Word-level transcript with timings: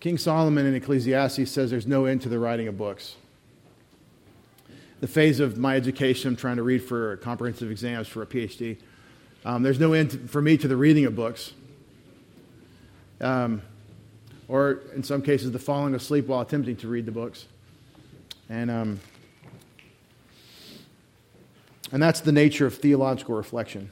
King 0.00 0.16
Solomon 0.16 0.64
in 0.64 0.74
Ecclesiastes 0.76 1.50
says 1.50 1.70
there's 1.70 1.86
no 1.86 2.04
end 2.04 2.22
to 2.22 2.28
the 2.28 2.38
writing 2.38 2.68
of 2.68 2.78
books. 2.78 3.16
The 5.00 5.08
phase 5.08 5.40
of 5.40 5.58
my 5.58 5.74
education, 5.74 6.28
I'm 6.28 6.36
trying 6.36 6.56
to 6.56 6.62
read 6.62 6.82
for 6.84 7.16
comprehensive 7.18 7.70
exams 7.70 8.06
for 8.06 8.22
a 8.22 8.26
PhD. 8.26 8.78
Um, 9.44 9.62
there's 9.62 9.80
no 9.80 9.92
end 9.92 10.30
for 10.30 10.40
me 10.40 10.56
to 10.56 10.68
the 10.68 10.76
reading 10.76 11.04
of 11.04 11.16
books. 11.16 11.52
Um, 13.20 13.62
or 14.46 14.82
in 14.94 15.02
some 15.02 15.20
cases, 15.20 15.50
the 15.50 15.58
falling 15.58 15.94
asleep 15.94 16.28
while 16.28 16.40
attempting 16.40 16.76
to 16.76 16.88
read 16.88 17.04
the 17.04 17.12
books. 17.12 17.46
And, 18.48 18.70
um, 18.70 19.00
and 21.90 22.02
that's 22.02 22.20
the 22.20 22.32
nature 22.32 22.66
of 22.66 22.76
theological 22.76 23.34
reflection. 23.34 23.90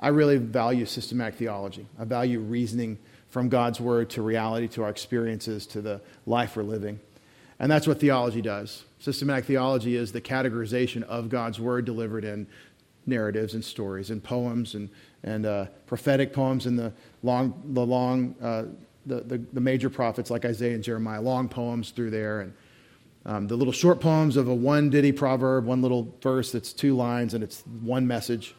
I 0.00 0.08
really 0.08 0.36
value 0.36 0.84
systematic 0.84 1.36
theology. 1.36 1.86
I 1.98 2.04
value 2.04 2.40
reasoning 2.40 2.98
from 3.30 3.48
God's 3.48 3.80
word 3.80 4.10
to 4.10 4.22
reality, 4.22 4.68
to 4.68 4.82
our 4.82 4.90
experiences, 4.90 5.66
to 5.68 5.80
the 5.80 6.00
life 6.26 6.56
we're 6.56 6.62
living. 6.62 7.00
And 7.58 7.70
that's 7.70 7.86
what 7.86 8.00
theology 8.00 8.40
does. 8.40 8.84
Systematic 9.00 9.44
theology 9.44 9.96
is 9.96 10.12
the 10.12 10.20
categorization 10.20 11.02
of 11.04 11.28
God's 11.28 11.60
word 11.60 11.84
delivered 11.84 12.24
in 12.24 12.46
narratives 13.06 13.54
and 13.54 13.64
stories 13.64 14.10
and 14.10 14.22
poems 14.22 14.74
and, 14.74 14.88
and 15.24 15.46
uh, 15.46 15.66
prophetic 15.86 16.32
poems 16.32 16.66
and 16.66 16.78
the 16.78 16.92
long, 17.22 17.60
the, 17.72 17.84
long 17.84 18.34
uh, 18.40 18.64
the, 19.06 19.20
the, 19.22 19.38
the, 19.52 19.60
major 19.60 19.88
prophets 19.88 20.30
like 20.30 20.44
Isaiah 20.44 20.74
and 20.74 20.84
Jeremiah, 20.84 21.20
long 21.20 21.48
poems 21.48 21.90
through 21.90 22.10
there. 22.10 22.42
And 22.42 22.52
um, 23.24 23.46
the 23.48 23.56
little 23.56 23.72
short 23.72 24.00
poems 24.00 24.36
of 24.36 24.48
a 24.48 24.54
one 24.54 24.90
ditty 24.90 25.12
proverb, 25.12 25.64
one 25.64 25.82
little 25.82 26.14
verse 26.22 26.52
that's 26.52 26.72
two 26.72 26.94
lines 26.96 27.34
and 27.34 27.42
it's 27.42 27.62
one 27.82 28.06
message. 28.06 28.54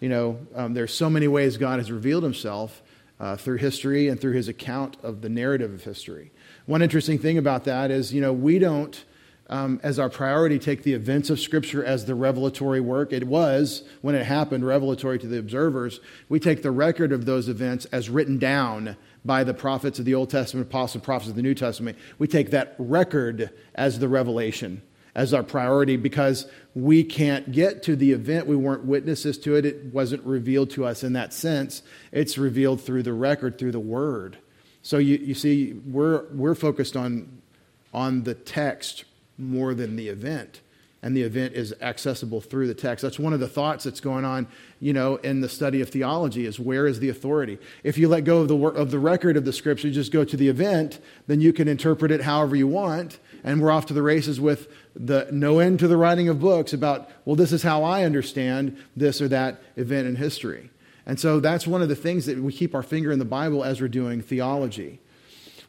You 0.00 0.10
know, 0.10 0.38
um, 0.54 0.74
there's 0.74 0.92
so 0.92 1.08
many 1.08 1.26
ways 1.26 1.56
God 1.56 1.78
has 1.78 1.90
revealed 1.90 2.22
himself 2.22 2.82
uh, 3.18 3.36
through 3.36 3.56
history 3.56 4.08
and 4.08 4.20
through 4.20 4.32
his 4.32 4.48
account 4.48 4.96
of 5.02 5.22
the 5.22 5.28
narrative 5.28 5.72
of 5.72 5.84
history. 5.84 6.32
One 6.66 6.82
interesting 6.82 7.18
thing 7.18 7.38
about 7.38 7.64
that 7.64 7.90
is, 7.90 8.12
you 8.12 8.20
know, 8.20 8.32
we 8.32 8.58
don't, 8.58 9.04
um, 9.48 9.80
as 9.82 9.98
our 9.98 10.10
priority, 10.10 10.58
take 10.58 10.82
the 10.82 10.92
events 10.92 11.30
of 11.30 11.40
Scripture 11.40 11.84
as 11.84 12.04
the 12.04 12.14
revelatory 12.14 12.80
work. 12.80 13.12
It 13.12 13.26
was, 13.26 13.84
when 14.02 14.14
it 14.14 14.26
happened, 14.26 14.66
revelatory 14.66 15.18
to 15.20 15.26
the 15.26 15.38
observers. 15.38 16.00
We 16.28 16.40
take 16.40 16.62
the 16.62 16.70
record 16.70 17.12
of 17.12 17.24
those 17.24 17.48
events 17.48 17.86
as 17.86 18.10
written 18.10 18.38
down 18.38 18.96
by 19.24 19.44
the 19.44 19.54
prophets 19.54 19.98
of 19.98 20.04
the 20.04 20.14
Old 20.14 20.30
Testament, 20.30 20.66
apostles, 20.66 21.04
prophets 21.04 21.30
of 21.30 21.36
the 21.36 21.42
New 21.42 21.54
Testament. 21.54 21.96
We 22.18 22.28
take 22.28 22.50
that 22.50 22.74
record 22.78 23.50
as 23.74 23.98
the 23.98 24.08
revelation 24.08 24.82
as 25.16 25.32
our 25.32 25.42
priority 25.42 25.96
because 25.96 26.46
we 26.74 27.02
can't 27.02 27.50
get 27.50 27.82
to 27.82 27.96
the 27.96 28.12
event. 28.12 28.46
We 28.46 28.54
weren't 28.54 28.84
witnesses 28.84 29.38
to 29.38 29.56
it. 29.56 29.64
It 29.64 29.86
wasn't 29.86 30.22
revealed 30.24 30.68
to 30.72 30.84
us 30.84 31.02
in 31.02 31.14
that 31.14 31.32
sense. 31.32 31.82
It's 32.12 32.36
revealed 32.36 32.82
through 32.82 33.02
the 33.02 33.14
record, 33.14 33.58
through 33.58 33.72
the 33.72 33.80
word. 33.80 34.36
So 34.82 34.98
you, 34.98 35.16
you 35.16 35.34
see, 35.34 35.72
we're, 35.72 36.26
we're 36.32 36.54
focused 36.54 36.96
on, 36.96 37.40
on 37.94 38.24
the 38.24 38.34
text 38.34 39.06
more 39.38 39.72
than 39.72 39.96
the 39.96 40.08
event. 40.08 40.60
And 41.02 41.16
the 41.16 41.22
event 41.22 41.54
is 41.54 41.74
accessible 41.80 42.40
through 42.40 42.66
the 42.66 42.74
text. 42.74 43.02
That's 43.02 43.18
one 43.18 43.32
of 43.32 43.38
the 43.38 43.48
thoughts 43.48 43.84
that's 43.84 44.00
going 44.00 44.24
on, 44.24 44.48
you 44.80 44.92
know, 44.92 45.16
in 45.16 45.40
the 45.40 45.48
study 45.48 45.80
of 45.80 45.90
theology 45.90 46.46
is 46.46 46.58
where 46.58 46.86
is 46.86 46.98
the 46.98 47.10
authority? 47.10 47.58
If 47.84 47.98
you 47.98 48.08
let 48.08 48.24
go 48.24 48.38
of 48.38 48.48
the, 48.48 48.56
of 48.56 48.90
the 48.90 48.98
record 48.98 49.36
of 49.36 49.44
the 49.44 49.52
scripture, 49.52 49.90
just 49.90 50.10
go 50.10 50.24
to 50.24 50.36
the 50.36 50.48
event, 50.48 50.98
then 51.26 51.40
you 51.40 51.52
can 51.52 51.68
interpret 51.68 52.10
it 52.10 52.22
however 52.22 52.56
you 52.56 52.66
want 52.66 53.18
and 53.44 53.62
we're 53.62 53.70
off 53.70 53.86
to 53.86 53.94
the 53.94 54.02
races 54.02 54.40
with 54.40 54.68
the 54.94 55.28
no 55.30 55.60
end 55.60 55.78
to 55.78 55.88
the 55.88 55.96
writing 55.96 56.28
of 56.28 56.40
books 56.40 56.72
about, 56.72 57.08
well, 57.24 57.36
this 57.36 57.52
is 57.52 57.62
how 57.62 57.84
I 57.84 58.04
understand 58.04 58.76
this 58.96 59.22
or 59.22 59.28
that 59.28 59.62
event 59.76 60.08
in 60.08 60.16
history. 60.16 60.70
And 61.06 61.20
so 61.20 61.38
that's 61.38 61.66
one 61.66 61.82
of 61.82 61.88
the 61.88 61.94
things 61.94 62.26
that 62.26 62.38
we 62.38 62.52
keep 62.52 62.74
our 62.74 62.82
finger 62.82 63.12
in 63.12 63.20
the 63.20 63.24
Bible 63.24 63.62
as 63.62 63.80
we're 63.80 63.88
doing 63.88 64.20
theology. 64.20 64.98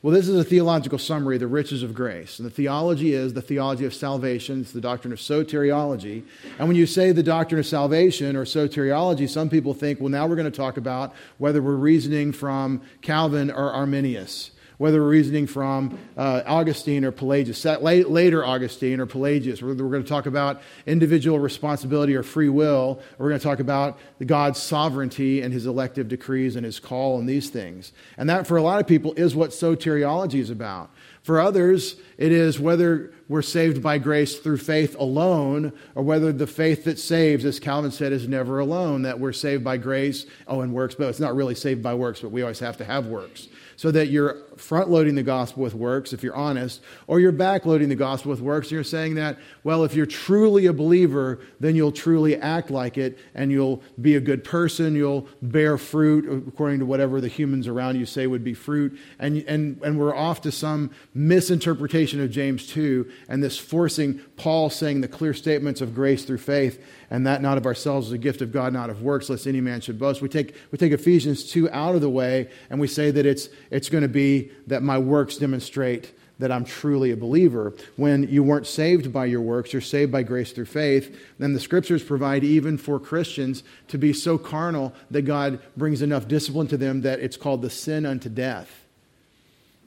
Well, 0.03 0.13
this 0.13 0.27
is 0.27 0.37
a 0.37 0.43
theological 0.43 0.99
summary 0.99 1.37
the 1.37 1.47
riches 1.47 1.81
of 1.81 1.95
grace. 1.95 2.37
And 2.37 2.45
the 2.45 2.51
theology 2.51 3.13
is 3.13 3.33
the 3.33 3.41
theology 3.41 3.83
of 3.85 3.93
salvation. 3.93 4.61
It's 4.61 4.71
the 4.71 4.81
doctrine 4.81 5.11
of 5.11 5.19
soteriology. 5.19 6.23
And 6.59 6.67
when 6.67 6.77
you 6.77 6.85
say 6.85 7.11
the 7.11 7.23
doctrine 7.23 7.59
of 7.59 7.65
salvation 7.65 8.35
or 8.35 8.45
soteriology, 8.45 9.27
some 9.27 9.49
people 9.49 9.73
think, 9.73 9.99
well, 9.99 10.09
now 10.09 10.27
we're 10.27 10.35
going 10.35 10.51
to 10.51 10.55
talk 10.55 10.77
about 10.77 11.15
whether 11.39 11.61
we're 11.61 11.75
reasoning 11.75 12.31
from 12.31 12.81
Calvin 13.01 13.49
or 13.49 13.71
Arminius 13.71 14.51
whether 14.77 15.01
we're 15.01 15.09
reasoning 15.09 15.47
from 15.47 15.97
uh, 16.15 16.43
Augustine 16.45 17.03
or 17.03 17.11
Pelagius, 17.11 17.65
later 17.81 18.45
Augustine 18.45 18.99
or 18.99 19.05
Pelagius. 19.05 19.61
We're, 19.61 19.69
we're 19.69 19.89
going 19.89 20.03
to 20.03 20.09
talk 20.09 20.27
about 20.27 20.61
individual 20.85 21.39
responsibility 21.39 22.15
or 22.15 22.23
free 22.23 22.49
will. 22.49 23.01
We're 23.17 23.29
going 23.29 23.39
to 23.39 23.43
talk 23.43 23.59
about 23.59 23.97
God's 24.23 24.61
sovereignty 24.61 25.41
and 25.41 25.51
his 25.51 25.65
elective 25.65 26.07
decrees 26.07 26.55
and 26.55 26.63
his 26.63 26.79
call 26.79 27.19
and 27.19 27.27
these 27.27 27.49
things. 27.49 27.91
And 28.17 28.29
that, 28.29 28.45
for 28.45 28.57
a 28.57 28.61
lot 28.61 28.79
of 28.79 28.87
people, 28.87 29.13
is 29.13 29.35
what 29.35 29.49
soteriology 29.49 30.39
is 30.39 30.51
about. 30.51 30.91
For 31.23 31.39
others, 31.39 31.95
it 32.17 32.31
is 32.31 32.59
whether 32.59 33.11
we're 33.29 33.41
saved 33.41 33.81
by 33.83 33.97
grace 33.97 34.39
through 34.39 34.57
faith 34.57 34.95
alone, 34.97 35.73
or 35.95 36.03
whether 36.03 36.31
the 36.31 36.47
faith 36.47 36.85
that 36.85 36.99
saves, 36.99 37.45
as 37.45 37.59
Calvin 37.59 37.91
said, 37.91 38.11
is 38.11 38.27
never 38.27 38.59
alone, 38.59 39.01
that 39.01 39.19
we're 39.19 39.33
saved 39.33 39.63
by 39.63 39.77
grace, 39.77 40.25
oh, 40.47 40.61
and 40.61 40.73
works, 40.73 40.95
but 40.95 41.07
it's 41.07 41.19
not 41.19 41.35
really 41.35 41.55
saved 41.55 41.83
by 41.83 41.93
works, 41.93 42.21
but 42.21 42.31
we 42.31 42.41
always 42.41 42.59
have 42.59 42.77
to 42.77 42.85
have 42.85 43.07
works 43.07 43.47
so 43.77 43.91
that 43.91 44.07
you're 44.07 44.37
front 44.57 44.89
loading 44.89 45.13
the 45.13 45.23
gospel 45.23 45.61
with 45.61 45.75
works, 45.75 46.11
if 46.11 46.23
you're 46.23 46.35
honest, 46.35 46.81
or 47.05 47.19
you're 47.19 47.31
back 47.31 47.63
loading 47.63 47.89
the 47.89 47.95
gospel 47.95 48.31
with 48.31 48.41
works. 48.41 48.67
And 48.67 48.71
you're 48.71 48.83
saying 48.83 49.15
that, 49.15 49.37
well, 49.63 49.83
if 49.83 49.93
you're 49.93 50.07
truly 50.07 50.65
a 50.65 50.73
believer, 50.73 51.39
then 51.59 51.75
you'll 51.75 51.91
truly 51.91 52.35
act 52.37 52.71
like 52.71 52.97
it 52.97 53.19
and 53.35 53.51
you'll 53.51 53.83
be 54.01 54.15
a 54.15 54.19
good 54.19 54.43
person. 54.43 54.95
You'll 54.95 55.27
bear 55.43 55.77
fruit 55.77 56.47
according 56.47 56.79
to 56.79 56.87
whatever 56.87 57.21
the 57.21 57.27
humans 57.27 57.67
around 57.67 57.97
you 57.97 58.07
say 58.07 58.25
would 58.25 58.43
be 58.43 58.55
fruit. 58.55 58.97
And, 59.19 59.37
and, 59.47 59.79
and 59.83 59.99
we're 59.99 60.15
off 60.15 60.41
to 60.41 60.51
some 60.51 60.89
misinterpretation 61.13 62.19
of 62.19 62.31
James 62.31 62.65
2 62.67 63.07
and 63.27 63.43
this 63.43 63.57
forcing 63.57 64.19
Paul 64.35 64.69
saying 64.69 65.01
the 65.01 65.07
clear 65.07 65.33
statements 65.33 65.81
of 65.81 65.93
grace 65.93 66.23
through 66.25 66.39
faith 66.39 66.83
and 67.09 67.25
that 67.27 67.41
not 67.41 67.57
of 67.57 67.65
ourselves 67.65 68.07
is 68.07 68.13
a 68.13 68.17
gift 68.17 68.41
of 68.41 68.51
God, 68.51 68.73
not 68.73 68.89
of 68.89 69.01
works, 69.01 69.29
lest 69.29 69.47
any 69.47 69.61
man 69.61 69.81
should 69.81 69.99
boast. 69.99 70.21
We 70.21 70.29
take, 70.29 70.55
we 70.71 70.77
take 70.77 70.91
Ephesians 70.91 71.49
2 71.51 71.69
out 71.71 71.95
of 71.95 72.01
the 72.01 72.09
way 72.09 72.49
and 72.69 72.79
we 72.79 72.87
say 72.87 73.11
that 73.11 73.25
it's, 73.25 73.49
it's 73.71 73.89
going 73.89 74.03
to 74.03 74.07
be 74.07 74.51
that 74.67 74.83
my 74.83 74.97
works 74.97 75.37
demonstrate 75.37 76.13
that 76.39 76.51
I'm 76.51 76.65
truly 76.65 77.11
a 77.11 77.17
believer. 77.17 77.73
When 77.95 78.27
you 78.29 78.43
weren't 78.43 78.67
saved 78.67 79.11
by 79.11 79.25
your 79.25 79.41
works, 79.41 79.73
you're 79.73 79.81
saved 79.81 80.11
by 80.11 80.23
grace 80.23 80.51
through 80.51 80.65
faith, 80.65 81.19
then 81.39 81.53
the 81.53 81.59
scriptures 81.59 82.03
provide 82.03 82.43
even 82.43 82.77
for 82.77 82.99
Christians 82.99 83.63
to 83.87 83.97
be 83.97 84.13
so 84.13 84.37
carnal 84.37 84.93
that 85.09 85.23
God 85.23 85.59
brings 85.75 86.01
enough 86.01 86.27
discipline 86.27 86.67
to 86.67 86.77
them 86.77 87.01
that 87.01 87.19
it's 87.19 87.37
called 87.37 87.61
the 87.61 87.69
sin 87.69 88.05
unto 88.05 88.29
death. 88.29 88.85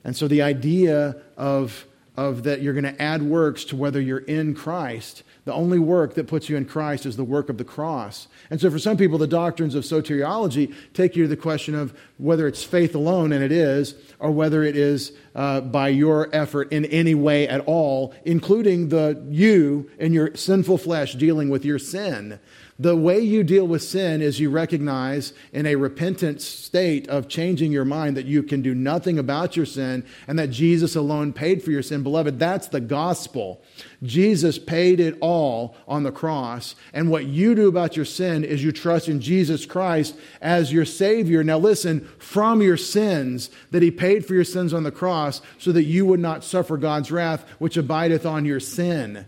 And 0.05 0.17
so 0.17 0.27
the 0.27 0.43
idea 0.43 1.17
of, 1.37 1.87
of 2.16 2.43
that 2.44 2.62
you're 2.62 2.75
going 2.75 2.84
to 2.84 3.03
add 3.03 3.22
works 3.22 3.65
to 3.65 3.76
whether 3.76 4.00
you're 4.00 4.19
in 4.19 4.54
Christ 4.54 5.22
the 5.44 5.54
only 5.54 5.78
work 5.78 6.15
that 6.15 6.26
puts 6.26 6.48
you 6.48 6.56
in 6.56 6.66
Christ 6.66 7.06
is 7.06 7.16
the 7.16 7.25
work 7.25 7.48
of 7.48 7.56
the 7.56 7.65
cross. 7.65 8.28
And 8.50 8.60
so, 8.60 8.71
for 8.71 8.78
some 8.78 8.97
people, 8.97 9.19
the 9.19 9.26
doctrines 9.26 9.75
of 9.75 9.84
soteriology 9.84 10.75
take 10.93 11.16
you 11.16 11.25
to 11.25 11.28
the 11.28 11.37
question 11.37 11.75
of 11.75 11.97
whether 12.19 12.47
it's 12.47 12.62
faith 12.62 12.94
alone, 12.94 13.32
and 13.32 13.43
it 13.43 13.53
is, 13.53 13.94
or 14.19 14.31
whether 14.31 14.62
it 14.62 14.76
is 14.76 15.12
uh, 15.34 15.62
by 15.62 15.88
your 15.88 16.28
effort 16.32 16.71
in 16.72 16.84
any 16.87 17.15
way 17.15 17.48
at 17.48 17.62
all, 17.62 18.15
including 18.25 18.91
the 18.91 19.25
you 19.28 19.91
and 19.98 20.12
your 20.12 20.37
sinful 20.37 20.78
flesh 20.78 21.15
dealing 21.15 21.48
with 21.48 21.65
your 21.65 21.78
sin. 21.78 22.38
The 22.81 22.97
way 22.97 23.21
you 23.21 23.45
deal 23.45 23.67
with 23.67 23.83
sin 23.83 24.23
is 24.23 24.41
you 24.41 24.49
recognize 24.49 25.35
in 25.53 25.67
a 25.67 25.75
repentant 25.75 26.41
state 26.41 27.07
of 27.11 27.29
changing 27.29 27.73
your 27.73 27.85
mind 27.85 28.17
that 28.17 28.25
you 28.25 28.43
can 28.43 28.63
do 28.63 28.75
nothing 28.75 29.19
about 29.19 29.55
your 29.55 29.67
sin 29.67 30.03
and 30.27 30.39
that 30.39 30.49
Jesus 30.49 30.97
alone 30.97 31.35
paid 31.35 31.63
for 31.63 31.73
your 31.73 31.83
sin. 31.83 32.03
Beloved, 32.03 32.39
that's 32.39 32.69
the 32.69 32.81
gospel. 32.81 33.61
Jesus 34.03 34.59
paid 34.59 34.99
it 34.99 35.15
all 35.21 35.77
on 35.87 36.04
the 36.04 36.10
cross. 36.10 36.75
And 36.95 37.10
what 37.10 37.27
you 37.27 37.54
do 37.54 37.69
about 37.69 37.97
your 37.97 38.07
sin 38.07 38.45
is 38.45 38.65
you 38.65 38.72
trust 38.72 39.10
in 39.10 39.21
Jesus 39.21 39.66
Christ 39.66 40.16
as 40.41 40.72
your 40.72 40.87
Savior. 40.87 41.45
Now, 41.45 41.59
listen, 41.59 42.09
from 42.19 42.63
your 42.63 42.78
sins, 42.78 43.51
that 43.72 43.83
He 43.83 43.91
paid 43.91 44.25
for 44.25 44.33
your 44.33 44.43
sins 44.43 44.72
on 44.72 44.84
the 44.84 44.91
cross 44.91 45.43
so 45.59 45.71
that 45.72 45.84
you 45.84 46.07
would 46.07 46.21
not 46.21 46.45
suffer 46.45 46.78
God's 46.78 47.13
wrath, 47.13 47.47
which 47.59 47.77
abideth 47.77 48.25
on 48.25 48.47
your 48.47 48.59
sin. 48.59 49.27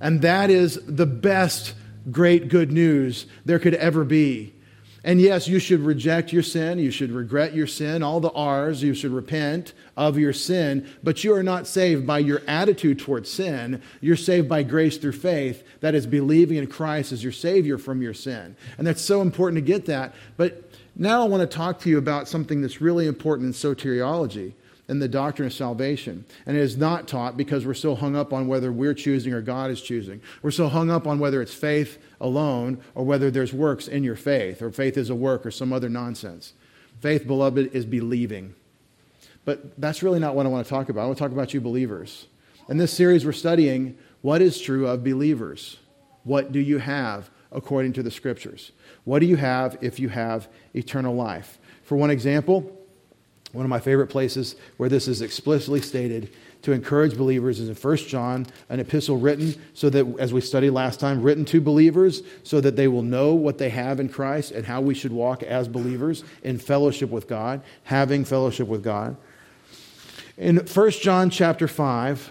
And 0.00 0.22
that 0.22 0.48
is 0.48 0.80
the 0.86 1.04
best 1.04 1.74
great 2.10 2.48
good 2.48 2.72
news 2.72 3.26
there 3.44 3.58
could 3.58 3.74
ever 3.74 4.04
be. 4.04 4.54
And 5.04 5.20
yes, 5.20 5.48
you 5.48 5.58
should 5.58 5.80
reject 5.80 6.32
your 6.32 6.44
sin. 6.44 6.78
You 6.78 6.92
should 6.92 7.10
regret 7.10 7.54
your 7.54 7.66
sin, 7.66 8.04
all 8.04 8.20
the 8.20 8.30
R's. 8.30 8.84
You 8.84 8.94
should 8.94 9.10
repent 9.10 9.72
of 9.96 10.16
your 10.16 10.32
sin. 10.32 10.88
But 11.02 11.24
you 11.24 11.34
are 11.34 11.42
not 11.42 11.66
saved 11.66 12.06
by 12.06 12.20
your 12.20 12.40
attitude 12.46 13.00
towards 13.00 13.28
sin. 13.28 13.82
You're 14.00 14.14
saved 14.14 14.48
by 14.48 14.62
grace 14.62 14.98
through 14.98 15.12
faith. 15.12 15.64
That 15.80 15.96
is 15.96 16.06
believing 16.06 16.58
in 16.58 16.68
Christ 16.68 17.10
as 17.10 17.22
your 17.22 17.32
Savior 17.32 17.78
from 17.78 18.00
your 18.00 18.14
sin. 18.14 18.54
And 18.78 18.86
that's 18.86 19.02
so 19.02 19.22
important 19.22 19.56
to 19.56 19.72
get 19.72 19.86
that. 19.86 20.14
But 20.36 20.70
now 20.94 21.22
I 21.22 21.28
want 21.28 21.40
to 21.40 21.56
talk 21.56 21.80
to 21.80 21.90
you 21.90 21.98
about 21.98 22.28
something 22.28 22.62
that's 22.62 22.80
really 22.80 23.08
important 23.08 23.48
in 23.48 23.52
soteriology 23.54 24.52
in 24.88 24.98
the 24.98 25.08
doctrine 25.08 25.46
of 25.46 25.52
salvation. 25.52 26.24
And 26.44 26.56
it 26.56 26.60
is 26.60 26.76
not 26.76 27.06
taught 27.06 27.36
because 27.36 27.64
we're 27.64 27.74
so 27.74 27.94
hung 27.94 28.16
up 28.16 28.32
on 28.32 28.48
whether 28.48 28.72
we're 28.72 28.94
choosing 28.94 29.32
or 29.32 29.40
God 29.40 29.70
is 29.70 29.80
choosing. 29.80 30.20
We're 30.42 30.50
so 30.50 30.68
hung 30.68 30.90
up 30.90 31.06
on 31.06 31.18
whether 31.18 31.40
it's 31.40 31.54
faith 31.54 31.98
alone 32.20 32.82
or 32.94 33.04
whether 33.04 33.30
there's 33.30 33.52
works 33.52 33.88
in 33.88 34.02
your 34.02 34.16
faith 34.16 34.60
or 34.60 34.70
faith 34.70 34.96
is 34.96 35.10
a 35.10 35.14
work 35.14 35.46
or 35.46 35.50
some 35.50 35.72
other 35.72 35.88
nonsense. 35.88 36.54
Faith, 37.00 37.26
beloved, 37.26 37.74
is 37.74 37.86
believing. 37.86 38.54
But 39.44 39.80
that's 39.80 40.02
really 40.02 40.20
not 40.20 40.34
what 40.34 40.46
I 40.46 40.48
want 40.48 40.66
to 40.66 40.70
talk 40.70 40.88
about. 40.88 41.02
I 41.02 41.06
want 41.06 41.18
to 41.18 41.24
talk 41.24 41.32
about 41.32 41.54
you 41.54 41.60
believers. 41.60 42.26
In 42.68 42.76
this 42.76 42.92
series, 42.92 43.24
we're 43.24 43.32
studying 43.32 43.96
what 44.20 44.42
is 44.42 44.60
true 44.60 44.86
of 44.86 45.02
believers. 45.02 45.78
What 46.24 46.52
do 46.52 46.60
you 46.60 46.78
have 46.78 47.30
according 47.50 47.92
to 47.94 48.02
the 48.02 48.10
scriptures? 48.10 48.72
What 49.04 49.18
do 49.18 49.26
you 49.26 49.36
have 49.36 49.78
if 49.80 49.98
you 49.98 50.08
have 50.10 50.48
eternal 50.74 51.14
life? 51.14 51.58
For 51.82 51.96
one 51.96 52.10
example, 52.10 52.78
one 53.52 53.64
of 53.64 53.70
my 53.70 53.80
favorite 53.80 54.08
places 54.08 54.56
where 54.78 54.88
this 54.88 55.06
is 55.08 55.20
explicitly 55.20 55.80
stated 55.80 56.30
to 56.62 56.72
encourage 56.72 57.16
believers 57.16 57.58
is 57.58 57.68
in 57.68 57.74
1 57.74 57.96
John, 57.96 58.46
an 58.68 58.80
epistle 58.80 59.16
written 59.16 59.54
so 59.74 59.90
that, 59.90 60.06
as 60.18 60.32
we 60.32 60.40
studied 60.40 60.70
last 60.70 61.00
time, 61.00 61.20
written 61.20 61.44
to 61.46 61.60
believers 61.60 62.22
so 62.44 62.60
that 62.60 62.76
they 62.76 62.88
will 62.88 63.02
know 63.02 63.34
what 63.34 63.58
they 63.58 63.68
have 63.68 64.00
in 64.00 64.08
Christ 64.08 64.52
and 64.52 64.64
how 64.64 64.80
we 64.80 64.94
should 64.94 65.12
walk 65.12 65.42
as 65.42 65.68
believers 65.68 66.24
in 66.44 66.58
fellowship 66.58 67.10
with 67.10 67.28
God, 67.28 67.62
having 67.84 68.24
fellowship 68.24 68.68
with 68.68 68.82
God. 68.82 69.16
In 70.38 70.58
1 70.58 70.90
John 70.92 71.30
chapter 71.30 71.68
5 71.68 72.30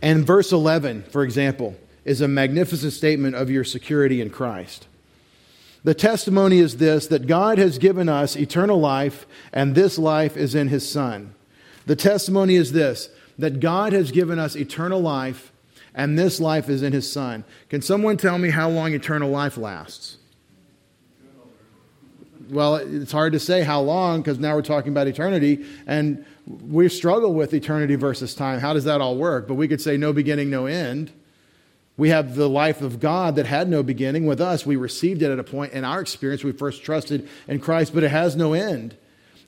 and 0.00 0.24
verse 0.24 0.52
11, 0.52 1.02
for 1.10 1.24
example, 1.24 1.76
is 2.04 2.20
a 2.20 2.28
magnificent 2.28 2.92
statement 2.92 3.34
of 3.34 3.50
your 3.50 3.64
security 3.64 4.20
in 4.20 4.30
Christ. 4.30 4.86
The 5.84 5.94
testimony 5.94 6.58
is 6.58 6.78
this 6.78 7.06
that 7.06 7.26
God 7.26 7.58
has 7.58 7.78
given 7.78 8.08
us 8.08 8.36
eternal 8.36 8.80
life, 8.80 9.26
and 9.52 9.74
this 9.74 9.98
life 9.98 10.36
is 10.36 10.54
in 10.54 10.68
his 10.68 10.88
Son. 10.88 11.34
The 11.86 11.96
testimony 11.96 12.56
is 12.56 12.72
this 12.72 13.10
that 13.38 13.60
God 13.60 13.92
has 13.92 14.10
given 14.10 14.38
us 14.38 14.56
eternal 14.56 15.00
life, 15.00 15.52
and 15.94 16.18
this 16.18 16.40
life 16.40 16.68
is 16.68 16.82
in 16.82 16.92
his 16.92 17.10
Son. 17.10 17.44
Can 17.68 17.82
someone 17.82 18.16
tell 18.16 18.38
me 18.38 18.50
how 18.50 18.68
long 18.68 18.92
eternal 18.92 19.30
life 19.30 19.56
lasts? 19.56 20.16
Well, 22.50 22.76
it's 22.76 23.12
hard 23.12 23.34
to 23.34 23.40
say 23.40 23.62
how 23.62 23.80
long 23.82 24.22
because 24.22 24.38
now 24.38 24.54
we're 24.54 24.62
talking 24.62 24.90
about 24.90 25.06
eternity, 25.06 25.64
and 25.86 26.24
we 26.46 26.88
struggle 26.88 27.34
with 27.34 27.52
eternity 27.52 27.94
versus 27.94 28.34
time. 28.34 28.58
How 28.58 28.72
does 28.72 28.84
that 28.84 29.00
all 29.00 29.16
work? 29.16 29.46
But 29.46 29.54
we 29.54 29.68
could 29.68 29.80
say 29.80 29.96
no 29.96 30.12
beginning, 30.12 30.50
no 30.50 30.66
end. 30.66 31.12
We 31.98 32.10
have 32.10 32.36
the 32.36 32.48
life 32.48 32.80
of 32.80 33.00
God 33.00 33.34
that 33.36 33.46
had 33.46 33.68
no 33.68 33.82
beginning 33.82 34.24
with 34.24 34.40
us. 34.40 34.64
We 34.64 34.76
received 34.76 35.20
it 35.20 35.32
at 35.32 35.40
a 35.40 35.44
point 35.44 35.72
in 35.72 35.84
our 35.84 36.00
experience. 36.00 36.44
We 36.44 36.52
first 36.52 36.84
trusted 36.84 37.28
in 37.48 37.58
Christ, 37.58 37.92
but 37.92 38.04
it 38.04 38.10
has 38.10 38.36
no 38.36 38.52
end. 38.52 38.96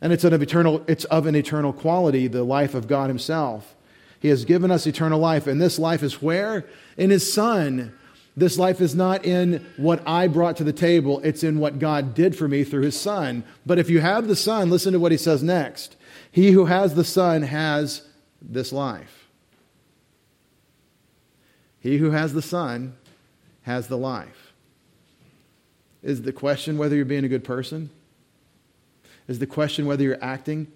And 0.01 0.13
it's 0.13 0.25
of, 0.25 0.43
eternal, 0.43 0.85
it's 0.89 1.05
of 1.05 1.27
an 1.27 1.37
eternal 1.37 1.73
quality, 1.73 2.27
the 2.27 2.43
life 2.43 2.75
of 2.75 2.89
God 2.89 3.09
Himself. 3.09 3.77
He 4.19 4.29
has 4.29 4.45
given 4.45 4.73
us 4.73 4.87
eternal 4.87 5.21
life, 5.21 5.47
and 5.47 5.63
this 5.63 5.79
life 5.79 6.03
is 6.03 6.21
where? 6.21 6.67
In 6.97 7.11
His 7.11 7.33
Son. 7.33 7.97
This 8.37 8.59
life 8.59 8.81
is 8.81 8.97
not 8.97 9.25
in 9.25 9.65
what 9.77 10.03
I 10.07 10.27
brought 10.27 10.57
to 10.57 10.65
the 10.65 10.73
table, 10.73 11.21
it's 11.23 11.45
in 11.45 11.61
what 11.61 11.79
God 11.79 12.15
did 12.15 12.37
for 12.37 12.49
me 12.49 12.65
through 12.65 12.83
His 12.83 12.99
Son. 12.99 13.45
But 13.65 13.79
if 13.79 13.89
you 13.89 14.01
have 14.01 14.27
the 14.27 14.37
Son, 14.37 14.71
listen 14.71 14.93
to 14.93 14.99
what 14.99 15.13
He 15.13 15.19
says 15.19 15.43
next. 15.43 15.95
He 16.33 16.51
who 16.51 16.65
has 16.67 16.97
the 16.97 17.05
Son 17.05 17.43
has 17.43 18.03
this 18.43 18.73
life. 18.73 19.20
He 21.81 21.97
who 21.97 22.11
has 22.11 22.33
the 22.33 22.43
Son 22.43 22.95
has 23.63 23.89
the 23.89 23.99
life. 23.99 24.53
Is 26.03 26.23
the 26.23 26.33
question 26.33 26.79
whether 26.79 26.97
you're 26.97 27.05
being 27.05 27.25
a 27.25 27.29
good 27.29 27.45
person? 27.45 27.91
Is 29.29 29.39
the 29.39 29.47
question 29.47 29.87
whether 29.87 30.03
you're 30.03 30.23
acting 30.23 30.69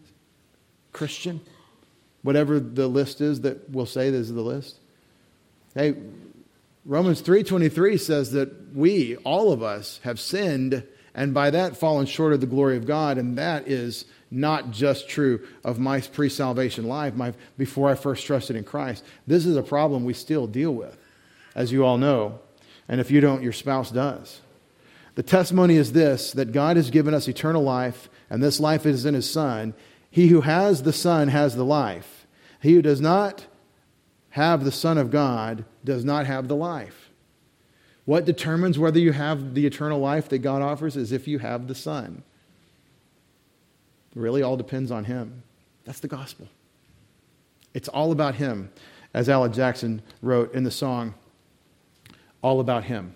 Christian? 0.92 1.40
Whatever 2.22 2.60
the 2.60 2.88
list 2.88 3.20
is 3.20 3.42
that 3.42 3.70
we'll 3.70 3.86
say 3.86 4.10
this 4.10 4.28
is 4.28 4.34
the 4.34 4.42
list. 4.42 4.78
Hey, 5.74 5.94
Romans 6.84 7.22
3:23 7.22 7.98
says 7.98 8.32
that 8.32 8.74
we, 8.74 9.16
all 9.18 9.52
of 9.52 9.62
us, 9.62 10.00
have 10.04 10.20
sinned 10.20 10.84
and 11.14 11.32
by 11.32 11.50
that 11.50 11.76
fallen 11.76 12.06
short 12.06 12.32
of 12.32 12.40
the 12.40 12.46
glory 12.46 12.76
of 12.76 12.86
God, 12.86 13.18
and 13.18 13.38
that 13.38 13.68
is 13.68 14.04
not 14.34 14.72
just 14.72 15.08
true 15.08 15.46
of 15.62 15.78
my 15.78 16.00
pre 16.00 16.28
salvation 16.28 16.88
life, 16.88 17.14
my, 17.14 17.32
before 17.56 17.88
I 17.88 17.94
first 17.94 18.26
trusted 18.26 18.56
in 18.56 18.64
Christ. 18.64 19.04
This 19.26 19.46
is 19.46 19.56
a 19.56 19.62
problem 19.62 20.04
we 20.04 20.14
still 20.14 20.46
deal 20.46 20.74
with, 20.74 20.98
as 21.54 21.72
you 21.72 21.84
all 21.84 21.98
know. 21.98 22.40
And 22.88 23.00
if 23.00 23.10
you 23.10 23.20
don't, 23.20 23.42
your 23.42 23.52
spouse 23.52 23.90
does. 23.90 24.40
The 25.14 25.22
testimony 25.22 25.76
is 25.76 25.92
this 25.92 26.32
that 26.32 26.52
God 26.52 26.76
has 26.76 26.90
given 26.90 27.14
us 27.14 27.28
eternal 27.28 27.62
life, 27.62 28.10
and 28.28 28.42
this 28.42 28.58
life 28.58 28.84
is 28.84 29.06
in 29.06 29.14
His 29.14 29.30
Son. 29.30 29.74
He 30.10 30.28
who 30.28 30.42
has 30.42 30.82
the 30.82 30.92
Son 30.92 31.28
has 31.28 31.54
the 31.54 31.64
life. 31.64 32.26
He 32.60 32.74
who 32.74 32.82
does 32.82 33.00
not 33.00 33.46
have 34.30 34.64
the 34.64 34.72
Son 34.72 34.98
of 34.98 35.10
God 35.10 35.64
does 35.84 36.04
not 36.04 36.26
have 36.26 36.48
the 36.48 36.56
life. 36.56 37.10
What 38.04 38.24
determines 38.24 38.78
whether 38.78 38.98
you 38.98 39.12
have 39.12 39.54
the 39.54 39.66
eternal 39.66 40.00
life 40.00 40.28
that 40.28 40.38
God 40.38 40.60
offers 40.60 40.96
is 40.96 41.12
if 41.12 41.28
you 41.28 41.38
have 41.38 41.68
the 41.68 41.74
Son 41.74 42.22
really 44.14 44.42
all 44.42 44.56
depends 44.56 44.90
on 44.90 45.04
Him. 45.04 45.42
That's 45.84 46.00
the 46.00 46.08
gospel. 46.08 46.48
It's 47.74 47.88
all 47.88 48.12
about 48.12 48.36
Him, 48.36 48.70
as 49.12 49.28
Alan 49.28 49.52
Jackson 49.52 50.02
wrote 50.22 50.54
in 50.54 50.64
the 50.64 50.70
song, 50.70 51.14
All 52.42 52.60
About 52.60 52.84
Him. 52.84 53.14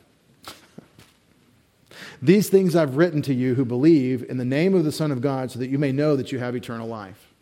These 2.20 2.48
things 2.48 2.74
I've 2.74 2.96
written 2.96 3.22
to 3.22 3.34
you 3.34 3.54
who 3.54 3.64
believe 3.64 4.24
in 4.28 4.38
the 4.38 4.44
name 4.44 4.74
of 4.74 4.84
the 4.84 4.92
Son 4.92 5.12
of 5.12 5.20
God, 5.20 5.50
so 5.50 5.58
that 5.60 5.68
you 5.68 5.78
may 5.78 5.92
know 5.92 6.16
that 6.16 6.32
you 6.32 6.40
have 6.40 6.56
eternal 6.56 6.88
life. 6.88 7.32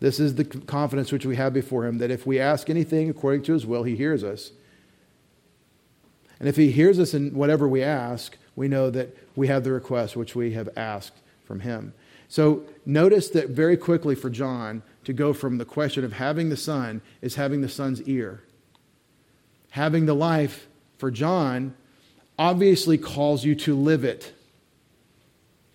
This 0.00 0.20
is 0.20 0.34
the 0.34 0.44
confidence 0.44 1.12
which 1.12 1.26
we 1.26 1.36
have 1.36 1.52
before 1.52 1.86
Him 1.86 1.98
that 1.98 2.10
if 2.10 2.26
we 2.26 2.38
ask 2.38 2.68
anything 2.68 3.08
according 3.10 3.42
to 3.44 3.52
His 3.52 3.66
will, 3.66 3.82
He 3.82 3.96
hears 3.96 4.24
us. 4.24 4.52
And 6.38 6.48
if 6.48 6.56
He 6.56 6.70
hears 6.70 6.98
us 6.98 7.14
in 7.14 7.34
whatever 7.34 7.66
we 7.66 7.82
ask, 7.82 8.36
we 8.56 8.68
know 8.68 8.90
that 8.90 9.16
we 9.36 9.46
have 9.46 9.62
the 9.62 9.72
request 9.72 10.16
which 10.16 10.34
we 10.34 10.52
have 10.54 10.68
asked 10.76 11.18
from 11.44 11.60
him. 11.60 11.92
So 12.28 12.64
notice 12.84 13.28
that 13.30 13.50
very 13.50 13.76
quickly 13.76 14.14
for 14.14 14.30
John 14.30 14.82
to 15.04 15.12
go 15.12 15.32
from 15.32 15.58
the 15.58 15.64
question 15.64 16.04
of 16.04 16.14
having 16.14 16.48
the 16.48 16.56
Son 16.56 17.00
is 17.22 17.36
having 17.36 17.60
the 17.60 17.68
Son's 17.68 18.02
ear. 18.02 18.42
Having 19.70 20.06
the 20.06 20.14
life 20.14 20.66
for 20.98 21.10
John 21.10 21.74
obviously 22.38 22.98
calls 22.98 23.44
you 23.44 23.54
to 23.54 23.76
live 23.76 24.04
it. 24.04 24.32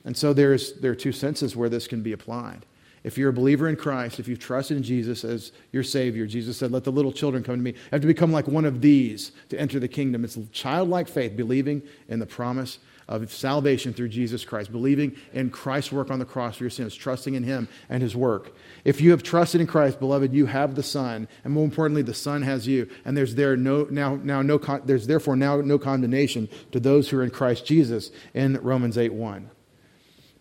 And 0.04 0.18
so 0.18 0.34
there's, 0.34 0.74
there 0.74 0.92
are 0.92 0.96
two 0.96 1.12
senses 1.12 1.56
where 1.56 1.70
this 1.70 1.88
can 1.88 2.02
be 2.02 2.12
applied. 2.12 2.66
If 3.04 3.18
you're 3.18 3.30
a 3.30 3.34
believer 3.34 3.68
in 3.68 3.76
Christ, 3.76 4.20
if 4.20 4.28
you've 4.28 4.40
trusted 4.40 4.78
in 4.78 4.84
Jesus 4.84 5.24
as 5.24 5.52
your 5.72 5.84
Savior, 5.84 6.28
Jesus 6.28 6.58
said, 6.58 6.72
Let 6.72 6.84
the 6.84 6.92
little 6.92 7.12
children 7.12 7.44
come 7.44 7.56
to 7.56 7.62
me. 7.62 7.72
You 7.72 7.78
have 7.92 8.02
to 8.02 8.08
become 8.08 8.32
like 8.32 8.48
one 8.48 8.66
of 8.66 8.82
these 8.82 9.32
to 9.50 9.60
enter 9.60 9.80
the 9.80 9.88
kingdom. 9.88 10.24
It's 10.24 10.38
childlike 10.52 11.08
faith, 11.08 11.36
believing 11.36 11.82
in 12.08 12.20
the 12.20 12.28
promise 12.28 12.78
of 13.12 13.34
salvation 13.34 13.92
through 13.92 14.08
Jesus 14.08 14.46
Christ, 14.46 14.72
believing 14.72 15.16
in 15.34 15.50
Christ's 15.50 15.92
work 15.92 16.10
on 16.10 16.20
the 16.20 16.26
cross 16.26 16.58
for 16.58 16.64
your 16.64 16.70
sins, 16.70 16.96
trusting 16.96 17.34
in 17.34 17.44
Him 17.44 17.68
and 17.90 18.02
His 18.02 18.16
work. 18.16 18.56
If 18.86 19.02
you 19.02 19.12
have 19.12 19.24
trusted 19.24 19.60
in 19.60 19.68
Christ, 19.68 20.00
beloved, 20.00 20.32
you 20.32 20.46
have 20.46 20.76
the 20.76 20.84
Son, 20.84 21.28
and 21.44 21.54
more 21.54 21.66
importantly, 21.66 22.04
the 22.04 22.14
Son 22.14 22.42
has 22.44 22.68
you. 22.68 22.88
And 23.04 23.18
there's 23.18 23.36
there 23.36 23.58
no 23.58 23.84
now 23.90 24.16
now 24.16 24.42
no 24.42 24.58
there's 24.86 25.08
therefore 25.08 25.36
now 25.36 25.58
no 25.58 25.78
condemnation 25.78 26.48
to 26.72 26.80
those 26.80 27.10
who 27.10 27.18
are 27.18 27.24
in 27.24 27.32
Christ 27.32 27.66
Jesus 27.66 28.12
in 28.34 28.58
Romans 28.62 28.98
8 28.98 29.14
1. 29.14 29.50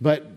But 0.00 0.30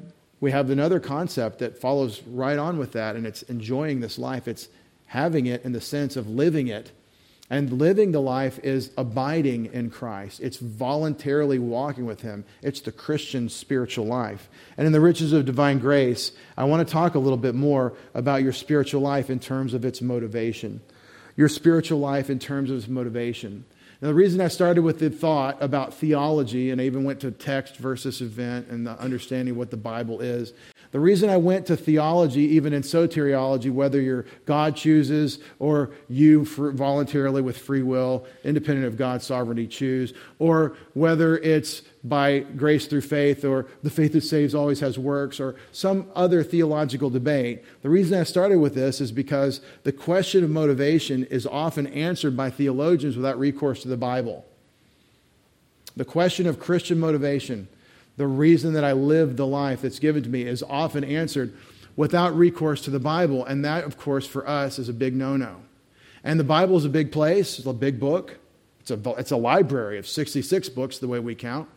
we 0.43 0.51
have 0.51 0.69
another 0.69 0.99
concept 0.99 1.59
that 1.59 1.79
follows 1.79 2.21
right 2.23 2.59
on 2.59 2.77
with 2.77 2.91
that, 2.91 3.15
and 3.15 3.25
it's 3.25 3.43
enjoying 3.43 4.01
this 4.01 4.19
life. 4.19 4.45
It's 4.45 4.67
having 5.05 5.45
it 5.45 5.63
in 5.63 5.71
the 5.71 5.79
sense 5.79 6.17
of 6.17 6.27
living 6.27 6.67
it. 6.67 6.91
And 7.49 7.71
living 7.71 8.11
the 8.11 8.19
life 8.19 8.59
is 8.61 8.91
abiding 8.97 9.67
in 9.67 9.89
Christ. 9.89 10.41
It's 10.41 10.57
voluntarily 10.57 11.59
walking 11.59 12.05
with 12.05 12.23
Him. 12.23 12.43
It's 12.61 12.81
the 12.81 12.91
Christian 12.91 13.47
spiritual 13.47 14.05
life. 14.05 14.49
And 14.75 14.85
in 14.85 14.91
the 14.91 14.99
riches 14.99 15.31
of 15.31 15.45
divine 15.45 15.79
grace, 15.79 16.33
I 16.57 16.65
want 16.65 16.85
to 16.85 16.91
talk 16.91 17.15
a 17.15 17.19
little 17.19 17.37
bit 17.37 17.55
more 17.55 17.93
about 18.13 18.43
your 18.43 18.51
spiritual 18.51 18.99
life 18.99 19.29
in 19.29 19.39
terms 19.39 19.73
of 19.73 19.85
its 19.85 20.01
motivation. 20.01 20.81
Your 21.37 21.47
spiritual 21.47 21.99
life 21.99 22.29
in 22.29 22.39
terms 22.39 22.69
of 22.69 22.79
its 22.79 22.89
motivation. 22.89 23.63
Now, 24.03 24.09
the 24.09 24.15
reason 24.15 24.41
I 24.41 24.49
started 24.49 24.81
with 24.81 24.99
the 24.99 25.09
thought 25.09 25.55
about 25.63 25.93
theology, 25.93 26.71
and 26.71 26.81
I 26.81 26.83
even 26.83 27.05
went 27.05 27.21
to 27.21 27.31
text 27.31 27.77
versus 27.77 28.19
event 28.19 28.67
and 28.67 28.85
understanding 28.85 29.55
what 29.55 29.71
the 29.71 29.77
Bible 29.77 30.19
is, 30.19 30.51
the 30.93 30.99
reason 30.99 31.27
I 31.27 31.37
went 31.37 31.65
to 31.65 31.75
theology, 31.75 32.41
even 32.41 32.71
in 32.71 32.83
soteriology, 32.83 33.71
whether 33.71 33.99
you're 33.99 34.27
God 34.45 34.75
chooses 34.75 35.39
or 35.57 35.89
you 36.07 36.45
voluntarily 36.45 37.41
with 37.41 37.57
free 37.57 37.81
will, 37.81 38.27
independent 38.43 38.85
of 38.85 38.95
God's 38.95 39.25
sovereignty, 39.25 39.65
choose, 39.65 40.13
or 40.37 40.77
whether 40.93 41.39
it's 41.39 41.81
by 42.03 42.41
grace 42.41 42.85
through 42.85 43.01
faith 43.01 43.43
or 43.43 43.65
the 43.81 43.89
faith 43.89 44.13
that 44.13 44.21
saves 44.21 44.53
always 44.53 44.81
has 44.81 44.99
works 44.99 45.39
or 45.39 45.55
some 45.71 46.05
other 46.15 46.43
theological 46.43 47.09
debate. 47.09 47.63
The 47.81 47.89
reason 47.89 48.19
I 48.19 48.23
started 48.23 48.59
with 48.59 48.75
this 48.75 49.01
is 49.01 49.11
because 49.11 49.61
the 49.81 49.91
question 49.91 50.43
of 50.43 50.51
motivation 50.51 51.23
is 51.25 51.47
often 51.47 51.87
answered 51.87 52.37
by 52.37 52.51
theologians 52.51 53.15
without 53.15 53.39
recourse 53.39 53.81
to 53.81 53.87
the 53.87 53.97
Bible. 53.97 54.45
The 55.95 56.05
question 56.05 56.45
of 56.45 56.59
Christian 56.59 56.99
motivation 56.99 57.67
the 58.17 58.27
reason 58.27 58.73
that 58.73 58.83
I 58.83 58.93
live 58.93 59.37
the 59.37 59.47
life 59.47 59.81
that's 59.81 59.99
given 59.99 60.23
to 60.23 60.29
me 60.29 60.43
is 60.43 60.63
often 60.63 61.03
answered 61.03 61.53
without 61.95 62.35
recourse 62.35 62.81
to 62.81 62.91
the 62.91 62.99
Bible. 62.99 63.45
And 63.45 63.63
that, 63.65 63.83
of 63.83 63.97
course, 63.97 64.27
for 64.27 64.47
us 64.47 64.79
is 64.79 64.89
a 64.89 64.93
big 64.93 65.15
no 65.15 65.37
no. 65.37 65.57
And 66.23 66.39
the 66.39 66.45
Bible 66.45 66.77
is 66.77 66.85
a 66.85 66.89
big 66.89 67.11
place, 67.11 67.57
it's 67.59 67.67
a 67.67 67.73
big 67.73 67.99
book, 67.99 68.37
it's 68.79 68.91
a, 68.91 68.99
it's 69.17 69.31
a 69.31 69.37
library 69.37 69.97
of 69.97 70.07
66 70.07 70.69
books, 70.69 70.99
the 70.99 71.07
way 71.07 71.19
we 71.19 71.35
count. 71.35 71.67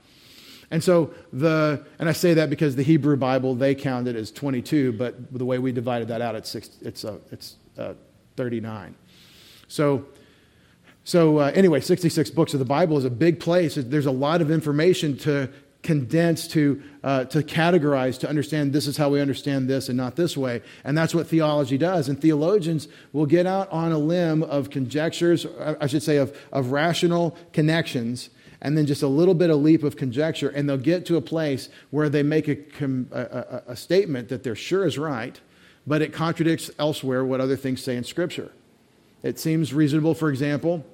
And 0.71 0.83
so 0.83 1.15
the, 1.33 1.85
and 1.99 2.09
I 2.09 2.13
say 2.13 2.35
that 2.35 2.51
because 2.51 2.77
the 2.77 2.83
Hebrew 2.83 3.17
Bible, 3.17 3.55
they 3.55 3.75
count 3.75 4.09
it 4.09 4.17
as 4.17 4.31
22, 4.31 4.93
but 4.93 5.33
the 5.33 5.45
way 5.45 5.59
we 5.59 5.73
divided 5.73 6.09
that 6.09 6.21
out, 6.21 6.35
it's, 6.35 6.49
six, 6.49 6.71
it's, 6.81 7.05
uh, 7.05 7.19
it's 7.31 7.57
uh, 7.79 7.95
39. 8.37 8.95
So, 9.69 10.07
so 11.05 11.39
uh, 11.39 11.53
anyway, 11.55 11.81
66 11.81 12.31
books 12.31 12.53
of 12.53 12.59
the 12.59 12.65
Bible 12.65 12.99
is 12.99 13.05
a 13.05 13.11
big 13.11 13.39
place. 13.39 13.77
There's 13.77 14.07
a 14.07 14.13
lot 14.13 14.41
of 14.41 14.51
information 14.51 15.17
to 15.19 15.49
condense, 15.87 16.49
to, 16.49 16.83
uh, 17.05 17.25
to 17.27 17.39
categorize, 17.43 18.19
to 18.19 18.29
understand 18.29 18.73
this 18.73 18.89
is 18.89 18.97
how 18.97 19.09
we 19.09 19.21
understand 19.21 19.71
this 19.71 19.89
and 19.89 19.97
not 19.97 20.17
this 20.17 20.37
way. 20.37 20.61
And 20.83 20.99
that's 20.99 21.15
what 21.15 21.29
theology 21.29 21.79
does. 21.79 22.09
And 22.09 22.21
theologians 22.21 22.89
will 23.13 23.25
get 23.25 23.47
out 23.47 23.71
on 23.71 23.93
a 23.93 23.99
limb 23.99 24.43
of 24.43 24.69
conjectures, 24.69 25.47
I 25.81 25.87
should 25.87 26.03
say, 26.03 26.17
of, 26.17 26.37
of 26.53 26.73
rational 26.73 27.37
connections 27.53 28.31
and 28.63 28.77
then 28.77 28.87
just 28.87 29.03
a 29.03 29.09
little 29.09 29.35
bit 29.35 29.51
of 29.51 29.61
leap 29.61 29.85
of 29.85 29.97
conjecture, 29.97 30.49
and 30.49 30.69
they'll 30.69 30.79
get 30.79 31.07
to 31.07 31.17
a 31.17 31.21
place 31.21 31.69
where 31.91 32.09
they 32.09 32.23
make 32.23 32.49
a, 32.49 32.57
a, 33.13 33.63
a, 33.73 33.77
statement 33.77 34.31
that 34.31 34.43
they're 34.43 34.57
sure 34.57 34.87
is 34.87 34.99
right, 34.99 35.39
but 35.87 36.01
it 36.01 36.13
contradicts 36.13 36.71
elsewhere 36.79 37.23
what 37.23 37.39
other 37.39 37.55
things 37.55 37.83
say 37.83 37.97
in 37.97 38.03
Scripture. 38.03 38.51
It 39.23 39.39
seems 39.39 39.75
reasonable, 39.75 40.15
for 40.15 40.31
example, 40.31 40.85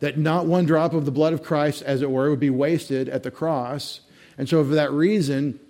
that 0.00 0.18
not 0.18 0.46
one 0.46 0.66
drop 0.66 0.92
of 0.92 1.04
the 1.04 1.10
blood 1.10 1.32
of 1.32 1.42
Christ, 1.42 1.82
as 1.82 2.02
it 2.02 2.10
were, 2.10 2.30
would 2.30 2.40
be 2.40 2.50
wasted 2.50 3.08
at 3.08 3.22
the 3.22 3.30
cross. 3.30 4.00
And 4.36 4.48
so, 4.48 4.64
for 4.64 4.74
that 4.74 4.90
reason, 4.92 5.60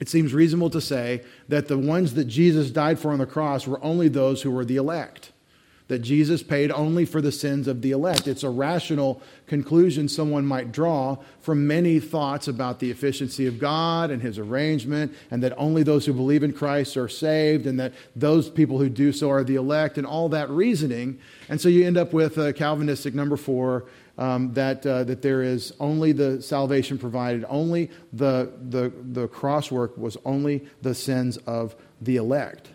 it 0.00 0.08
seems 0.08 0.32
reasonable 0.32 0.70
to 0.70 0.80
say 0.80 1.22
that 1.48 1.68
the 1.68 1.78
ones 1.78 2.14
that 2.14 2.24
Jesus 2.24 2.70
died 2.70 2.98
for 2.98 3.12
on 3.12 3.18
the 3.18 3.26
cross 3.26 3.66
were 3.66 3.82
only 3.82 4.08
those 4.08 4.42
who 4.42 4.50
were 4.50 4.64
the 4.64 4.76
elect 4.76 5.32
that 5.88 5.98
Jesus 5.98 6.42
paid 6.42 6.70
only 6.70 7.04
for 7.04 7.20
the 7.20 7.32
sins 7.32 7.68
of 7.68 7.82
the 7.82 7.90
elect. 7.90 8.26
It's 8.26 8.42
a 8.42 8.48
rational 8.48 9.20
conclusion 9.46 10.08
someone 10.08 10.46
might 10.46 10.72
draw 10.72 11.18
from 11.40 11.66
many 11.66 12.00
thoughts 12.00 12.48
about 12.48 12.78
the 12.80 12.90
efficiency 12.90 13.46
of 13.46 13.58
God 13.58 14.10
and 14.10 14.22
his 14.22 14.38
arrangement, 14.38 15.14
and 15.30 15.42
that 15.42 15.52
only 15.58 15.82
those 15.82 16.06
who 16.06 16.14
believe 16.14 16.42
in 16.42 16.52
Christ 16.52 16.96
are 16.96 17.08
saved, 17.08 17.66
and 17.66 17.78
that 17.78 17.92
those 18.16 18.48
people 18.48 18.78
who 18.78 18.88
do 18.88 19.12
so 19.12 19.30
are 19.30 19.44
the 19.44 19.56
elect, 19.56 19.98
and 19.98 20.06
all 20.06 20.30
that 20.30 20.48
reasoning. 20.48 21.18
And 21.50 21.60
so 21.60 21.68
you 21.68 21.86
end 21.86 21.98
up 21.98 22.14
with 22.14 22.38
a 22.38 22.52
Calvinistic 22.52 23.14
number 23.14 23.36
four. 23.36 23.84
Um, 24.16 24.52
that, 24.52 24.86
uh, 24.86 25.02
that 25.02 25.22
there 25.22 25.42
is 25.42 25.72
only 25.80 26.12
the 26.12 26.40
salvation 26.40 26.98
provided, 26.98 27.44
only 27.48 27.90
the, 28.12 28.52
the, 28.68 28.92
the 29.10 29.26
cross 29.26 29.72
work 29.72 29.98
was 29.98 30.16
only 30.24 30.68
the 30.82 30.94
sins 30.94 31.36
of 31.48 31.74
the 32.00 32.14
elect 32.14 32.68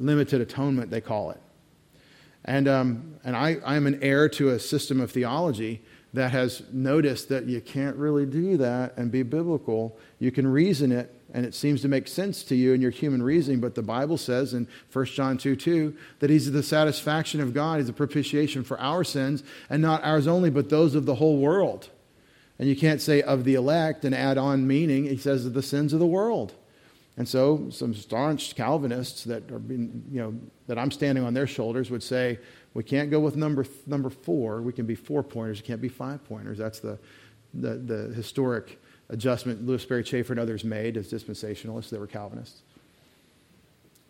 limited 0.00 0.40
atonement, 0.40 0.90
they 0.90 1.00
call 1.00 1.30
it. 1.30 1.40
And, 2.44 2.66
um, 2.66 3.14
and 3.22 3.36
I, 3.36 3.58
I'm 3.64 3.86
an 3.86 3.98
heir 4.02 4.28
to 4.30 4.48
a 4.50 4.58
system 4.58 5.00
of 5.00 5.10
theology 5.10 5.82
that 6.12 6.32
has 6.32 6.62
noticed 6.72 7.28
that 7.28 7.46
you 7.46 7.60
can't 7.60 7.96
really 7.96 8.26
do 8.26 8.56
that 8.56 8.96
and 8.96 9.12
be 9.12 9.22
biblical. 9.22 9.96
You 10.18 10.32
can 10.32 10.46
reason 10.46 10.90
it, 10.90 11.14
and 11.32 11.46
it 11.46 11.54
seems 11.54 11.82
to 11.82 11.88
make 11.88 12.08
sense 12.08 12.42
to 12.44 12.56
you 12.56 12.72
in 12.72 12.80
your 12.80 12.90
human 12.90 13.22
reasoning, 13.22 13.60
but 13.60 13.76
the 13.76 13.82
Bible 13.82 14.16
says 14.16 14.52
in 14.52 14.66
1 14.92 15.04
John 15.06 15.38
2 15.38 15.54
2 15.54 15.96
that 16.18 16.30
He's 16.30 16.50
the 16.50 16.62
satisfaction 16.62 17.40
of 17.40 17.54
God, 17.54 17.78
He's 17.78 17.88
a 17.88 17.92
propitiation 17.92 18.64
for 18.64 18.80
our 18.80 19.04
sins, 19.04 19.44
and 19.68 19.80
not 19.80 20.02
ours 20.02 20.26
only, 20.26 20.50
but 20.50 20.70
those 20.70 20.96
of 20.96 21.06
the 21.06 21.16
whole 21.16 21.38
world. 21.38 21.90
And 22.58 22.68
you 22.68 22.76
can't 22.76 23.00
say 23.00 23.22
of 23.22 23.44
the 23.44 23.54
elect 23.54 24.04
and 24.04 24.14
add 24.14 24.36
on 24.36 24.66
meaning. 24.66 25.04
He 25.04 25.16
says 25.16 25.46
of 25.46 25.54
the 25.54 25.62
sins 25.62 25.92
of 25.92 26.00
the 26.00 26.06
world. 26.06 26.54
And 27.20 27.28
so 27.28 27.68
some 27.68 27.92
staunch 27.92 28.56
Calvinists 28.56 29.24
that 29.24 29.42
are 29.52 29.60
you 29.68 30.00
know, 30.10 30.34
that 30.68 30.78
I'm 30.78 30.90
standing 30.90 31.22
on 31.22 31.34
their 31.34 31.46
shoulders 31.46 31.90
would 31.90 32.02
say, 32.02 32.38
we 32.72 32.82
can't 32.82 33.10
go 33.10 33.20
with 33.20 33.36
number, 33.36 33.66
number 33.86 34.08
four. 34.08 34.62
We 34.62 34.72
can 34.72 34.86
be 34.86 34.94
four 34.94 35.22
pointers. 35.22 35.60
We 35.60 35.66
can't 35.66 35.82
be 35.82 35.90
five 35.90 36.24
pointers. 36.24 36.56
That's 36.56 36.80
the, 36.80 36.98
the, 37.52 37.74
the 37.74 38.14
historic 38.14 38.80
adjustment 39.10 39.66
Lewis 39.66 39.82
Sperry 39.82 40.02
Chafer 40.02 40.32
and 40.32 40.40
others 40.40 40.64
made 40.64 40.96
as 40.96 41.12
dispensationalists 41.12 41.90
They 41.90 41.98
were 41.98 42.06
Calvinists. 42.06 42.62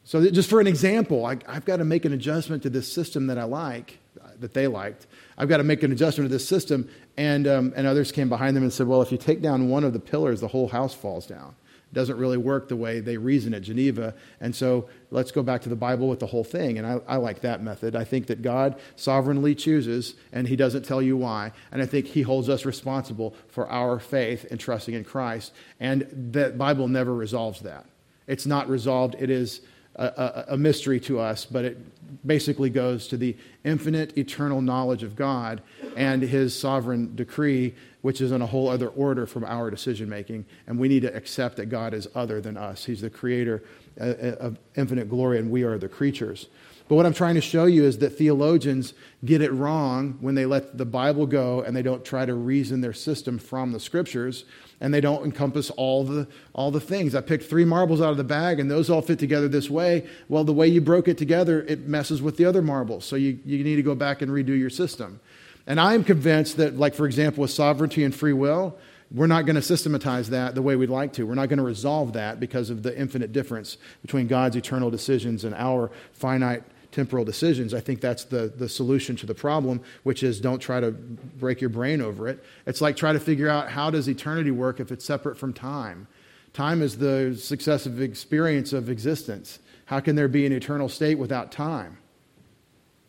So, 0.04 0.30
just 0.30 0.48
for 0.48 0.60
an 0.60 0.68
example, 0.68 1.26
I, 1.26 1.38
have 1.48 1.64
got 1.64 1.78
to 1.78 1.84
make 1.84 2.04
an 2.04 2.12
adjustment 2.12 2.62
to 2.62 2.70
this 2.70 2.92
system 2.92 3.26
that 3.26 3.38
I 3.38 3.44
like, 3.44 3.98
that 4.38 4.54
they 4.54 4.68
liked. 4.68 5.08
I've 5.36 5.48
got 5.48 5.56
to 5.56 5.64
make 5.64 5.82
an 5.82 5.90
adjustment 5.90 6.30
to 6.30 6.32
this 6.32 6.46
system. 6.46 6.88
And, 7.16 7.48
um, 7.48 7.72
and 7.74 7.88
others 7.88 8.12
came 8.12 8.28
behind 8.28 8.56
them 8.56 8.62
and 8.62 8.72
said, 8.72 8.86
well, 8.86 9.02
if 9.02 9.10
you 9.10 9.18
take 9.18 9.42
down 9.42 9.68
one 9.68 9.82
of 9.82 9.94
the 9.94 9.98
pillars, 9.98 10.40
the 10.40 10.48
whole 10.48 10.68
house 10.68 10.94
falls 10.94 11.26
down 11.26 11.56
doesn't 11.92 12.16
really 12.16 12.36
work 12.36 12.68
the 12.68 12.76
way 12.76 13.00
they 13.00 13.16
reason 13.16 13.52
at 13.52 13.62
Geneva. 13.62 14.14
And 14.40 14.54
so 14.54 14.88
let's 15.10 15.32
go 15.32 15.42
back 15.42 15.62
to 15.62 15.68
the 15.68 15.76
Bible 15.76 16.08
with 16.08 16.20
the 16.20 16.26
whole 16.26 16.44
thing. 16.44 16.78
And 16.78 16.86
I, 16.86 17.00
I, 17.08 17.16
like 17.16 17.40
that 17.40 17.62
method. 17.62 17.96
I 17.96 18.04
think 18.04 18.26
that 18.28 18.42
God 18.42 18.78
sovereignly 18.96 19.54
chooses, 19.54 20.14
and 20.32 20.46
He 20.46 20.56
doesn't 20.56 20.84
tell 20.84 21.02
you 21.02 21.16
why. 21.16 21.52
And 21.72 21.82
I 21.82 21.86
think 21.86 22.06
He 22.06 22.22
holds 22.22 22.48
us 22.48 22.64
responsible 22.64 23.34
for 23.48 23.68
our 23.68 23.98
faith 23.98 24.46
and 24.50 24.60
trusting 24.60 24.94
in 24.94 25.04
Christ. 25.04 25.52
And 25.80 26.30
the 26.32 26.50
Bible 26.50 26.86
never 26.86 27.14
resolves 27.14 27.60
that. 27.60 27.86
It's 28.26 28.46
not 28.46 28.68
resolved, 28.68 29.16
it 29.18 29.30
is 29.30 29.60
a, 29.96 30.44
a, 30.48 30.56
mystery 30.56 31.00
to 31.00 31.18
us, 31.18 31.44
but 31.44 31.64
it 31.64 32.26
basically 32.26 32.70
goes 32.70 33.08
to 33.08 33.16
the 33.16 33.36
infinite, 33.64 34.16
eternal 34.16 34.62
knowledge 34.62 35.02
of 35.02 35.16
God 35.16 35.62
and 35.96 36.22
His 36.22 36.58
sovereign 36.58 37.14
decree 37.16 37.74
which 38.02 38.20
is 38.20 38.32
in 38.32 38.40
a 38.40 38.46
whole 38.46 38.68
other 38.68 38.88
order 38.88 39.26
from 39.26 39.44
our 39.44 39.70
decision 39.70 40.08
making. 40.08 40.46
And 40.66 40.78
we 40.78 40.88
need 40.88 41.02
to 41.02 41.14
accept 41.14 41.56
that 41.56 41.66
God 41.66 41.94
is 41.94 42.08
other 42.14 42.40
than 42.40 42.56
us. 42.56 42.84
He's 42.84 43.00
the 43.00 43.10
creator 43.10 43.62
of 44.00 44.58
infinite 44.76 45.08
glory, 45.08 45.38
and 45.38 45.50
we 45.50 45.62
are 45.62 45.78
the 45.78 45.88
creatures. 45.88 46.46
But 46.90 46.96
what 46.96 47.06
I'm 47.06 47.14
trying 47.14 47.36
to 47.36 47.40
show 47.40 47.66
you 47.66 47.84
is 47.84 47.98
that 47.98 48.18
theologians 48.18 48.94
get 49.24 49.42
it 49.42 49.52
wrong 49.52 50.18
when 50.20 50.34
they 50.34 50.44
let 50.44 50.76
the 50.76 50.84
Bible 50.84 51.24
go 51.24 51.60
and 51.60 51.76
they 51.76 51.82
don't 51.82 52.04
try 52.04 52.26
to 52.26 52.34
reason 52.34 52.80
their 52.80 52.92
system 52.92 53.38
from 53.38 53.70
the 53.70 53.78
scriptures 53.78 54.44
and 54.80 54.92
they 54.92 55.00
don't 55.00 55.24
encompass 55.24 55.70
all 55.70 56.02
the, 56.02 56.26
all 56.52 56.72
the 56.72 56.80
things. 56.80 57.14
I 57.14 57.20
picked 57.20 57.44
three 57.44 57.64
marbles 57.64 58.00
out 58.00 58.10
of 58.10 58.16
the 58.16 58.24
bag 58.24 58.58
and 58.58 58.68
those 58.68 58.90
all 58.90 59.02
fit 59.02 59.20
together 59.20 59.46
this 59.46 59.70
way. 59.70 60.04
Well, 60.28 60.42
the 60.42 60.52
way 60.52 60.66
you 60.66 60.80
broke 60.80 61.06
it 61.06 61.16
together, 61.16 61.62
it 61.68 61.86
messes 61.86 62.22
with 62.22 62.36
the 62.36 62.44
other 62.44 62.60
marbles. 62.60 63.04
So 63.04 63.14
you, 63.14 63.38
you 63.44 63.62
need 63.62 63.76
to 63.76 63.84
go 63.84 63.94
back 63.94 64.20
and 64.20 64.32
redo 64.32 64.58
your 64.58 64.68
system. 64.68 65.20
And 65.68 65.78
I 65.78 65.94
am 65.94 66.02
convinced 66.02 66.56
that, 66.56 66.76
like, 66.76 66.94
for 66.94 67.06
example, 67.06 67.42
with 67.42 67.52
sovereignty 67.52 68.02
and 68.02 68.12
free 68.12 68.32
will, 68.32 68.76
we're 69.12 69.26
not 69.26 69.44
going 69.44 69.56
to 69.56 69.62
systematize 69.62 70.30
that 70.30 70.54
the 70.54 70.62
way 70.62 70.76
we'd 70.76 70.90
like 70.90 71.12
to. 71.14 71.24
We're 71.24 71.34
not 71.34 71.48
going 71.48 71.58
to 71.58 71.64
resolve 71.64 72.12
that 72.12 72.38
because 72.38 72.70
of 72.70 72.82
the 72.82 72.96
infinite 72.98 73.32
difference 73.32 73.76
between 74.02 74.28
God's 74.28 74.56
eternal 74.56 74.90
decisions 74.90 75.44
and 75.44 75.54
our 75.54 75.90
finite 76.12 76.62
temporal 76.92 77.24
decisions. 77.24 77.74
I 77.74 77.80
think 77.80 78.00
that's 78.00 78.24
the, 78.24 78.52
the 78.56 78.68
solution 78.68 79.16
to 79.16 79.26
the 79.26 79.34
problem, 79.34 79.80
which 80.02 80.22
is 80.22 80.40
don't 80.40 80.58
try 80.58 80.80
to 80.80 80.92
break 80.92 81.60
your 81.60 81.70
brain 81.70 82.00
over 82.00 82.28
it. 82.28 82.44
It's 82.66 82.80
like 82.80 82.96
try 82.96 83.12
to 83.12 83.20
figure 83.20 83.48
out 83.48 83.70
how 83.70 83.90
does 83.90 84.08
eternity 84.08 84.50
work 84.50 84.80
if 84.80 84.92
it's 84.92 85.04
separate 85.04 85.36
from 85.36 85.52
time. 85.52 86.06
Time 86.52 86.82
is 86.82 86.98
the 86.98 87.36
successive 87.36 88.00
experience 88.00 88.72
of 88.72 88.90
existence. 88.90 89.60
How 89.86 90.00
can 90.00 90.16
there 90.16 90.28
be 90.28 90.46
an 90.46 90.52
eternal 90.52 90.88
state 90.88 91.18
without 91.18 91.52
time? 91.52 91.98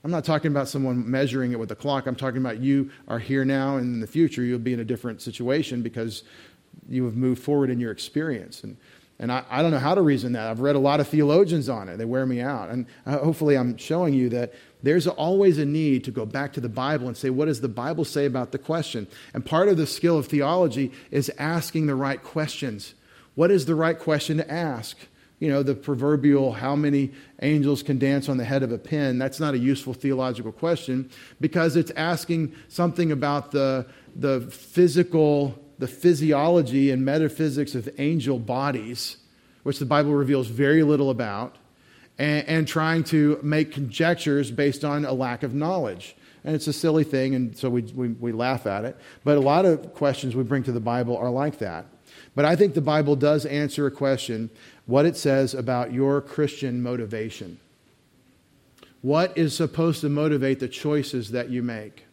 I'm 0.04 0.12
not 0.12 0.26
talking 0.26 0.50
about 0.50 0.68
someone 0.68 1.10
measuring 1.10 1.52
it 1.52 1.60
with 1.60 1.72
a 1.72 1.76
clock. 1.76 2.08
I'm 2.08 2.16
talking 2.16 2.42
about 2.42 2.60
you 2.60 2.90
are 3.08 3.20
here 3.20 3.46
now, 3.46 3.78
and 3.78 3.94
in 3.94 4.00
the 4.00 4.08
future, 4.08 4.44
you'll 4.44 4.60
be 4.60 4.74
in 4.74 4.80
a 4.80 4.86
different 4.86 5.22
situation 5.22 5.84
because 5.84 6.24
you 6.90 7.06
have 7.06 7.16
moved 7.16 7.44
forward 7.44 7.70
in 7.70 7.80
your 7.80 7.92
experience. 7.92 8.64
And, 8.64 8.78
and 9.20 9.32
I, 9.32 9.44
I 9.50 9.62
don't 9.62 9.70
know 9.70 9.78
how 9.78 9.94
to 9.94 10.02
reason 10.02 10.32
that. 10.34 10.48
I've 10.48 10.60
read 10.60 10.76
a 10.76 10.80
lot 10.80 11.00
of 11.00 11.08
theologians 11.08 11.70
on 11.70 11.88
it, 11.88 11.98
they 11.98 12.06
wear 12.06 12.26
me 12.26 12.42
out. 12.42 12.70
And 12.70 12.88
uh, 13.06 13.20
hopefully, 13.20 13.56
I'm 13.56 13.78
showing 13.78 14.16
you 14.16 14.30
that 14.30 14.54
there's 14.82 15.06
always 15.06 15.60
a 15.60 15.66
need 15.66 16.04
to 16.06 16.12
go 16.12 16.26
back 16.26 16.54
to 16.54 16.62
the 16.62 16.70
Bible 16.70 17.08
and 17.08 17.16
say, 17.16 17.30
what 17.30 17.46
does 17.46 17.62
the 17.62 17.70
Bible 17.70 18.04
say 18.04 18.26
about 18.26 18.52
the 18.52 18.58
question? 18.58 19.08
And 19.36 19.46
part 19.46 19.70
of 19.70 19.78
the 19.78 19.86
skill 19.86 20.18
of 20.18 20.26
theology 20.26 20.92
is 21.12 21.32
asking 21.38 21.86
the 21.86 21.96
right 21.96 22.22
questions. 22.24 22.96
What 23.36 23.52
is 23.52 23.68
the 23.68 23.76
right 23.76 23.98
question 23.98 24.38
to 24.38 24.52
ask? 24.52 24.98
You 25.42 25.50
know, 25.50 25.64
the 25.64 25.74
proverbial 25.74 26.54
how 26.54 26.76
many 26.76 27.12
angels 27.42 27.82
can 27.82 27.98
dance 27.98 28.30
on 28.30 28.38
the 28.38 28.46
head 28.46 28.62
of 28.62 28.72
a 28.72 28.78
pin, 28.78 29.18
that's 29.18 29.40
not 29.40 29.56
a 29.56 29.58
useful 29.58 29.92
theological 29.92 30.52
question 30.52 31.10
because 31.42 31.76
it's 31.76 31.92
asking 31.96 32.54
something 32.68 33.12
about 33.12 33.50
the, 33.50 33.88
the 34.16 34.42
physical, 34.52 35.60
the 35.80 35.88
physiology 35.88 36.92
and 36.92 37.04
metaphysics 37.04 37.74
of 37.74 37.90
angel 37.98 38.38
bodies, 38.38 39.18
which 39.64 39.80
the 39.80 39.86
Bible 39.86 40.14
reveals 40.14 40.46
very 40.46 40.84
little 40.84 41.10
about, 41.10 41.56
and, 42.20 42.48
and 42.48 42.68
trying 42.68 43.04
to 43.06 43.40
make 43.42 43.72
conjectures 43.72 44.52
based 44.52 44.86
on 44.86 45.06
a 45.06 45.14
lack 45.14 45.42
of 45.42 45.56
knowledge. 45.56 46.16
And 46.44 46.56
it's 46.56 46.68
a 46.68 46.74
silly 46.74 47.04
thing, 47.04 47.34
and 47.34 47.58
so 47.58 47.68
we, 47.68 47.82
we, 47.82 48.10
we 48.10 48.32
laugh 48.32 48.68
at 48.68 48.86
it. 48.86 48.96
But 49.24 49.38
a 49.38 49.42
lot 49.42 49.66
of 49.66 49.96
questions 49.96 50.36
we 50.36 50.44
bring 50.44 50.62
to 50.64 50.72
the 50.72 50.80
Bible 50.80 51.18
are 51.18 51.32
like 51.32 51.58
that. 51.60 51.88
But 52.36 52.46
I 52.46 52.56
think 52.56 52.74
the 52.74 52.82
Bible 52.82 53.16
does 53.16 53.46
answer 53.46 53.88
a 53.88 53.92
question 53.92 54.50
what 54.92 55.06
it 55.06 55.16
says 55.16 55.54
about 55.54 55.94
your 55.94 56.20
Christian 56.20 56.84
motivation. 56.84 57.58
What 59.02 59.36
is 59.38 59.56
supposed 59.56 60.02
to 60.02 60.10
motivate 60.10 60.60
the 60.60 60.68
choices 60.68 61.32
that 61.32 61.50
you 61.50 61.64
make? 61.64 62.06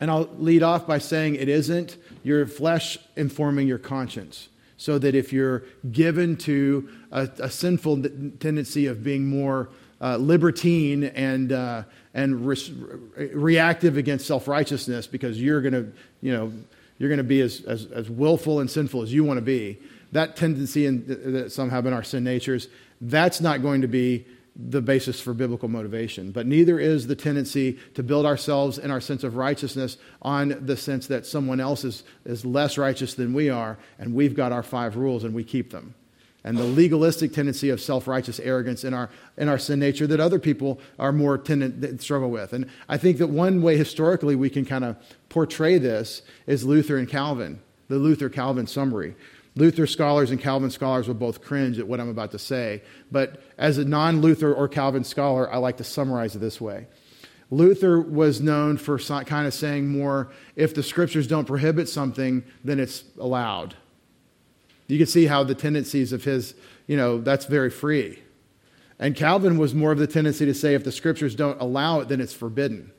And 0.00 0.10
I'll 0.10 0.28
lead 0.38 0.64
off 0.64 0.88
by 0.88 0.98
saying 0.98 1.36
it 1.36 1.48
isn't 1.48 1.96
your 2.24 2.46
flesh 2.46 2.98
informing 3.14 3.68
your 3.68 3.78
conscience. 3.78 4.48
So 4.76 4.98
that 4.98 5.14
if 5.14 5.32
you're 5.32 5.64
given 5.92 6.36
to 6.38 6.88
a, 7.12 7.28
a 7.38 7.50
sinful 7.50 8.02
tendency 8.40 8.86
of 8.86 9.04
being 9.04 9.26
more 9.26 9.70
uh, 10.00 10.16
libertine 10.16 11.04
and, 11.04 11.52
uh, 11.52 11.82
and 12.12 12.44
re- 12.44 13.30
reactive 13.34 13.96
against 13.96 14.26
self 14.26 14.48
righteousness 14.48 15.06
because 15.06 15.40
you're 15.40 15.60
going 15.60 15.74
to, 15.74 15.92
you 16.20 16.32
know, 16.32 16.52
you're 16.98 17.08
going 17.08 17.18
to 17.18 17.24
be 17.24 17.40
as, 17.40 17.60
as, 17.62 17.86
as 17.86 18.10
willful 18.10 18.58
and 18.58 18.68
sinful 18.68 19.02
as 19.02 19.12
you 19.12 19.22
want 19.22 19.38
to 19.38 19.42
be. 19.44 19.78
That 20.12 20.36
tendency 20.36 20.88
that 20.88 21.52
some 21.52 21.70
have 21.70 21.86
in 21.86 21.92
our 21.92 22.02
sin 22.02 22.24
natures, 22.24 22.68
that's 23.00 23.40
not 23.40 23.62
going 23.62 23.82
to 23.82 23.88
be 23.88 24.26
the 24.58 24.82
basis 24.82 25.20
for 25.20 25.32
biblical 25.32 25.68
motivation. 25.68 26.32
But 26.32 26.46
neither 26.46 26.80
is 26.80 27.06
the 27.06 27.14
tendency 27.14 27.78
to 27.94 28.02
build 28.02 28.26
ourselves 28.26 28.78
and 28.78 28.90
our 28.90 29.00
sense 29.00 29.22
of 29.22 29.36
righteousness 29.36 29.98
on 30.20 30.66
the 30.66 30.76
sense 30.76 31.06
that 31.06 31.26
someone 31.26 31.60
else 31.60 31.84
is, 31.84 32.02
is 32.24 32.44
less 32.44 32.76
righteous 32.76 33.14
than 33.14 33.32
we 33.32 33.48
are, 33.50 33.78
and 34.00 34.14
we've 34.14 34.34
got 34.34 34.50
our 34.50 34.64
five 34.64 34.96
rules 34.96 35.22
and 35.22 35.32
we 35.32 35.44
keep 35.44 35.70
them. 35.70 35.94
And 36.42 36.56
the 36.56 36.64
legalistic 36.64 37.32
tendency 37.32 37.68
of 37.70 37.80
self 37.80 38.08
righteous 38.08 38.40
arrogance 38.40 38.82
in 38.82 38.94
our, 38.94 39.10
in 39.36 39.48
our 39.48 39.58
sin 39.58 39.78
nature 39.78 40.06
that 40.06 40.20
other 40.20 40.38
people 40.38 40.80
are 40.98 41.12
more 41.12 41.36
tendent 41.36 42.00
struggle 42.00 42.30
with. 42.30 42.52
And 42.52 42.68
I 42.88 42.96
think 42.96 43.18
that 43.18 43.26
one 43.26 43.60
way 43.60 43.76
historically 43.76 44.34
we 44.34 44.48
can 44.48 44.64
kind 44.64 44.84
of 44.84 44.96
portray 45.28 45.78
this 45.78 46.22
is 46.46 46.64
Luther 46.64 46.96
and 46.96 47.08
Calvin, 47.08 47.60
the 47.88 47.96
Luther 47.96 48.28
Calvin 48.28 48.66
summary. 48.66 49.14
Luther 49.58 49.88
scholars 49.88 50.30
and 50.30 50.40
Calvin 50.40 50.70
scholars 50.70 51.08
will 51.08 51.14
both 51.14 51.42
cringe 51.42 51.80
at 51.80 51.88
what 51.88 51.98
I'm 51.98 52.08
about 52.08 52.30
to 52.30 52.38
say, 52.38 52.80
but 53.10 53.42
as 53.58 53.76
a 53.76 53.84
non 53.84 54.20
Luther 54.20 54.54
or 54.54 54.68
Calvin 54.68 55.02
scholar, 55.02 55.52
I 55.52 55.56
like 55.56 55.78
to 55.78 55.84
summarize 55.84 56.36
it 56.36 56.38
this 56.38 56.60
way. 56.60 56.86
Luther 57.50 58.00
was 58.00 58.40
known 58.40 58.76
for 58.76 58.98
kind 58.98 59.46
of 59.46 59.54
saying 59.54 59.88
more 59.88 60.30
if 60.54 60.74
the 60.74 60.82
scriptures 60.82 61.26
don't 61.26 61.46
prohibit 61.46 61.88
something, 61.88 62.44
then 62.62 62.78
it's 62.78 63.02
allowed. 63.18 63.74
You 64.86 64.96
can 64.96 65.06
see 65.06 65.26
how 65.26 65.42
the 65.42 65.56
tendencies 65.56 66.12
of 66.12 66.22
his, 66.22 66.54
you 66.86 66.96
know, 66.96 67.20
that's 67.20 67.46
very 67.46 67.70
free. 67.70 68.20
And 69.00 69.16
Calvin 69.16 69.58
was 69.58 69.74
more 69.74 69.90
of 69.90 69.98
the 69.98 70.06
tendency 70.06 70.46
to 70.46 70.54
say 70.54 70.74
if 70.74 70.84
the 70.84 70.92
scriptures 70.92 71.34
don't 71.34 71.60
allow 71.60 72.00
it, 72.00 72.08
then 72.08 72.20
it's 72.20 72.32
forbidden. 72.32 72.92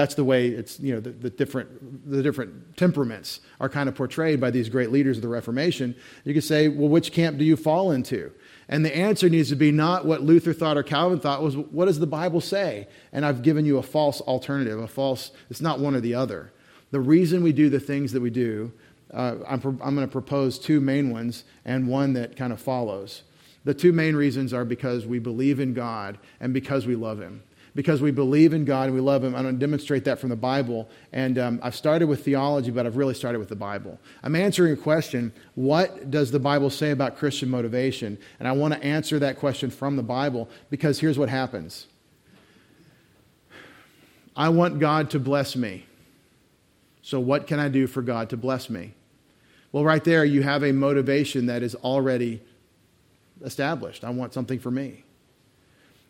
That's 0.00 0.14
the 0.14 0.24
way 0.24 0.48
it's, 0.48 0.80
you 0.80 0.94
know, 0.94 1.00
the, 1.00 1.10
the, 1.10 1.28
different, 1.28 2.10
the 2.10 2.22
different 2.22 2.74
temperaments 2.78 3.40
are 3.60 3.68
kind 3.68 3.86
of 3.86 3.94
portrayed 3.94 4.40
by 4.40 4.50
these 4.50 4.70
great 4.70 4.90
leaders 4.90 5.18
of 5.18 5.22
the 5.22 5.28
Reformation. 5.28 5.94
You 6.24 6.32
could 6.32 6.42
say, 6.42 6.68
well, 6.68 6.88
which 6.88 7.12
camp 7.12 7.36
do 7.36 7.44
you 7.44 7.54
fall 7.54 7.90
into? 7.90 8.32
And 8.70 8.82
the 8.82 8.96
answer 8.96 9.28
needs 9.28 9.50
to 9.50 9.56
be 9.56 9.70
not 9.70 10.06
what 10.06 10.22
Luther 10.22 10.54
thought 10.54 10.78
or 10.78 10.82
Calvin 10.82 11.20
thought, 11.20 11.42
was 11.42 11.54
what 11.54 11.84
does 11.84 11.98
the 11.98 12.06
Bible 12.06 12.40
say? 12.40 12.88
And 13.12 13.26
I've 13.26 13.42
given 13.42 13.66
you 13.66 13.76
a 13.76 13.82
false 13.82 14.22
alternative, 14.22 14.78
a 14.78 14.88
false, 14.88 15.32
it's 15.50 15.60
not 15.60 15.80
one 15.80 15.94
or 15.94 16.00
the 16.00 16.14
other. 16.14 16.50
The 16.92 17.00
reason 17.00 17.42
we 17.42 17.52
do 17.52 17.68
the 17.68 17.78
things 17.78 18.12
that 18.12 18.22
we 18.22 18.30
do, 18.30 18.72
uh, 19.12 19.34
I'm, 19.46 19.60
I'm 19.82 19.94
going 19.94 19.96
to 19.96 20.08
propose 20.08 20.58
two 20.58 20.80
main 20.80 21.10
ones 21.10 21.44
and 21.66 21.88
one 21.88 22.14
that 22.14 22.36
kind 22.36 22.54
of 22.54 22.60
follows. 22.60 23.22
The 23.64 23.74
two 23.74 23.92
main 23.92 24.16
reasons 24.16 24.54
are 24.54 24.64
because 24.64 25.04
we 25.04 25.18
believe 25.18 25.60
in 25.60 25.74
God 25.74 26.16
and 26.40 26.54
because 26.54 26.86
we 26.86 26.96
love 26.96 27.20
Him 27.20 27.42
because 27.74 28.02
we 28.02 28.10
believe 28.10 28.52
in 28.52 28.64
God 28.64 28.84
and 28.84 28.94
we 28.94 29.00
love 29.00 29.22
Him. 29.22 29.34
I'm 29.34 29.42
going 29.42 29.54
to 29.54 29.60
demonstrate 29.60 30.04
that 30.04 30.18
from 30.18 30.28
the 30.28 30.36
Bible. 30.36 30.88
And 31.12 31.38
um, 31.38 31.60
I've 31.62 31.76
started 31.76 32.08
with 32.08 32.24
theology, 32.24 32.70
but 32.70 32.86
I've 32.86 32.96
really 32.96 33.14
started 33.14 33.38
with 33.38 33.48
the 33.48 33.56
Bible. 33.56 33.98
I'm 34.22 34.34
answering 34.36 34.72
a 34.72 34.76
question 34.76 35.32
what 35.54 36.10
does 36.10 36.30
the 36.30 36.40
Bible 36.40 36.70
say 36.70 36.90
about 36.90 37.16
Christian 37.16 37.48
motivation? 37.48 38.18
And 38.38 38.48
I 38.48 38.52
want 38.52 38.74
to 38.74 38.82
answer 38.82 39.18
that 39.18 39.38
question 39.38 39.70
from 39.70 39.96
the 39.96 40.02
Bible 40.02 40.48
because 40.70 41.00
here's 41.00 41.18
what 41.18 41.28
happens 41.28 41.86
I 44.36 44.48
want 44.48 44.78
God 44.78 45.10
to 45.10 45.18
bless 45.18 45.56
me. 45.56 45.86
So, 47.02 47.18
what 47.20 47.46
can 47.46 47.58
I 47.58 47.68
do 47.68 47.86
for 47.86 48.02
God 48.02 48.30
to 48.30 48.36
bless 48.36 48.70
me? 48.70 48.94
Well, 49.72 49.84
right 49.84 50.02
there, 50.02 50.24
you 50.24 50.42
have 50.42 50.64
a 50.64 50.72
motivation 50.72 51.46
that 51.46 51.62
is 51.62 51.74
already 51.76 52.42
established. 53.42 54.04
I 54.04 54.10
want 54.10 54.34
something 54.34 54.58
for 54.58 54.70
me. 54.70 55.04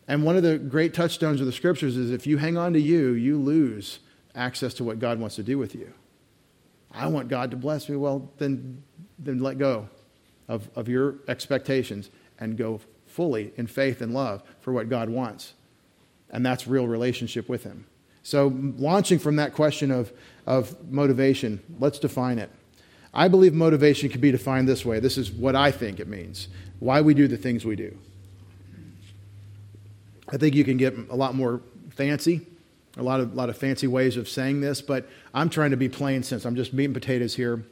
And 0.07 0.23
one 0.23 0.35
of 0.35 0.43
the 0.43 0.57
great 0.57 0.93
touchstones 0.93 1.39
of 1.39 1.45
the 1.45 1.51
scriptures 1.51 1.95
is 1.95 2.11
if 2.11 2.27
you 2.27 2.37
hang 2.37 2.57
on 2.57 2.73
to 2.73 2.79
you, 2.79 3.11
you 3.11 3.37
lose 3.37 3.99
access 4.35 4.73
to 4.75 4.83
what 4.83 4.99
God 4.99 5.19
wants 5.19 5.35
to 5.35 5.43
do 5.43 5.57
with 5.57 5.75
you. 5.75 5.93
I 6.93 7.07
want 7.07 7.29
God 7.29 7.51
to 7.51 7.57
bless 7.57 7.87
me. 7.87 7.95
Well, 7.95 8.29
then, 8.37 8.83
then 9.19 9.39
let 9.39 9.57
go 9.57 9.87
of, 10.47 10.69
of 10.75 10.89
your 10.89 11.15
expectations 11.27 12.09
and 12.39 12.57
go 12.57 12.81
fully 13.05 13.53
in 13.55 13.67
faith 13.67 14.01
and 14.01 14.13
love 14.13 14.43
for 14.59 14.73
what 14.73 14.89
God 14.89 15.09
wants. 15.09 15.53
And 16.29 16.45
that's 16.45 16.67
real 16.67 16.87
relationship 16.87 17.47
with 17.47 17.63
Him. 17.63 17.85
So, 18.23 18.53
launching 18.77 19.19
from 19.19 19.37
that 19.37 19.53
question 19.53 19.91
of, 19.91 20.11
of 20.45 20.91
motivation, 20.91 21.61
let's 21.79 21.99
define 21.99 22.39
it. 22.39 22.49
I 23.13 23.27
believe 23.27 23.53
motivation 23.53 24.09
can 24.09 24.21
be 24.21 24.31
defined 24.31 24.67
this 24.67 24.85
way. 24.85 24.99
This 24.99 25.17
is 25.17 25.31
what 25.31 25.55
I 25.55 25.71
think 25.71 25.99
it 25.99 26.07
means 26.07 26.47
why 26.79 27.01
we 27.01 27.13
do 27.13 27.27
the 27.27 27.37
things 27.37 27.63
we 27.63 27.75
do. 27.75 27.95
I 30.31 30.37
think 30.37 30.55
you 30.55 30.63
can 30.63 30.77
get 30.77 30.95
a 31.09 31.15
lot 31.15 31.35
more 31.35 31.61
fancy, 31.89 32.45
a 32.97 33.03
lot 33.03 33.19
of, 33.19 33.35
lot 33.35 33.49
of 33.49 33.57
fancy 33.57 33.87
ways 33.87 34.17
of 34.17 34.29
saying 34.29 34.61
this, 34.61 34.81
but 34.81 35.09
I'm 35.33 35.49
trying 35.49 35.71
to 35.71 35.77
be 35.77 35.89
plain 35.89 36.23
since 36.23 36.45
I'm 36.45 36.55
just 36.55 36.73
meat 36.73 36.85
and 36.85 36.93
potatoes 36.93 37.35
here. 37.35 37.65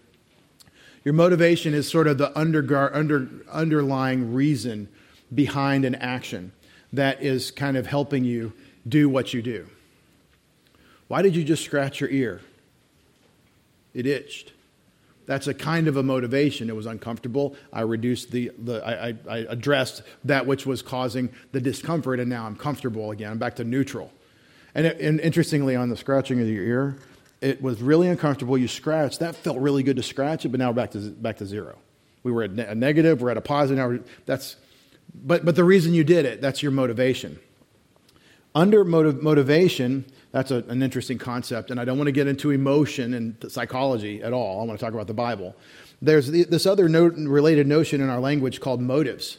Your 1.06 1.14
motivation 1.14 1.74
is 1.74 1.88
sort 1.90 2.08
of 2.08 2.18
the 2.18 2.38
under, 2.38 2.62
under, 2.94 3.30
underlying 3.50 4.34
reason 4.34 4.90
behind 5.34 5.86
an 5.86 5.96
action 5.96 6.52
that 6.92 7.22
is 7.22 7.52
kind 7.52 7.78
of 7.78 7.88
helping 7.88 8.26
you 8.26 8.52
do 8.88 9.08
what 9.08 9.34
you 9.34 9.42
do. 9.42 9.68
Why 11.08 11.22
did 11.22 11.36
you 11.36 11.44
just 11.44 11.64
scratch 11.64 12.02
your 12.02 12.10
ear? 12.10 12.42
It 13.94 14.06
itched. 14.06 14.52
That's 15.30 15.46
a 15.46 15.54
kind 15.54 15.88
of 15.88 15.96
a 15.96 16.02
motivation. 16.02 16.72
It 16.72 16.76
was 16.76 16.88
uncomfortable. 16.88 17.56
I 17.72 17.82
reduced 17.82 18.32
the, 18.32 18.50
the 18.58 18.84
I, 18.84 19.14
I 19.30 19.38
addressed 19.48 20.02
that 20.24 20.48
which 20.48 20.66
was 20.66 20.82
causing 20.82 21.30
the 21.52 21.62
discomfort, 21.62 22.20
and 22.20 22.28
now 22.28 22.48
I'm 22.48 22.56
comfortable 22.56 23.12
again. 23.12 23.34
I'm 23.34 23.38
back 23.38 23.58
to 23.58 23.64
neutral. 23.64 24.12
And, 24.74 24.88
it, 24.88 25.00
and 25.00 25.20
interestingly, 25.20 25.76
on 25.76 25.90
the 25.90 25.96
scratching 25.96 26.42
of 26.42 26.48
your 26.48 26.64
ear, 26.64 26.98
it 27.42 27.62
was 27.62 27.80
really 27.80 28.08
uncomfortable. 28.08 28.58
You 28.58 28.68
scratched. 28.68 29.20
That 29.20 29.36
felt 29.36 29.60
really 29.60 29.84
good 29.84 29.98
to 29.98 30.04
scratch 30.04 30.46
it, 30.46 30.50
but 30.50 30.58
now 30.58 30.70
we're 30.70 30.74
back 30.74 30.92
to, 30.94 31.12
back 31.12 31.38
to 31.38 31.46
zero. 31.46 31.78
We 32.24 32.32
were 32.32 32.42
at 32.42 32.50
a 32.50 32.74
negative, 32.74 33.22
we're 33.22 33.30
at 33.30 33.38
a 33.38 33.42
positive. 33.42 33.78
Now 33.78 34.04
that's, 34.26 34.56
but, 35.14 35.46
but 35.46 35.56
the 35.56 35.64
reason 35.64 35.94
you 35.94 36.04
did 36.04 36.26
it, 36.26 36.42
that's 36.42 36.64
your 36.64 36.72
motivation. 36.72 37.38
Under 38.56 38.84
motiv- 38.84 39.22
motivation, 39.22 40.06
that's 40.32 40.52
a, 40.52 40.58
an 40.68 40.84
interesting 40.84 41.18
concept, 41.18 41.72
and 41.72 41.80
I 41.80 41.86
don't 41.86 41.98
want 41.98 42.08
to 42.08 42.12
get 42.12 42.28
into 42.28 42.52
emotion 42.52 43.14
and 43.14 43.52
psychology 43.52 44.22
at 44.22 44.34
all. 44.34 44.62
I 44.62 44.64
want 44.66 44.80
to 44.80 44.86
talk 44.86 44.94
about 44.94 45.08
the 45.08 45.14
Bible. 45.14 45.56
There's 46.02 46.30
the, 46.30 46.44
this 46.44 46.66
other 46.66 46.88
note, 46.88 47.16
related 47.16 47.68
notion 47.68 48.02
in 48.02 48.10
our 48.10 48.20
language 48.20 48.60
called 48.60 48.82
motives. 48.82 49.38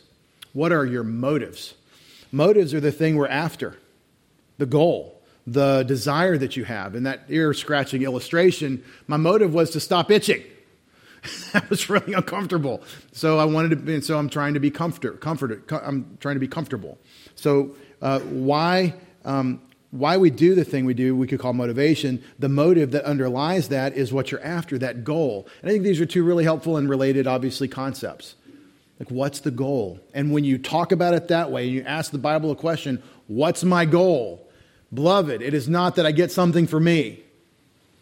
What 0.53 0.73
are 0.73 0.85
your 0.85 1.05
motives? 1.05 1.75
Motives 2.33 2.75
are 2.75 2.81
the 2.81 2.93
thing 2.93 3.17
we're 3.17 3.29
after, 3.29 3.79
the 4.59 4.67
goal, 4.67 5.21
the 5.47 5.85
desire 5.85 6.37
that 6.39 6.57
you 6.57 6.65
have. 6.65 6.95
In 6.95 7.05
that 7.05 7.25
ear 7.29 7.55
scratching 7.55 8.03
illustration, 8.03 8.85
my 9.07 9.17
motive 9.17 9.55
was 9.55 9.71
to 9.71 9.81
stop 9.81 10.11
itching. 10.11 10.43
that 11.53 11.69
was 11.71 11.89
really 11.89 12.13
uncomfortable. 12.13 12.83
So 13.13 13.39
I 13.39 13.45
wanted 13.45 13.71
to, 13.71 13.77
be, 13.77 14.01
so 14.01 14.19
I'm 14.19 14.29
trying 14.29 14.55
to 14.55 14.61
be 14.61 14.71
comfort, 14.71 15.21
comforted. 15.21 15.63
I'm 15.71 16.17
trying 16.21 16.37
to 16.37 16.41
be 16.41 16.49
comfortable. 16.49 16.99
So 17.37 17.77
uh, 18.03 18.21
why 18.21 18.95
um, 19.25 19.61
why 19.91 20.17
we 20.17 20.31
do 20.31 20.55
the 20.55 20.65
thing 20.65 20.85
we 20.85 20.95
do, 20.95 21.17
we 21.17 21.27
could 21.27 21.41
call 21.41 21.53
motivation. 21.53 22.23
The 22.39 22.49
motive 22.49 22.93
that 22.93 23.05
underlies 23.05 23.69
that 23.69 23.95
is 23.95 24.13
what 24.13 24.31
you're 24.31 24.45
after, 24.45 24.79
that 24.79 25.03
goal. 25.03 25.49
And 25.63 25.71
I 25.71 25.73
think 25.73 25.83
these 25.83 26.01
are 26.01 26.07
two 26.07 26.23
really 26.23 26.45
helpful 26.45 26.77
and 26.77 26.89
related, 26.89 27.27
obviously, 27.27 27.67
concepts. 27.67 28.37
Like, 29.01 29.11
what's 29.11 29.41
the 29.41 29.51
goal? 29.51 29.99
And 30.15 30.33
when 30.33 30.45
you 30.45 30.59
talk 30.59 30.93
about 30.93 31.15
it 31.15 31.29
that 31.29 31.51
way, 31.51 31.67
you 31.67 31.83
ask 31.83 32.13
the 32.13 32.19
Bible 32.19 32.51
a 32.53 32.57
question, 32.57 33.03
what's 33.27 33.65
my 33.65 33.85
goal? 33.85 34.47
Beloved, 34.93 35.43
it 35.43 35.55
is 35.55 35.69
not 35.69 35.97
that 35.97 36.07
I 36.07 36.13
get 36.13 36.31
something 36.31 36.67
for 36.67 36.79
me. 36.79 37.25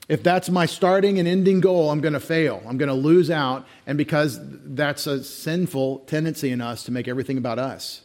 If 0.09 0.23
that's 0.23 0.51
my 0.51 0.67
starting 0.67 1.19
and 1.19 1.29
ending 1.29 1.61
goal, 1.61 1.91
I'm 1.91 2.01
going 2.01 2.15
to 2.15 2.21
fail. 2.21 2.63
I'm 2.67 2.79
going 2.79 2.89
to 2.89 2.95
lose 2.95 3.31
out. 3.31 3.67
And 3.87 3.97
because 3.97 4.39
that's 4.41 5.07
a 5.07 5.23
sinful 5.23 6.01
tendency 6.01 6.51
in 6.51 6.61
us 6.61 6.83
to 6.85 6.93
make 6.93 7.09
everything 7.09 7.39
about 7.39 7.59
us. 7.59 8.03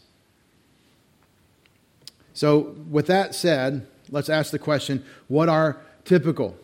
So, 2.34 2.76
with 2.89 3.08
that 3.08 3.36
said, 3.36 3.88
let's 4.10 4.30
ask 4.30 4.52
the 4.52 4.60
question 4.60 5.04
what 5.28 5.50
are 5.50 5.82
typical 6.06 6.58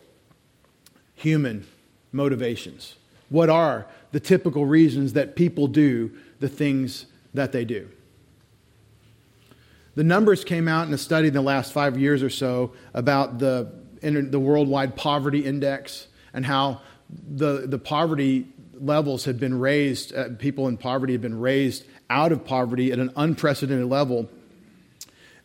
human 1.14 1.66
motivations? 2.12 2.96
What 3.28 3.48
are 3.48 3.86
the 4.12 4.20
typical 4.20 4.66
reasons 4.66 5.12
that 5.12 5.36
people 5.36 5.68
do 5.68 6.10
the 6.40 6.48
things 6.48 7.06
that 7.32 7.52
they 7.52 7.64
do? 7.64 7.88
The 9.94 10.04
numbers 10.04 10.44
came 10.44 10.66
out 10.66 10.88
in 10.88 10.94
a 10.94 10.98
study 10.98 11.28
in 11.28 11.34
the 11.34 11.42
last 11.42 11.72
five 11.72 11.98
years 11.98 12.22
or 12.22 12.30
so 12.30 12.72
about 12.94 13.38
the, 13.38 13.70
the 14.00 14.40
worldwide 14.40 14.96
poverty 14.96 15.44
index 15.44 16.06
and 16.32 16.46
how 16.46 16.80
the, 17.28 17.66
the 17.66 17.78
poverty 17.78 18.46
levels 18.80 19.24
have 19.24 19.38
been 19.38 19.58
raised, 19.58 20.14
uh, 20.14 20.30
people 20.38 20.68
in 20.68 20.76
poverty 20.76 21.12
have 21.12 21.22
been 21.22 21.38
raised 21.38 21.84
out 22.08 22.32
of 22.32 22.44
poverty 22.44 22.92
at 22.92 22.98
an 22.98 23.12
unprecedented 23.16 23.86
level 23.86 24.28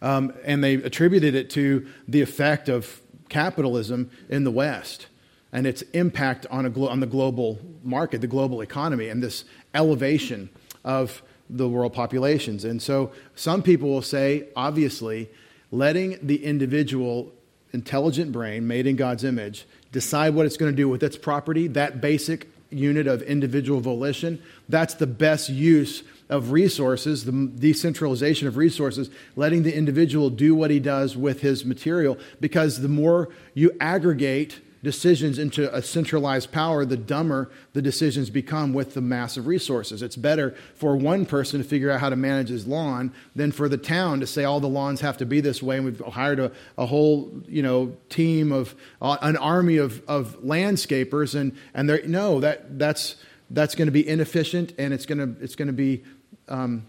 um, 0.05 0.31
and 0.43 0.63
they 0.63 0.75
attributed 0.75 1.33
it 1.33 1.49
to 1.49 1.87
the 2.07 2.21
effect 2.21 2.69
of 2.69 3.01
capitalism 3.27 4.11
in 4.29 4.43
the 4.43 4.51
West 4.51 5.07
and 5.51 5.65
its 5.65 5.81
impact 5.93 6.45
on, 6.51 6.71
glo- 6.71 6.89
on 6.89 6.99
the 6.99 7.07
global 7.07 7.59
market, 7.83 8.21
the 8.21 8.27
global 8.27 8.61
economy, 8.61 9.09
and 9.09 9.23
this 9.23 9.45
elevation 9.73 10.47
of 10.83 11.23
the 11.49 11.67
world 11.67 11.91
populations. 11.91 12.65
And 12.65 12.79
so 12.79 13.11
some 13.33 13.63
people 13.63 13.89
will 13.89 14.03
say, 14.03 14.47
obviously, 14.55 15.27
letting 15.71 16.19
the 16.21 16.45
individual 16.45 17.33
intelligent 17.73 18.31
brain 18.31 18.67
made 18.67 18.85
in 18.85 18.95
God's 18.95 19.23
image 19.23 19.65
decide 19.91 20.35
what 20.35 20.45
it's 20.45 20.55
going 20.57 20.71
to 20.71 20.75
do 20.75 20.87
with 20.87 21.01
its 21.01 21.17
property, 21.17 21.67
that 21.69 21.99
basic 21.99 22.47
unit 22.69 23.07
of 23.07 23.23
individual 23.23 23.79
volition, 23.79 24.39
that's 24.69 24.93
the 24.93 25.07
best 25.07 25.49
use 25.49 26.03
of 26.29 26.51
resources, 26.51 27.25
the 27.25 27.31
decentralization 27.31 28.47
of 28.47 28.57
resources, 28.57 29.09
letting 29.35 29.63
the 29.63 29.75
individual 29.75 30.29
do 30.29 30.55
what 30.55 30.71
he 30.71 30.79
does 30.79 31.15
with 31.15 31.41
his 31.41 31.65
material. 31.65 32.17
Because 32.39 32.81
the 32.81 32.88
more 32.88 33.29
you 33.53 33.71
aggregate 33.79 34.59
decisions 34.85 35.39
into 35.39 35.73
a 35.75 35.81
centralized 35.81 36.51
power, 36.51 36.85
the 36.85 36.95
dumber 36.95 37.49
the 37.73 37.81
decisions 37.81 38.29
become 38.29 38.71
with 38.71 38.93
the 38.93 39.01
massive 39.01 39.47
resources. 39.47 40.03
It's 40.03 40.15
better 40.15 40.55
for 40.75 40.95
one 40.95 41.25
person 41.25 41.61
to 41.61 41.67
figure 41.67 41.89
out 41.89 41.99
how 41.99 42.09
to 42.09 42.15
manage 42.15 42.49
his 42.49 42.67
lawn 42.67 43.11
than 43.35 43.51
for 43.51 43.67
the 43.67 43.77
town 43.77 44.19
to 44.19 44.27
say 44.27 44.43
all 44.43 44.59
the 44.59 44.69
lawns 44.69 45.01
have 45.01 45.17
to 45.17 45.25
be 45.25 45.41
this 45.41 45.61
way. 45.61 45.77
And 45.77 45.85
we've 45.85 45.99
hired 45.99 46.39
a, 46.39 46.51
a 46.77 46.85
whole 46.85 47.31
you 47.47 47.63
know 47.63 47.97
team 48.09 48.51
of 48.51 48.75
uh, 49.01 49.17
an 49.23 49.38
army 49.38 49.77
of, 49.77 50.03
of 50.07 50.38
landscapers, 50.43 51.33
and 51.33 51.57
and 51.73 51.89
they're 51.89 52.05
no 52.05 52.39
that 52.41 52.77
that's 52.77 53.15
that's 53.49 53.75
going 53.75 53.88
to 53.88 53.91
be 53.91 54.07
inefficient 54.07 54.73
and 54.77 54.93
it's 54.93 55.05
going 55.05 55.19
to 55.19 55.43
it's 55.43 55.55
going 55.55 55.67
to 55.67 55.73
be 55.73 56.03
um, 56.47 56.86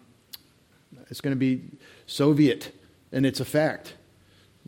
it's 1.11 1.21
going 1.21 1.33
to 1.35 1.39
be 1.39 1.63
Soviet 2.07 2.73
in 3.13 3.25
its 3.25 3.41
effect. 3.41 3.95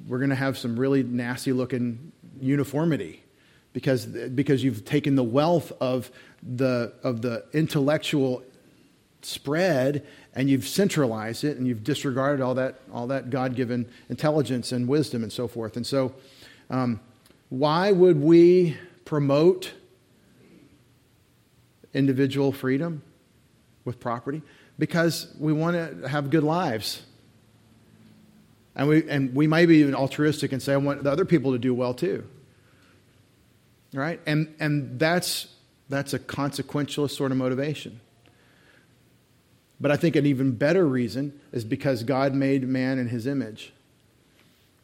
We're 0.07 0.19
going 0.19 0.31
to 0.31 0.37
have 0.37 0.57
some 0.57 0.79
really 0.79 1.03
nasty 1.03 1.53
looking 1.53 2.13
uniformity 2.41 3.23
because, 3.73 4.07
because 4.07 4.63
you've 4.63 4.85
taken 4.85 5.17
the 5.17 5.25
wealth 5.25 5.73
of 5.81 6.11
the, 6.43 6.93
of 7.03 7.23
the 7.23 7.45
intellectual 7.53 8.43
spread 9.23 10.07
and 10.35 10.49
you've 10.49 10.67
centralized 10.67 11.45
it 11.45 11.57
and 11.57 11.67
you've 11.67 11.83
disregarded 11.83 12.41
all 12.43 12.55
that, 12.55 12.81
all 12.93 13.09
that 13.09 13.31
God 13.31 13.57
given 13.57 13.89
intelligence 14.09 14.73
and 14.73 14.87
wisdom 14.87 15.23
and 15.23 15.33
so 15.33 15.49
forth. 15.49 15.77
And 15.77 15.87
so, 15.87 16.15
um, 16.71 17.01
why 17.49 17.93
would 17.93 18.21
we 18.21 18.77
promote 19.05 19.73
individual 21.95 22.53
freedom 22.53 23.03
with 23.85 23.99
property? 23.99 24.43
Because 24.79 25.35
we 25.39 25.53
want 25.53 25.77
to 25.77 26.09
have 26.09 26.31
good 26.31 26.45
lives. 26.45 27.03
And 28.77 28.89
we, 28.89 29.09
and 29.09 29.35
we 29.35 29.47
might 29.47 29.67
be 29.67 29.79
even 29.79 29.95
altruistic 29.95 30.53
and 30.53 30.63
say, 30.63 30.73
I 30.73 30.77
want 30.77 31.03
the 31.03 31.11
other 31.11 31.25
people 31.25 31.53
to 31.53 31.59
do 31.59 31.75
well 31.75 31.95
too. 31.95 32.25
Right? 33.93 34.21
And, 34.27 34.55
and 34.61 34.99
that's, 34.99 35.49
that's 35.89 36.15
a 36.15 36.19
consequentialist 36.19 37.11
sort 37.11 37.33
of 37.33 37.39
motivation. 37.39 38.01
But 39.81 39.91
I 39.91 39.97
think 39.97 40.17
an 40.17 40.27
even 40.27 40.53
better 40.53 40.87
reason 40.87 41.41
is 41.53 41.65
because 41.65 42.03
God 42.03 42.35
made 42.35 42.67
man 42.69 42.99
in 42.99 43.09
his 43.09 43.27
image. 43.27 43.73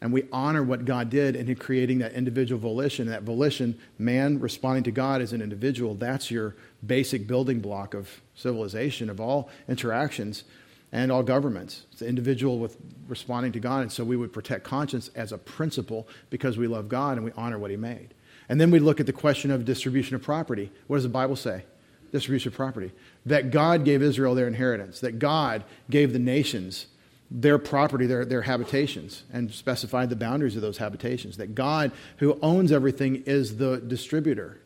And 0.04 0.12
we 0.12 0.24
honor 0.30 0.62
what 0.62 0.84
God 0.84 1.08
did 1.08 1.34
in 1.34 1.56
creating 1.56 2.00
that 2.00 2.12
individual 2.12 2.60
volition. 2.60 3.06
That 3.06 3.22
volition, 3.22 3.78
man 3.98 4.38
responding 4.38 4.82
to 4.84 4.90
God 4.90 5.22
as 5.22 5.32
an 5.32 5.40
individual, 5.40 5.94
that's 5.94 6.30
your 6.30 6.56
basic 6.86 7.26
building 7.26 7.60
block 7.60 7.94
of 7.94 8.20
civilization, 8.34 9.08
of 9.08 9.18
all 9.18 9.48
interactions 9.66 10.44
and 10.92 11.10
all 11.10 11.22
governments. 11.22 11.86
It's 11.90 12.00
the 12.00 12.06
individual 12.06 12.58
with 12.58 12.76
responding 13.08 13.52
to 13.52 13.60
God. 13.60 13.80
And 13.80 13.90
so 13.90 14.04
we 14.04 14.18
would 14.18 14.30
protect 14.30 14.62
conscience 14.62 15.08
as 15.14 15.32
a 15.32 15.38
principle 15.38 16.06
because 16.28 16.58
we 16.58 16.66
love 16.66 16.90
God 16.90 17.16
and 17.16 17.24
we 17.24 17.32
honor 17.34 17.58
what 17.58 17.70
He 17.70 17.78
made. 17.78 18.12
And 18.50 18.60
then 18.60 18.70
we 18.70 18.80
look 18.80 19.00
at 19.00 19.06
the 19.06 19.12
question 19.14 19.50
of 19.50 19.64
distribution 19.64 20.16
of 20.16 20.22
property. 20.22 20.70
What 20.86 20.98
does 20.98 21.04
the 21.04 21.08
Bible 21.08 21.34
say? 21.34 21.64
Distribution 22.12 22.52
of 22.52 22.56
property. 22.56 22.92
That 23.24 23.50
God 23.50 23.86
gave 23.86 24.02
Israel 24.02 24.34
their 24.34 24.48
inheritance, 24.48 25.00
that 25.00 25.18
God 25.18 25.64
gave 25.88 26.12
the 26.12 26.18
nations 26.18 26.88
their 27.34 27.58
property, 27.58 28.06
their, 28.06 28.24
their 28.24 28.42
habitations, 28.42 29.24
and 29.32 29.52
specified 29.52 30.08
the 30.08 30.16
boundaries 30.16 30.54
of 30.54 30.62
those 30.62 30.78
habitations. 30.78 31.36
That 31.36 31.54
God, 31.54 31.90
who 32.18 32.38
owns 32.40 32.70
everything, 32.70 33.24
is 33.26 33.56
the 33.56 33.78
distributor. 33.78 34.60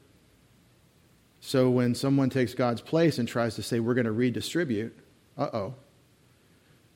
So 1.40 1.70
when 1.70 1.94
someone 1.94 2.28
takes 2.28 2.52
God's 2.52 2.82
place 2.82 3.18
and 3.18 3.26
tries 3.26 3.54
to 3.54 3.62
say, 3.62 3.80
we're 3.80 3.94
going 3.94 4.04
to 4.04 4.12
redistribute, 4.12 4.94
uh 5.38 5.48
oh, 5.52 5.74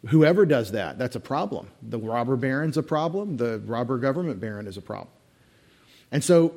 Whoever 0.08 0.44
does 0.44 0.72
that, 0.72 0.98
that's 0.98 1.14
a 1.14 1.20
problem. 1.20 1.68
The 1.80 1.98
robber 1.98 2.37
baron's 2.37 2.76
a 2.76 2.82
problem. 2.82 3.37
The 3.37 3.61
robber 3.61 3.98
government 3.98 4.40
baron 4.40 4.66
is 4.66 4.76
a 4.76 4.82
problem. 4.82 5.08
And 6.11 6.24
so 6.24 6.54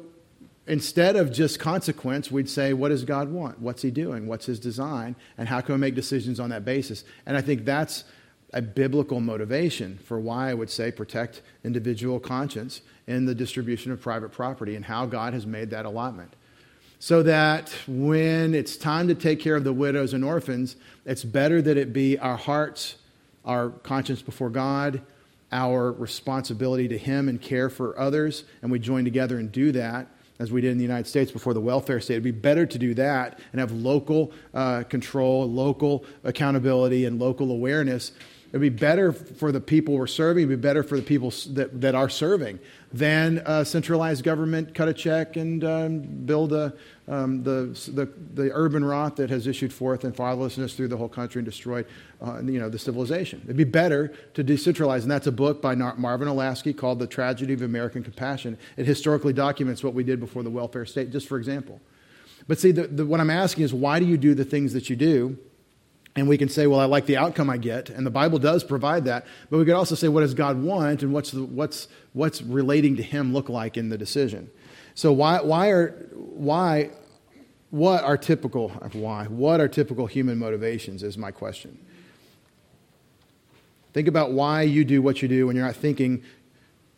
instead 0.66 1.16
of 1.16 1.32
just 1.32 1.60
consequence, 1.60 2.32
we'd 2.32 2.50
say, 2.50 2.74
what 2.74 2.90
does 2.90 3.04
God 3.04 3.30
want? 3.30 3.60
What's 3.60 3.84
he 3.84 3.92
doing? 3.92 4.26
What's 4.26 4.48
his 4.48 4.60
design? 4.60 5.16
And 5.38 5.48
how 5.48 5.62
can 5.62 5.76
we 5.76 5.80
make 5.80 5.94
decisions 5.94 6.40
on 6.40 6.50
that 6.50 6.66
basis? 6.66 7.04
And 7.28 7.38
I 7.38 7.42
think 7.42 7.66
that's 7.66 8.04
a 8.56 8.62
biblical 8.62 9.20
motivation 9.20 10.00
for 10.00 10.20
why 10.20 10.50
I 10.50 10.56
would 10.56 10.72
say 10.72 10.92
protect 10.92 11.44
individual 11.64 12.20
conscience 12.20 12.82
in 13.06 13.26
the 13.26 13.36
distribution 13.36 13.92
of 13.92 14.02
private 14.02 14.32
property 14.32 14.76
and 14.76 14.86
how 14.86 15.06
God 15.06 15.34
has 15.34 15.46
made 15.46 15.70
that 15.70 15.86
allotment. 15.86 16.34
So 16.98 17.22
that 17.24 17.72
when 17.88 18.56
it's 18.56 18.78
time 18.78 19.08
to 19.10 19.16
take 19.16 19.40
care 19.40 19.56
of 19.56 19.64
the 19.64 19.74
widows 19.74 20.14
and 20.14 20.26
orphans, 20.26 20.76
it's 21.06 21.24
better 21.24 21.62
that 21.62 21.78
it 21.78 21.94
be 21.94 22.18
our 22.18 22.38
hearts 22.38 22.96
our 23.46 23.70
conscience 23.70 24.22
before 24.22 24.50
God, 24.50 25.02
our 25.52 25.92
responsibility 25.92 26.88
to 26.88 26.98
Him 26.98 27.30
and 27.30 27.42
care 27.42 27.70
for 27.70 27.98
others, 27.98 28.44
and 28.62 28.72
we 28.72 28.80
join 28.80 29.06
together 29.06 29.38
and 29.38 29.52
do 29.52 29.72
that 29.74 30.08
as 30.40 30.52
we 30.52 30.60
did 30.60 30.72
in 30.72 30.78
the 30.78 30.84
United 30.84 31.08
States 31.08 31.32
before 31.32 31.54
the 31.54 31.62
welfare 31.62 32.02
state. 32.02 32.16
It'd 32.16 32.24
be 32.24 32.32
better 32.32 32.66
to 32.66 32.78
do 32.78 32.94
that 32.96 33.40
and 33.54 33.60
have 33.62 33.72
local 33.72 34.34
uh, 34.54 34.84
control, 34.84 35.50
local 35.50 36.04
accountability, 36.26 37.06
and 37.06 37.20
local 37.20 37.52
awareness. 37.52 38.12
It'd 38.50 38.62
be 38.62 38.70
better 38.70 39.12
for 39.12 39.52
the 39.52 39.60
people 39.60 39.96
we're 39.96 40.08
serving, 40.08 40.44
it'd 40.44 40.62
be 40.62 40.68
better 40.68 40.84
for 40.84 40.96
the 40.96 41.04
people 41.04 41.34
that, 41.50 41.82
that 41.82 41.96
are 41.96 42.10
serving 42.10 42.60
than 42.94 43.42
a 43.46 43.66
centralized 43.66 44.24
government 44.24 44.74
cut 44.74 44.88
a 44.88 44.94
check 44.94 45.36
and 45.36 45.64
um, 45.66 46.00
build 46.00 46.54
a, 46.54 46.74
um, 47.08 47.44
the, 47.44 47.66
the, 47.94 48.10
the 48.34 48.50
urban 48.54 48.86
rot 48.86 49.18
that 49.18 49.30
has 49.30 49.48
issued 49.48 49.74
forth 49.74 50.06
and 50.06 50.16
fatherlessness 50.16 50.76
through 50.76 50.88
the 50.88 50.96
whole 50.96 51.10
country 51.10 51.40
and 51.40 51.46
destroyed 51.46 51.86
uh, 52.26 52.42
you 52.42 52.60
know, 52.60 52.70
the 52.70 52.80
civilization. 52.80 53.42
It'd 53.44 53.58
be 53.58 53.66
better 53.66 54.14
to 54.34 54.44
decentralize. 54.44 55.02
And 55.02 55.12
that's 55.12 55.28
a 55.28 55.32
book 55.32 55.62
by 55.62 55.76
Marvin 55.76 56.28
Olasky 56.28 56.76
called 56.76 57.00
The 57.00 57.08
Tragedy 57.08 57.54
of 57.54 57.62
American 57.62 58.04
Compassion. 58.04 58.58
It 58.78 58.86
historically 58.86 59.34
documents 59.34 59.84
what 59.84 59.94
we 59.94 60.04
did 60.04 60.20
before 60.20 60.44
the 60.44 60.50
welfare 60.50 60.86
state, 60.86 61.12
just 61.12 61.28
for 61.28 61.38
example. 61.38 61.82
But 62.48 62.60
see, 62.60 62.72
the, 62.72 62.88
the, 62.88 63.06
what 63.06 63.20
I'm 63.20 63.30
asking 63.30 63.66
is 63.66 63.74
why 63.74 64.00
do 64.00 64.06
you 64.06 64.18
do 64.18 64.34
the 64.34 64.46
things 64.46 64.74
that 64.74 64.90
you 64.90 64.96
do? 64.96 65.38
And 66.18 66.30
we 66.30 66.38
can 66.38 66.48
say, 66.48 66.66
well, 66.66 66.80
I 66.80 66.86
like 66.86 67.08
the 67.08 67.18
outcome 67.18 67.50
I 67.50 67.58
get, 67.58 67.90
and 67.90 68.06
the 68.06 68.12
Bible 68.12 68.40
does 68.40 68.64
provide 68.64 69.04
that. 69.06 69.26
But 69.50 69.58
we 69.58 69.66
could 69.66 69.74
also 69.74 69.96
say, 69.96 70.08
what 70.08 70.22
does 70.22 70.34
God 70.34 70.62
want, 70.62 71.04
and 71.04 71.12
what's, 71.12 71.32
the, 71.32 71.44
what's, 71.44 71.90
what's 72.14 72.42
relating 72.42 72.96
to 72.96 73.04
Him 73.04 73.34
look 73.34 73.50
like 73.50 73.76
in 73.76 73.90
the 73.90 73.98
decision? 73.98 74.50
So 74.94 75.12
why, 75.12 75.42
why 75.42 75.70
are, 75.72 75.90
why, 76.14 76.92
what 77.70 78.06
are 78.06 78.18
typical, 78.18 78.70
why, 78.94 79.26
what 79.26 79.60
are 79.60 79.68
typical 79.68 80.06
human 80.08 80.38
motivations 80.40 81.04
is 81.04 81.18
my 81.18 81.32
question. 81.32 81.78
Think 83.92 84.08
about 84.08 84.32
why 84.32 84.62
you 84.62 84.86
do 84.86 85.02
what 85.02 85.22
you 85.22 85.28
do 85.28 85.48
when 85.48 85.56
you're 85.58 85.66
not 85.66 85.76
thinking 85.76 86.24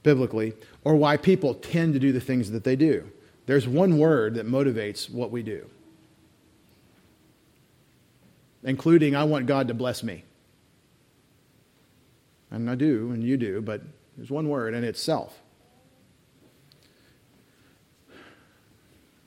biblically, 0.03 0.53
or 0.84 0.95
why 0.95 1.17
people 1.17 1.56
tend 1.56 1.93
to 1.93 1.99
do 1.99 2.12
the 2.12 2.21
things 2.21 2.51
that 2.51 2.63
they 2.63 2.75
do. 2.75 3.12
There's 3.47 3.67
one 3.67 3.97
word 3.97 4.36
that 4.36 4.45
motivates 4.45 5.10
what 5.10 5.32
we 5.32 5.41
do, 5.41 5.67
including, 8.67 9.15
I 9.15 9.23
want 9.23 9.47
God 9.47 9.69
to 9.69 9.73
bless 9.73 10.03
me. 10.03 10.25
And 12.51 12.69
I 12.69 12.75
do, 12.75 13.12
and 13.12 13.23
you 13.23 13.38
do, 13.38 13.62
but 13.62 13.82
there's 14.15 14.30
one 14.30 14.47
word, 14.49 14.73
and 14.73 14.86
it's 14.86 15.01
self. 15.01 15.41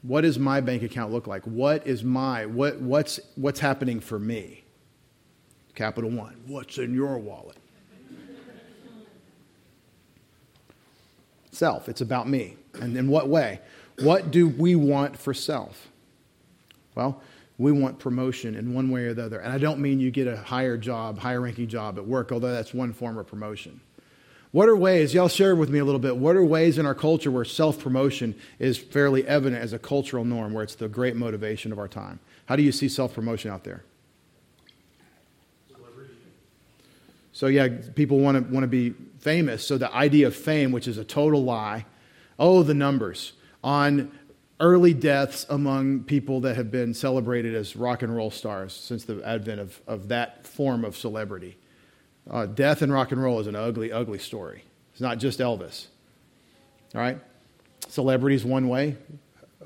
What 0.02 0.22
does 0.22 0.38
my 0.38 0.60
bank 0.60 0.82
account 0.82 1.12
look 1.12 1.26
like? 1.26 1.42
What 1.44 1.86
is 1.86 2.04
my, 2.04 2.46
what, 2.46 2.80
what's, 2.80 3.18
what's 3.34 3.60
happening 3.60 3.98
for 4.00 4.18
me? 4.18 4.62
Capital 5.74 6.10
One. 6.10 6.42
What's 6.46 6.78
in 6.78 6.94
your 6.94 7.18
wallet? 7.18 7.56
self. 11.52 11.90
It's 11.90 12.00
about 12.00 12.26
me. 12.28 12.56
And 12.80 12.96
in 12.96 13.08
what 13.08 13.28
way? 13.28 13.60
What 13.98 14.30
do 14.30 14.48
we 14.48 14.74
want 14.74 15.18
for 15.18 15.34
self? 15.34 15.88
Well, 16.94 17.22
we 17.60 17.72
want 17.72 17.98
promotion 17.98 18.54
in 18.54 18.72
one 18.72 18.88
way 18.88 19.04
or 19.04 19.12
the 19.12 19.22
other. 19.22 19.38
And 19.38 19.52
I 19.52 19.58
don't 19.58 19.80
mean 19.80 20.00
you 20.00 20.10
get 20.10 20.26
a 20.26 20.38
higher 20.38 20.78
job, 20.78 21.18
higher 21.18 21.42
ranking 21.42 21.68
job 21.68 21.98
at 21.98 22.06
work, 22.06 22.32
although 22.32 22.50
that's 22.50 22.72
one 22.72 22.94
form 22.94 23.18
of 23.18 23.26
promotion. 23.26 23.82
What 24.50 24.70
are 24.70 24.76
ways, 24.76 25.12
y'all 25.12 25.28
share 25.28 25.54
with 25.54 25.68
me 25.68 25.78
a 25.78 25.84
little 25.84 26.00
bit, 26.00 26.16
what 26.16 26.36
are 26.36 26.44
ways 26.44 26.78
in 26.78 26.86
our 26.86 26.94
culture 26.94 27.30
where 27.30 27.44
self 27.44 27.78
promotion 27.78 28.34
is 28.58 28.78
fairly 28.78 29.26
evident 29.26 29.62
as 29.62 29.74
a 29.74 29.78
cultural 29.78 30.24
norm, 30.24 30.54
where 30.54 30.64
it's 30.64 30.74
the 30.74 30.88
great 30.88 31.16
motivation 31.16 31.70
of 31.70 31.78
our 31.78 31.86
time? 31.86 32.18
How 32.46 32.56
do 32.56 32.62
you 32.62 32.72
see 32.72 32.88
self 32.88 33.12
promotion 33.12 33.50
out 33.50 33.64
there? 33.64 33.84
So, 37.32 37.46
yeah, 37.46 37.68
people 37.94 38.20
want 38.20 38.38
to, 38.38 38.52
want 38.52 38.64
to 38.64 38.68
be 38.68 38.94
famous. 39.18 39.66
So, 39.66 39.76
the 39.76 39.94
idea 39.94 40.26
of 40.28 40.34
fame, 40.34 40.72
which 40.72 40.88
is 40.88 40.96
a 40.96 41.04
total 41.04 41.44
lie, 41.44 41.84
oh, 42.38 42.62
the 42.62 42.74
numbers 42.74 43.34
on 43.62 44.10
early 44.60 44.92
deaths 44.92 45.46
among 45.48 46.04
people 46.04 46.42
that 46.42 46.54
have 46.54 46.70
been 46.70 46.92
celebrated 46.92 47.54
as 47.54 47.74
rock 47.74 48.02
and 48.02 48.14
roll 48.14 48.30
stars 48.30 48.74
since 48.74 49.04
the 49.04 49.20
advent 49.24 49.58
of, 49.58 49.80
of 49.86 50.08
that 50.08 50.46
form 50.46 50.84
of 50.84 50.96
celebrity. 50.96 51.56
Uh, 52.30 52.44
death 52.44 52.82
in 52.82 52.92
rock 52.92 53.10
and 53.10 53.22
roll 53.22 53.40
is 53.40 53.46
an 53.46 53.56
ugly, 53.56 53.90
ugly 53.90 54.18
story. 54.18 54.64
It's 54.92 55.00
not 55.00 55.18
just 55.18 55.38
Elvis. 55.38 55.86
All 56.94 57.00
right? 57.00 57.18
Celebrities, 57.88 58.44
one 58.44 58.68
way. 58.68 58.96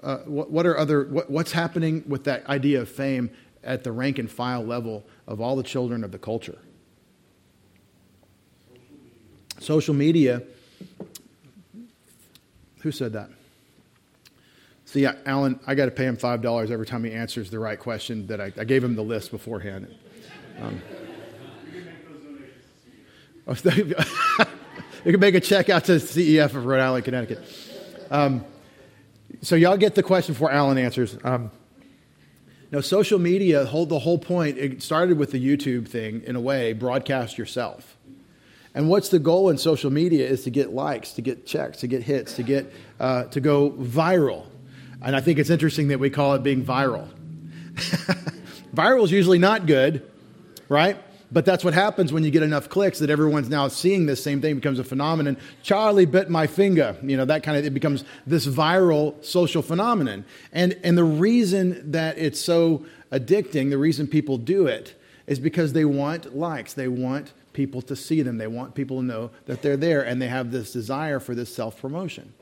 Uh, 0.00 0.18
what, 0.18 0.50
what, 0.50 0.64
are 0.64 0.78
other, 0.78 1.04
what, 1.06 1.28
what's 1.28 1.52
happening 1.52 2.04
with 2.06 2.24
that 2.24 2.46
idea 2.46 2.80
of 2.80 2.88
fame 2.88 3.30
at 3.64 3.82
the 3.82 3.90
rank 3.90 4.18
and 4.18 4.30
file 4.30 4.62
level 4.62 5.04
of 5.26 5.40
all 5.40 5.56
the 5.56 5.62
children 5.62 6.04
of 6.04 6.12
the 6.12 6.18
culture? 6.18 6.58
Social 9.58 9.94
media. 9.94 10.42
Who 12.82 12.92
said 12.92 13.12
that? 13.14 13.30
See, 14.94 15.08
Alan, 15.26 15.58
I 15.66 15.74
got 15.74 15.86
to 15.86 15.90
pay 15.90 16.04
him 16.04 16.16
$5 16.16 16.70
every 16.70 16.86
time 16.86 17.02
he 17.02 17.10
answers 17.10 17.50
the 17.50 17.58
right 17.58 17.80
question 17.80 18.28
that 18.28 18.40
I, 18.40 18.52
I 18.56 18.62
gave 18.62 18.84
him 18.84 18.94
the 18.94 19.02
list 19.02 19.32
beforehand. 19.32 19.92
Um, 20.60 20.80
you 23.64 25.10
can 25.10 25.18
make 25.18 25.34
a 25.34 25.40
check 25.40 25.68
out 25.68 25.86
to 25.86 25.96
CEF 25.96 26.54
of 26.54 26.64
Rhode 26.64 26.80
Island, 26.80 27.04
Connecticut. 27.06 27.42
Um, 28.08 28.44
so 29.42 29.56
y'all 29.56 29.76
get 29.76 29.96
the 29.96 30.04
question 30.04 30.32
before 30.32 30.52
Alan 30.52 30.78
answers. 30.78 31.18
Um, 31.24 31.50
now, 32.70 32.80
social 32.80 33.18
media, 33.18 33.64
hold 33.64 33.88
the 33.88 33.98
whole 33.98 34.18
point. 34.18 34.58
It 34.58 34.80
started 34.80 35.18
with 35.18 35.32
the 35.32 35.44
YouTube 35.44 35.88
thing 35.88 36.22
in 36.24 36.36
a 36.36 36.40
way, 36.40 36.72
broadcast 36.72 37.36
yourself. 37.36 37.96
And 38.76 38.88
what's 38.88 39.08
the 39.08 39.18
goal 39.18 39.50
in 39.50 39.58
social 39.58 39.90
media 39.90 40.28
is 40.28 40.44
to 40.44 40.50
get 40.50 40.72
likes, 40.72 41.14
to 41.14 41.20
get 41.20 41.46
checks, 41.46 41.78
to 41.78 41.88
get 41.88 42.04
hits, 42.04 42.36
to 42.36 42.44
get 42.44 42.72
uh, 43.00 43.24
to 43.24 43.40
go 43.40 43.72
viral. 43.72 44.46
And 45.04 45.14
I 45.14 45.20
think 45.20 45.38
it's 45.38 45.50
interesting 45.50 45.88
that 45.88 46.00
we 46.00 46.08
call 46.08 46.34
it 46.34 46.42
being 46.42 46.64
viral. 46.64 47.08
viral 48.74 49.04
is 49.04 49.12
usually 49.12 49.38
not 49.38 49.66
good, 49.66 50.10
right? 50.68 50.96
But 51.30 51.44
that's 51.44 51.62
what 51.62 51.74
happens 51.74 52.12
when 52.12 52.24
you 52.24 52.30
get 52.30 52.42
enough 52.42 52.68
clicks 52.68 53.00
that 53.00 53.10
everyone's 53.10 53.50
now 53.50 53.68
seeing 53.68 54.06
this 54.06 54.22
same 54.22 54.40
thing 54.40 54.54
becomes 54.54 54.78
a 54.78 54.84
phenomenon. 54.84 55.36
Charlie 55.62 56.06
bit 56.06 56.30
my 56.30 56.46
finger, 56.46 56.96
you 57.02 57.16
know, 57.16 57.24
that 57.26 57.42
kind 57.42 57.58
of, 57.58 57.66
it 57.66 57.74
becomes 57.74 58.04
this 58.26 58.46
viral 58.46 59.22
social 59.22 59.60
phenomenon. 59.60 60.24
And, 60.52 60.78
and 60.82 60.96
the 60.96 61.04
reason 61.04 61.90
that 61.92 62.16
it's 62.16 62.40
so 62.40 62.86
addicting, 63.12 63.70
the 63.70 63.78
reason 63.78 64.06
people 64.06 64.38
do 64.38 64.66
it, 64.66 64.98
is 65.26 65.38
because 65.38 65.72
they 65.72 65.84
want 65.84 66.36
likes. 66.36 66.72
They 66.72 66.88
want 66.88 67.32
people 67.52 67.82
to 67.82 67.96
see 67.96 68.22
them. 68.22 68.38
They 68.38 68.46
want 68.46 68.74
people 68.74 68.98
to 68.98 69.04
know 69.04 69.30
that 69.46 69.60
they're 69.60 69.76
there, 69.76 70.02
and 70.02 70.20
they 70.20 70.28
have 70.28 70.50
this 70.50 70.72
desire 70.72 71.18
for 71.18 71.34
this 71.34 71.54
self 71.54 71.80
promotion. 71.80 72.32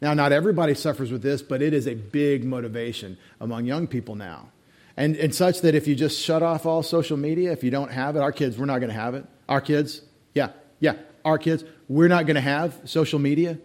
Now, 0.00 0.14
not 0.14 0.32
everybody 0.32 0.74
suffers 0.74 1.10
with 1.10 1.22
this, 1.22 1.42
but 1.42 1.62
it 1.62 1.72
is 1.72 1.86
a 1.86 1.94
big 1.94 2.44
motivation 2.44 3.16
among 3.40 3.64
young 3.64 3.86
people 3.86 4.14
now. 4.14 4.50
And, 4.96 5.16
and 5.16 5.34
such 5.34 5.60
that 5.62 5.74
if 5.74 5.86
you 5.86 5.94
just 5.94 6.20
shut 6.20 6.42
off 6.42 6.66
all 6.66 6.82
social 6.82 7.16
media, 7.16 7.52
if 7.52 7.62
you 7.62 7.70
don't 7.70 7.90
have 7.90 8.16
it, 8.16 8.20
our 8.20 8.32
kids, 8.32 8.58
we're 8.58 8.66
not 8.66 8.78
going 8.78 8.90
to 8.90 8.98
have 8.98 9.14
it. 9.14 9.26
Our 9.48 9.60
kids, 9.60 10.02
yeah, 10.34 10.50
yeah, 10.80 10.96
our 11.24 11.38
kids, 11.38 11.64
we're 11.88 12.08
not 12.08 12.26
going 12.26 12.36
to 12.36 12.40
have 12.40 12.78
social 12.84 13.18
media 13.18 13.58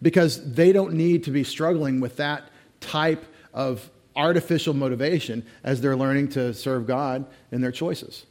because 0.00 0.52
they 0.52 0.72
don't 0.72 0.94
need 0.94 1.24
to 1.24 1.30
be 1.30 1.44
struggling 1.44 2.00
with 2.00 2.16
that 2.16 2.48
type 2.80 3.24
of 3.52 3.90
artificial 4.16 4.74
motivation 4.74 5.44
as 5.62 5.80
they're 5.80 5.96
learning 5.96 6.28
to 6.28 6.54
serve 6.54 6.86
God 6.86 7.26
in 7.52 7.60
their 7.60 7.72
choices. 7.72 8.26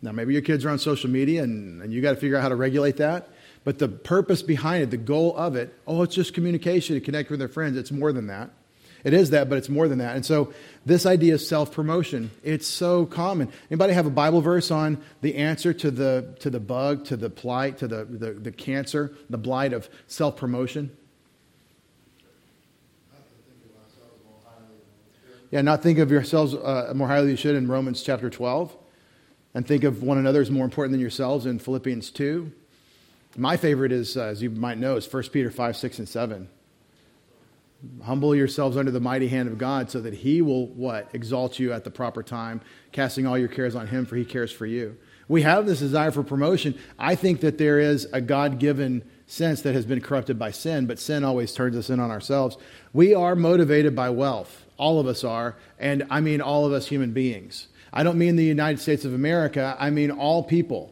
Now, 0.00 0.12
maybe 0.12 0.32
your 0.32 0.42
kids 0.42 0.64
are 0.64 0.70
on 0.70 0.78
social 0.78 1.08
media 1.08 1.42
and, 1.42 1.82
and 1.82 1.92
you 1.92 2.02
got 2.02 2.10
to 2.10 2.16
figure 2.16 2.36
out 2.36 2.42
how 2.42 2.48
to 2.48 2.56
regulate 2.56 2.96
that. 2.96 3.28
But 3.64 3.78
the 3.78 3.88
purpose 3.88 4.42
behind 4.42 4.82
it, 4.82 4.90
the 4.90 4.96
goal 4.96 5.36
of 5.36 5.54
it, 5.56 5.72
oh, 5.86 6.02
it's 6.02 6.14
just 6.14 6.34
communication 6.34 6.94
to 6.94 7.00
connect 7.00 7.30
with 7.30 7.38
their 7.38 7.48
friends. 7.48 7.76
It's 7.76 7.92
more 7.92 8.12
than 8.12 8.26
that. 8.26 8.50
It 9.04 9.14
is 9.14 9.30
that, 9.30 9.48
but 9.48 9.58
it's 9.58 9.68
more 9.68 9.88
than 9.88 9.98
that. 9.98 10.14
And 10.14 10.24
so 10.24 10.52
this 10.86 11.06
idea 11.06 11.34
of 11.34 11.40
self-promotion, 11.40 12.30
it's 12.44 12.68
so 12.68 13.04
common. 13.04 13.48
Anybody 13.70 13.94
have 13.94 14.06
a 14.06 14.10
Bible 14.10 14.40
verse 14.40 14.70
on 14.70 15.02
the 15.20 15.36
answer 15.36 15.72
to 15.74 15.90
the 15.90 16.36
to 16.40 16.50
the 16.50 16.60
bug, 16.60 17.04
to 17.06 17.16
the 17.16 17.30
plight, 17.30 17.78
to 17.78 17.88
the, 17.88 18.04
the, 18.04 18.32
the 18.32 18.52
cancer, 18.52 19.12
the 19.28 19.38
blight 19.38 19.72
of 19.72 19.88
self-promotion? 20.06 20.96
Yeah, 25.50 25.60
not 25.60 25.82
think 25.82 25.98
of 25.98 26.10
yourselves 26.10 26.54
uh, 26.54 26.92
more 26.94 27.08
highly 27.08 27.24
than 27.24 27.30
you 27.32 27.36
should 27.36 27.56
in 27.56 27.68
Romans 27.68 28.02
chapter 28.02 28.30
12. 28.30 28.74
And 29.54 29.66
think 29.66 29.84
of 29.84 30.02
one 30.02 30.16
another 30.16 30.40
as 30.40 30.50
more 30.50 30.64
important 30.64 30.92
than 30.92 31.00
yourselves 31.00 31.44
in 31.44 31.58
Philippians 31.58 32.10
2. 32.10 32.50
My 33.36 33.56
favorite 33.56 33.92
is, 33.92 34.16
uh, 34.16 34.24
as 34.24 34.42
you 34.42 34.50
might 34.50 34.78
know, 34.78 34.96
is 34.96 35.10
1 35.10 35.22
Peter 35.32 35.50
5, 35.50 35.76
6, 35.76 35.98
and 36.00 36.08
7. 36.08 36.48
Humble 38.04 38.34
yourselves 38.34 38.76
under 38.76 38.90
the 38.90 39.00
mighty 39.00 39.28
hand 39.28 39.48
of 39.48 39.58
God 39.58 39.90
so 39.90 40.00
that 40.02 40.14
he 40.14 40.42
will 40.42 40.66
what? 40.68 41.08
Exalt 41.14 41.58
you 41.58 41.72
at 41.72 41.84
the 41.84 41.90
proper 41.90 42.22
time, 42.22 42.60
casting 42.92 43.26
all 43.26 43.38
your 43.38 43.48
cares 43.48 43.74
on 43.74 43.88
him, 43.88 44.06
for 44.06 44.16
he 44.16 44.24
cares 44.24 44.52
for 44.52 44.66
you. 44.66 44.96
We 45.28 45.42
have 45.42 45.66
this 45.66 45.78
desire 45.78 46.10
for 46.10 46.22
promotion. 46.22 46.78
I 46.98 47.14
think 47.14 47.40
that 47.40 47.58
there 47.58 47.80
is 47.80 48.06
a 48.12 48.20
God 48.20 48.58
given 48.58 49.02
sense 49.26 49.62
that 49.62 49.74
has 49.74 49.86
been 49.86 50.00
corrupted 50.00 50.38
by 50.38 50.50
sin, 50.50 50.86
but 50.86 50.98
sin 50.98 51.24
always 51.24 51.54
turns 51.54 51.76
us 51.76 51.88
in 51.88 52.00
on 52.00 52.10
ourselves. 52.10 52.58
We 52.92 53.14
are 53.14 53.34
motivated 53.34 53.96
by 53.96 54.10
wealth. 54.10 54.66
All 54.76 55.00
of 55.00 55.06
us 55.06 55.24
are, 55.24 55.56
and 55.78 56.06
I 56.10 56.20
mean 56.20 56.40
all 56.40 56.66
of 56.66 56.72
us 56.72 56.86
human 56.86 57.12
beings. 57.12 57.68
I 57.92 58.02
don't 58.02 58.18
mean 58.18 58.36
the 58.36 58.44
United 58.44 58.80
States 58.80 59.04
of 59.04 59.14
America, 59.14 59.76
I 59.78 59.90
mean 59.90 60.10
all 60.10 60.42
people. 60.42 60.91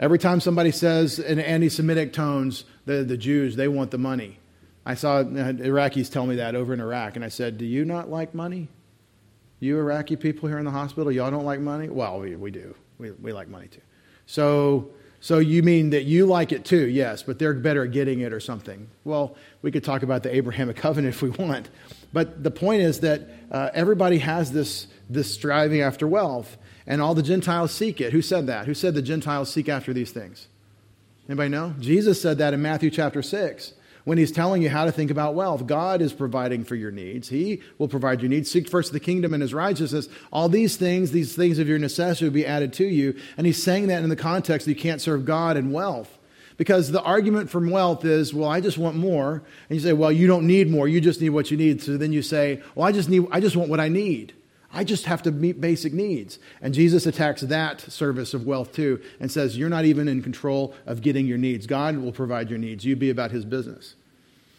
Every 0.00 0.18
time 0.18 0.40
somebody 0.40 0.70
says 0.70 1.18
in 1.18 1.38
anti 1.40 1.68
Semitic 1.68 2.12
tones, 2.12 2.64
the, 2.86 3.02
the 3.04 3.16
Jews, 3.16 3.56
they 3.56 3.68
want 3.68 3.90
the 3.90 3.98
money. 3.98 4.38
I 4.86 4.94
saw 4.94 5.22
Iraqis 5.22 6.10
tell 6.10 6.24
me 6.24 6.36
that 6.36 6.54
over 6.54 6.72
in 6.72 6.80
Iraq, 6.80 7.16
and 7.16 7.24
I 7.24 7.28
said, 7.28 7.58
Do 7.58 7.66
you 7.66 7.84
not 7.84 8.08
like 8.08 8.34
money? 8.34 8.68
You 9.60 9.78
Iraqi 9.78 10.16
people 10.16 10.48
here 10.48 10.58
in 10.58 10.64
the 10.64 10.70
hospital, 10.70 11.10
y'all 11.10 11.30
don't 11.30 11.44
like 11.44 11.60
money? 11.60 11.88
Well, 11.88 12.20
we, 12.20 12.36
we 12.36 12.50
do. 12.50 12.74
We, 12.98 13.10
we 13.10 13.32
like 13.32 13.48
money 13.48 13.66
too. 13.66 13.80
So, 14.26 14.90
so 15.20 15.38
you 15.38 15.64
mean 15.64 15.90
that 15.90 16.04
you 16.04 16.26
like 16.26 16.52
it 16.52 16.64
too? 16.64 16.86
Yes, 16.86 17.24
but 17.24 17.40
they're 17.40 17.54
better 17.54 17.84
at 17.84 17.90
getting 17.90 18.20
it 18.20 18.32
or 18.32 18.38
something. 18.38 18.88
Well, 19.04 19.36
we 19.62 19.72
could 19.72 19.82
talk 19.82 20.04
about 20.04 20.22
the 20.22 20.34
Abrahamic 20.34 20.76
covenant 20.84 21.14
if 21.14 21.22
we 21.22 21.30
want. 21.30 21.70
But 22.12 22.42
the 22.44 22.50
point 22.50 22.82
is 22.82 23.00
that 23.00 23.28
uh, 23.50 23.70
everybody 23.74 24.18
has 24.18 24.52
this, 24.52 24.86
this 25.10 25.32
striving 25.32 25.80
after 25.80 26.06
wealth, 26.06 26.56
and 26.88 27.00
all 27.00 27.14
the 27.14 27.22
Gentiles 27.22 27.70
seek 27.70 28.00
it. 28.00 28.12
Who 28.12 28.22
said 28.22 28.48
that? 28.48 28.66
Who 28.66 28.74
said 28.74 28.94
the 28.94 29.02
Gentiles 29.02 29.52
seek 29.52 29.68
after 29.68 29.92
these 29.92 30.10
things? 30.10 30.48
Anybody 31.28 31.50
know? 31.50 31.74
Jesus 31.78 32.20
said 32.20 32.38
that 32.38 32.54
in 32.54 32.62
Matthew 32.62 32.90
chapter 32.90 33.22
6 33.22 33.74
when 34.04 34.16
he's 34.16 34.32
telling 34.32 34.62
you 34.62 34.70
how 34.70 34.86
to 34.86 34.90
think 34.90 35.10
about 35.10 35.34
wealth. 35.34 35.66
God 35.66 36.00
is 36.00 36.14
providing 36.14 36.64
for 36.64 36.74
your 36.74 36.90
needs. 36.90 37.28
He 37.28 37.60
will 37.76 37.88
provide 37.88 38.22
your 38.22 38.30
needs. 38.30 38.50
Seek 38.50 38.66
first 38.66 38.90
the 38.92 39.00
kingdom 39.00 39.34
and 39.34 39.42
his 39.42 39.52
righteousness. 39.52 40.08
All 40.32 40.48
these 40.48 40.78
things, 40.78 41.10
these 41.12 41.36
things 41.36 41.58
of 41.58 41.68
your 41.68 41.78
necessity 41.78 42.24
will 42.24 42.32
be 42.32 42.46
added 42.46 42.72
to 42.74 42.86
you. 42.86 43.14
And 43.36 43.46
he's 43.46 43.62
saying 43.62 43.88
that 43.88 44.02
in 44.02 44.08
the 44.08 44.16
context 44.16 44.64
that 44.64 44.72
you 44.72 44.80
can't 44.80 45.02
serve 45.02 45.26
God 45.26 45.58
and 45.58 45.74
wealth. 45.74 46.16
Because 46.56 46.90
the 46.90 47.02
argument 47.02 47.50
from 47.50 47.70
wealth 47.70 48.06
is, 48.06 48.32
well, 48.32 48.48
I 48.48 48.62
just 48.62 48.78
want 48.78 48.96
more. 48.96 49.42
And 49.68 49.76
you 49.76 49.80
say, 49.80 49.92
well, 49.92 50.10
you 50.10 50.26
don't 50.26 50.46
need 50.46 50.70
more. 50.70 50.88
You 50.88 51.02
just 51.02 51.20
need 51.20 51.28
what 51.28 51.50
you 51.50 51.58
need. 51.58 51.82
So 51.82 51.98
then 51.98 52.10
you 52.10 52.22
say, 52.22 52.62
well, 52.74 52.88
I 52.88 52.92
just 52.92 53.10
need, 53.10 53.26
I 53.30 53.40
just 53.40 53.56
want 53.56 53.68
what 53.68 53.78
I 53.78 53.88
need. 53.88 54.32
I 54.72 54.84
just 54.84 55.06
have 55.06 55.22
to 55.22 55.30
meet 55.30 55.60
basic 55.60 55.92
needs. 55.92 56.38
And 56.60 56.74
Jesus 56.74 57.06
attacks 57.06 57.40
that 57.42 57.80
service 57.80 58.34
of 58.34 58.46
wealth 58.46 58.72
too 58.72 59.00
and 59.18 59.32
says, 59.32 59.56
You're 59.56 59.70
not 59.70 59.86
even 59.86 60.08
in 60.08 60.22
control 60.22 60.74
of 60.86 61.00
getting 61.00 61.26
your 61.26 61.38
needs. 61.38 61.66
God 61.66 61.96
will 61.96 62.12
provide 62.12 62.50
your 62.50 62.58
needs. 62.58 62.84
You 62.84 62.94
be 62.96 63.10
about 63.10 63.30
his 63.30 63.44
business. 63.44 63.94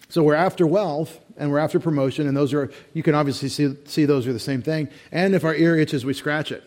So 0.10 0.24
we're 0.24 0.34
after 0.34 0.66
wealth 0.66 1.20
and 1.38 1.52
we're 1.52 1.60
after 1.60 1.80
promotion, 1.80 2.28
and 2.28 2.36
those 2.36 2.54
are, 2.54 2.72
you 2.94 3.04
can 3.04 3.14
obviously 3.14 3.48
see, 3.48 3.76
see 3.86 4.06
those 4.06 4.28
are 4.28 4.34
the 4.34 4.40
same 4.40 4.62
thing. 4.62 4.90
And 5.12 5.36
if 5.36 5.46
our 5.46 5.54
ear 5.54 5.78
itches, 5.78 6.04
we 6.04 6.14
scratch 6.14 6.52
it. 6.52 6.64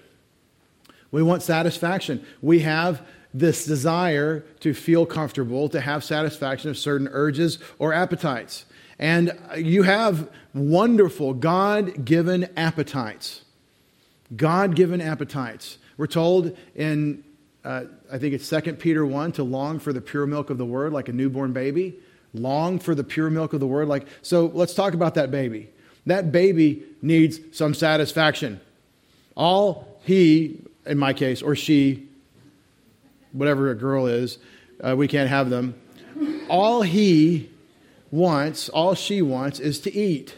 We 1.10 1.22
want 1.22 1.42
satisfaction. 1.42 2.24
We 2.40 2.60
have 2.60 3.06
this 3.34 3.66
desire 3.66 4.44
to 4.60 4.72
feel 4.72 5.04
comfortable, 5.04 5.68
to 5.70 5.80
have 5.80 6.04
satisfaction 6.04 6.70
of 6.70 6.78
certain 6.78 7.08
urges 7.10 7.58
or 7.78 7.92
appetites. 7.92 8.64
And 9.02 9.36
you 9.56 9.82
have 9.82 10.30
wonderful 10.54 11.34
God 11.34 12.04
given 12.04 12.48
appetites. 12.56 13.42
God 14.36 14.76
given 14.76 15.00
appetites. 15.00 15.78
We're 15.96 16.06
told 16.06 16.56
in, 16.76 17.24
uh, 17.64 17.86
I 18.12 18.18
think 18.18 18.32
it's 18.32 18.48
2 18.48 18.74
Peter 18.74 19.04
1, 19.04 19.32
to 19.32 19.42
long 19.42 19.80
for 19.80 19.92
the 19.92 20.00
pure 20.00 20.24
milk 20.24 20.50
of 20.50 20.58
the 20.58 20.64
word 20.64 20.92
like 20.92 21.08
a 21.08 21.12
newborn 21.12 21.52
baby 21.52 21.96
long 22.32 22.78
for 22.78 22.94
the 22.94 23.02
pure 23.02 23.28
milk 23.28 23.52
of 23.52 23.58
the 23.58 23.66
word. 23.66 23.88
Like, 23.88 24.06
so 24.22 24.46
let's 24.54 24.72
talk 24.72 24.94
about 24.94 25.16
that 25.16 25.32
baby. 25.32 25.68
That 26.06 26.30
baby 26.30 26.84
needs 27.02 27.40
some 27.50 27.74
satisfaction. 27.74 28.60
All 29.36 29.98
he, 30.04 30.60
in 30.86 30.96
my 30.96 31.12
case, 31.12 31.42
or 31.42 31.56
she, 31.56 32.08
whatever 33.32 33.68
a 33.68 33.74
girl 33.74 34.06
is, 34.06 34.38
uh, 34.80 34.94
we 34.96 35.08
can't 35.08 35.28
have 35.28 35.50
them. 35.50 35.74
All 36.48 36.82
he 36.82 37.50
wants, 38.12 38.68
all 38.68 38.94
she 38.94 39.20
wants, 39.20 39.58
is 39.58 39.80
to 39.80 39.92
eat. 39.92 40.36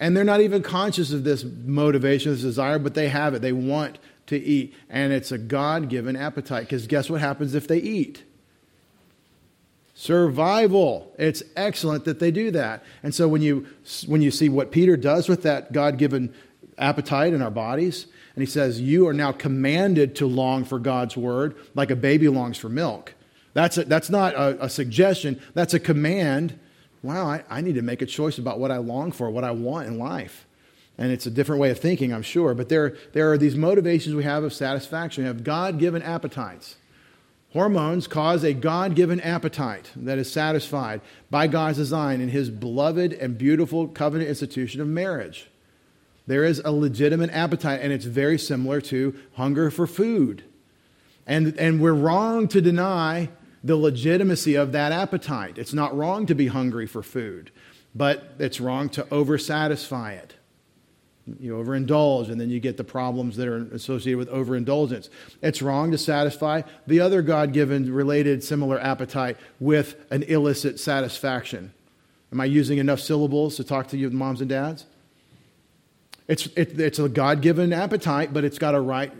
And 0.00 0.16
they're 0.16 0.24
not 0.24 0.40
even 0.40 0.62
conscious 0.62 1.12
of 1.12 1.22
this 1.22 1.44
motivation, 1.44 2.32
this 2.32 2.42
desire, 2.42 2.80
but 2.80 2.94
they 2.94 3.08
have 3.08 3.34
it. 3.34 3.42
They 3.42 3.52
want 3.52 4.00
to 4.26 4.36
eat. 4.36 4.74
And 4.90 5.12
it's 5.12 5.30
a 5.30 5.38
God 5.38 5.88
given 5.88 6.16
appetite. 6.16 6.64
Because 6.64 6.88
guess 6.88 7.08
what 7.08 7.20
happens 7.20 7.54
if 7.54 7.68
they 7.68 7.78
eat? 7.78 8.24
Survival. 9.94 11.14
It's 11.18 11.42
excellent 11.54 12.04
that 12.04 12.18
they 12.18 12.30
do 12.30 12.50
that. 12.50 12.84
And 13.02 13.14
so 13.14 13.28
when 13.28 13.40
you 13.40 13.66
when 14.06 14.20
you 14.20 14.30
see 14.30 14.48
what 14.48 14.70
Peter 14.70 14.96
does 14.96 15.28
with 15.28 15.42
that 15.44 15.72
God-given 15.72 16.34
appetite 16.76 17.32
in 17.32 17.40
our 17.40 17.50
bodies, 17.50 18.06
and 18.34 18.42
he 18.42 18.46
says, 18.46 18.78
You 18.78 19.08
are 19.08 19.14
now 19.14 19.32
commanded 19.32 20.14
to 20.16 20.26
long 20.26 20.64
for 20.64 20.78
God's 20.78 21.16
word 21.16 21.56
like 21.74 21.90
a 21.90 21.96
baby 21.96 22.28
longs 22.28 22.58
for 22.58 22.68
milk. 22.68 23.14
That's, 23.54 23.78
a, 23.78 23.84
that's 23.84 24.10
not 24.10 24.34
a, 24.34 24.64
a, 24.66 24.68
suggestion, 24.68 25.40
that's 25.54 25.72
a 25.72 25.80
command. 25.80 26.58
Wow, 27.06 27.26
I, 27.26 27.44
I 27.48 27.60
need 27.60 27.76
to 27.76 27.82
make 27.82 28.02
a 28.02 28.06
choice 28.06 28.38
about 28.38 28.58
what 28.58 28.70
I 28.70 28.78
long 28.78 29.12
for, 29.12 29.30
what 29.30 29.44
I 29.44 29.52
want 29.52 29.86
in 29.86 29.98
life. 29.98 30.46
And 30.98 31.12
it's 31.12 31.26
a 31.26 31.30
different 31.30 31.60
way 31.60 31.70
of 31.70 31.78
thinking, 31.78 32.12
I'm 32.12 32.22
sure. 32.22 32.54
But 32.54 32.68
there, 32.68 32.96
there 33.12 33.30
are 33.30 33.38
these 33.38 33.54
motivations 33.54 34.14
we 34.14 34.24
have 34.24 34.42
of 34.42 34.52
satisfaction. 34.52 35.24
We 35.24 35.28
have 35.28 35.44
God 35.44 35.78
given 35.78 36.02
appetites. 36.02 36.76
Hormones 37.52 38.06
cause 38.06 38.44
a 38.44 38.52
God 38.52 38.94
given 38.94 39.20
appetite 39.20 39.90
that 39.94 40.18
is 40.18 40.30
satisfied 40.30 41.00
by 41.30 41.46
God's 41.46 41.78
design 41.78 42.20
in 42.20 42.28
His 42.28 42.50
beloved 42.50 43.12
and 43.12 43.38
beautiful 43.38 43.88
covenant 43.88 44.28
institution 44.28 44.80
of 44.80 44.88
marriage. 44.88 45.48
There 46.26 46.44
is 46.44 46.60
a 46.64 46.72
legitimate 46.72 47.30
appetite, 47.30 47.80
and 47.82 47.92
it's 47.92 48.04
very 48.04 48.38
similar 48.38 48.80
to 48.82 49.14
hunger 49.34 49.70
for 49.70 49.86
food. 49.86 50.42
And, 51.26 51.56
and 51.58 51.80
we're 51.80 51.92
wrong 51.92 52.48
to 52.48 52.60
deny 52.60 53.30
the 53.66 53.76
legitimacy 53.76 54.54
of 54.54 54.72
that 54.72 54.92
appetite. 54.92 55.58
It's 55.58 55.74
not 55.74 55.96
wrong 55.96 56.26
to 56.26 56.34
be 56.34 56.46
hungry 56.46 56.86
for 56.86 57.02
food, 57.02 57.50
but 57.94 58.34
it's 58.38 58.60
wrong 58.60 58.88
to 58.90 59.02
oversatisfy 59.04 60.12
it. 60.12 60.34
You 61.40 61.54
overindulge, 61.54 62.30
and 62.30 62.40
then 62.40 62.50
you 62.50 62.60
get 62.60 62.76
the 62.76 62.84
problems 62.84 63.36
that 63.36 63.48
are 63.48 63.66
associated 63.74 64.18
with 64.18 64.28
overindulgence. 64.28 65.10
It's 65.42 65.60
wrong 65.60 65.90
to 65.90 65.98
satisfy 65.98 66.62
the 66.86 67.00
other 67.00 67.20
God 67.20 67.52
given 67.52 67.92
related 67.92 68.44
similar 68.44 68.78
appetite 68.78 69.36
with 69.58 69.96
an 70.12 70.22
illicit 70.22 70.78
satisfaction. 70.78 71.74
Am 72.30 72.40
I 72.40 72.44
using 72.44 72.78
enough 72.78 73.00
syllables 73.00 73.56
to 73.56 73.64
talk 73.64 73.88
to 73.88 73.96
you, 73.96 74.08
moms 74.10 74.40
and 74.40 74.48
dads? 74.48 74.86
It's, 76.28 76.46
it, 76.48 76.78
it's 76.78 77.00
a 77.00 77.08
God 77.08 77.42
given 77.42 77.72
appetite, 77.72 78.32
but 78.32 78.44
it's 78.44 78.58
got 78.58 78.76
a 78.76 78.80
right, 78.80 79.12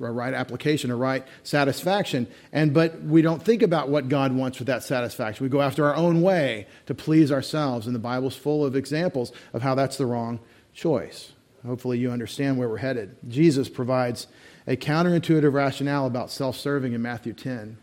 a 0.00 0.10
right 0.10 0.34
application, 0.34 0.90
a 0.90 0.96
right 0.96 1.26
satisfaction. 1.42 2.26
And, 2.52 2.74
but 2.74 3.02
we 3.02 3.22
don't 3.22 3.42
think 3.42 3.62
about 3.62 3.88
what 3.88 4.08
God 4.08 4.32
wants 4.32 4.58
with 4.58 4.66
that 4.66 4.82
satisfaction. 4.82 5.44
We 5.44 5.50
go 5.50 5.62
after 5.62 5.86
our 5.86 5.96
own 5.96 6.22
way 6.22 6.66
to 6.86 6.94
please 6.94 7.32
ourselves. 7.32 7.86
And 7.86 7.94
the 7.94 8.00
Bible's 8.00 8.36
full 8.36 8.64
of 8.64 8.76
examples 8.76 9.32
of 9.52 9.62
how 9.62 9.74
that's 9.74 9.96
the 9.96 10.06
wrong 10.06 10.40
choice. 10.74 11.32
Hopefully, 11.66 11.98
you 11.98 12.10
understand 12.10 12.58
where 12.58 12.68
we're 12.68 12.76
headed. 12.76 13.16
Jesus 13.28 13.68
provides 13.68 14.26
a 14.66 14.76
counterintuitive 14.76 15.52
rationale 15.52 16.06
about 16.06 16.30
self 16.30 16.56
serving 16.56 16.92
in 16.92 17.02
Matthew 17.02 17.32
10. 17.32 17.78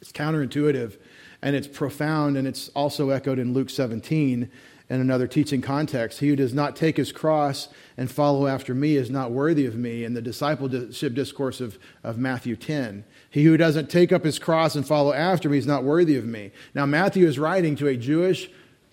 It's 0.00 0.12
counterintuitive 0.12 0.96
and 1.42 1.56
it's 1.56 1.66
profound, 1.66 2.36
and 2.36 2.46
it's 2.46 2.68
also 2.70 3.10
echoed 3.10 3.38
in 3.38 3.52
Luke 3.52 3.68
17 3.68 4.50
in 4.92 5.00
another 5.00 5.26
teaching 5.26 5.62
context. 5.62 6.20
He 6.20 6.28
who 6.28 6.36
does 6.36 6.52
not 6.52 6.76
take 6.76 6.98
his 6.98 7.12
cross 7.12 7.68
and 7.96 8.10
follow 8.10 8.46
after 8.46 8.74
me 8.74 8.96
is 8.96 9.10
not 9.10 9.30
worthy 9.30 9.64
of 9.64 9.74
me, 9.74 10.04
in 10.04 10.12
the 10.12 10.20
discipleship 10.20 11.14
discourse 11.14 11.62
of, 11.62 11.78
of 12.04 12.18
Matthew 12.18 12.56
10. 12.56 13.02
He 13.30 13.44
who 13.44 13.56
doesn't 13.56 13.88
take 13.88 14.12
up 14.12 14.22
his 14.22 14.38
cross 14.38 14.74
and 14.76 14.86
follow 14.86 15.14
after 15.14 15.48
me 15.48 15.56
is 15.56 15.66
not 15.66 15.82
worthy 15.82 16.16
of 16.16 16.26
me. 16.26 16.50
Now, 16.74 16.84
Matthew 16.84 17.26
is 17.26 17.38
writing 17.38 17.74
to 17.76 17.88
a 17.88 17.96
Jewish 17.96 18.50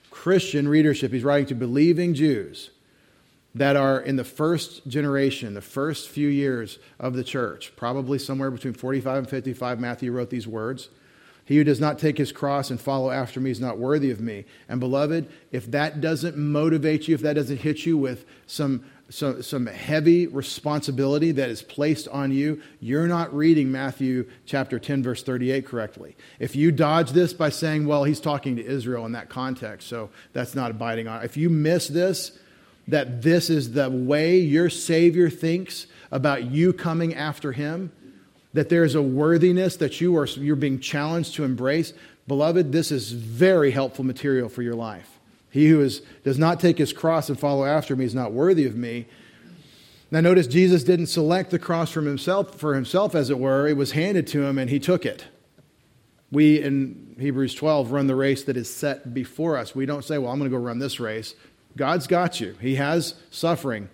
Christian 0.10 0.70
readership, 0.70 1.12
he's 1.12 1.26
writing 1.26 1.48
to 1.48 1.56
believing 1.56 2.14
Jews 2.14 2.72
that 3.54 3.76
are 3.76 4.00
in 4.00 4.16
the 4.16 4.24
first 4.24 4.88
generation, 4.88 5.54
the 5.54 5.62
first 5.62 6.08
few 6.08 6.30
years 6.30 6.80
of 6.98 7.14
the 7.14 7.26
church, 7.26 7.74
probably 7.76 8.20
somewhere 8.20 8.52
between 8.52 8.74
45 8.74 9.18
and 9.18 9.30
55. 9.30 9.80
Matthew 9.82 10.14
wrote 10.14 10.30
these 10.30 10.48
words. 10.48 10.88
He 11.50 11.58
who 11.58 11.64
does 11.64 11.80
not 11.80 11.98
take 11.98 12.20
his 12.20 12.32
cross 12.32 12.70
and 12.70 12.80
follow 12.80 13.10
after 13.10 13.40
me 13.40 13.50
is 13.50 13.60
not 13.60 13.80
worthy 13.80 14.12
of 14.12 14.20
me. 14.22 14.46
And 14.70 14.80
beloved, 14.80 15.28
if 15.52 15.66
that 15.72 16.00
doesn't 16.00 16.38
motivate 16.38 17.08
you, 17.08 17.16
if 17.16 17.22
that 17.22 17.34
doesn't 17.34 17.58
hit 17.58 17.88
you 17.88 17.98
with 17.98 18.24
some, 18.46 18.86
some, 19.10 19.42
some 19.42 19.66
heavy 19.66 20.28
responsibility 20.28 21.32
that 21.32 21.50
is 21.50 21.64
placed 21.64 22.08
on 22.10 22.32
you, 22.32 22.62
you're 22.80 23.08
not 23.08 23.34
reading 23.36 23.72
Matthew 23.72 24.30
chapter 24.46 24.78
10, 24.78 25.02
verse 25.02 25.24
38 25.24 25.66
correctly. 25.66 26.16
If 26.38 26.56
you 26.56 26.72
dodge 26.72 27.14
this 27.14 27.34
by 27.34 27.50
saying, 27.50 27.88
well, 27.88 28.04
he's 28.04 28.20
talking 28.20 28.56
to 28.58 28.64
Israel 28.64 29.08
in 29.08 29.14
that 29.14 29.30
context, 29.30 29.88
so 29.88 30.12
that's 30.34 30.54
not 30.54 30.70
abiding 30.70 31.08
on. 31.08 31.24
If 31.24 31.36
you 31.36 31.50
miss 31.50 31.88
this, 31.88 32.38
that 32.88 33.24
this 33.24 33.50
is 33.50 33.72
the 33.72 33.90
way 33.90 34.38
your 34.38 34.70
Savior 34.70 35.32
thinks 35.32 35.88
about 36.12 36.44
you 36.44 36.74
coming 36.74 37.16
after 37.16 37.54
him, 37.54 37.92
that 38.54 38.70
there 38.70 38.84
is 38.84 38.96
a 38.96 39.02
worthiness 39.02 39.76
that 39.78 40.02
you 40.02 40.18
are 40.18 40.26
you're 40.26 40.56
being 40.56 40.80
challenged 40.80 41.36
to 41.36 41.44
embrace, 41.44 41.94
beloved, 42.28 42.72
this 42.72 42.92
is 42.92 43.12
very 43.12 43.72
helpful 43.72 44.04
material 44.04 44.50
for 44.50 44.62
your 44.62 44.76
life. 44.76 45.20
He 45.52 45.68
who 45.68 45.82
is, 45.82 46.02
does 46.24 46.38
not 46.38 46.60
take 46.60 46.78
his 46.78 46.94
cross 46.94 47.30
and 47.30 47.40
follow 47.40 47.66
after 47.66 47.96
me 47.96 48.06
is 48.06 48.16
not 48.16 48.32
worthy 48.32 48.66
of 48.66 48.76
me. 48.76 49.08
Now 50.12 50.22
notice 50.22 50.48
Jesus 50.48 50.84
didn't 50.84 51.08
select 51.08 51.52
the 51.52 51.60
cross 51.60 51.92
from 51.92 52.06
himself 52.06 52.56
for 52.56 52.76
himself 52.76 53.14
as 53.14 53.30
it 53.30 53.40
were, 53.40 53.68
it 53.68 53.78
was 53.78 53.92
handed 53.92 54.28
to 54.28 54.44
him 54.44 54.58
and 54.58 54.70
he 54.70 54.80
took 54.80 55.06
it. 55.06 55.26
We 56.32 56.62
in 56.62 57.16
Hebrews 57.20 57.56
12 57.56 57.92
run 57.92 58.08
the 58.08 58.16
race 58.16 58.44
that 58.44 58.58
is 58.58 58.74
set 58.74 59.14
before 59.14 59.58
us. 59.58 59.76
We 59.76 59.88
don't 59.88 60.06
say, 60.06 60.18
"Well, 60.18 60.32
I'm 60.32 60.38
going 60.38 60.50
to 60.50 60.56
go 60.56 60.64
run 60.64 60.78
this 60.78 61.00
race." 61.00 61.34
God's 61.76 62.08
got 62.08 62.40
you. 62.40 62.56
He 62.62 62.76
has 62.76 63.16
suffering. 63.32 63.90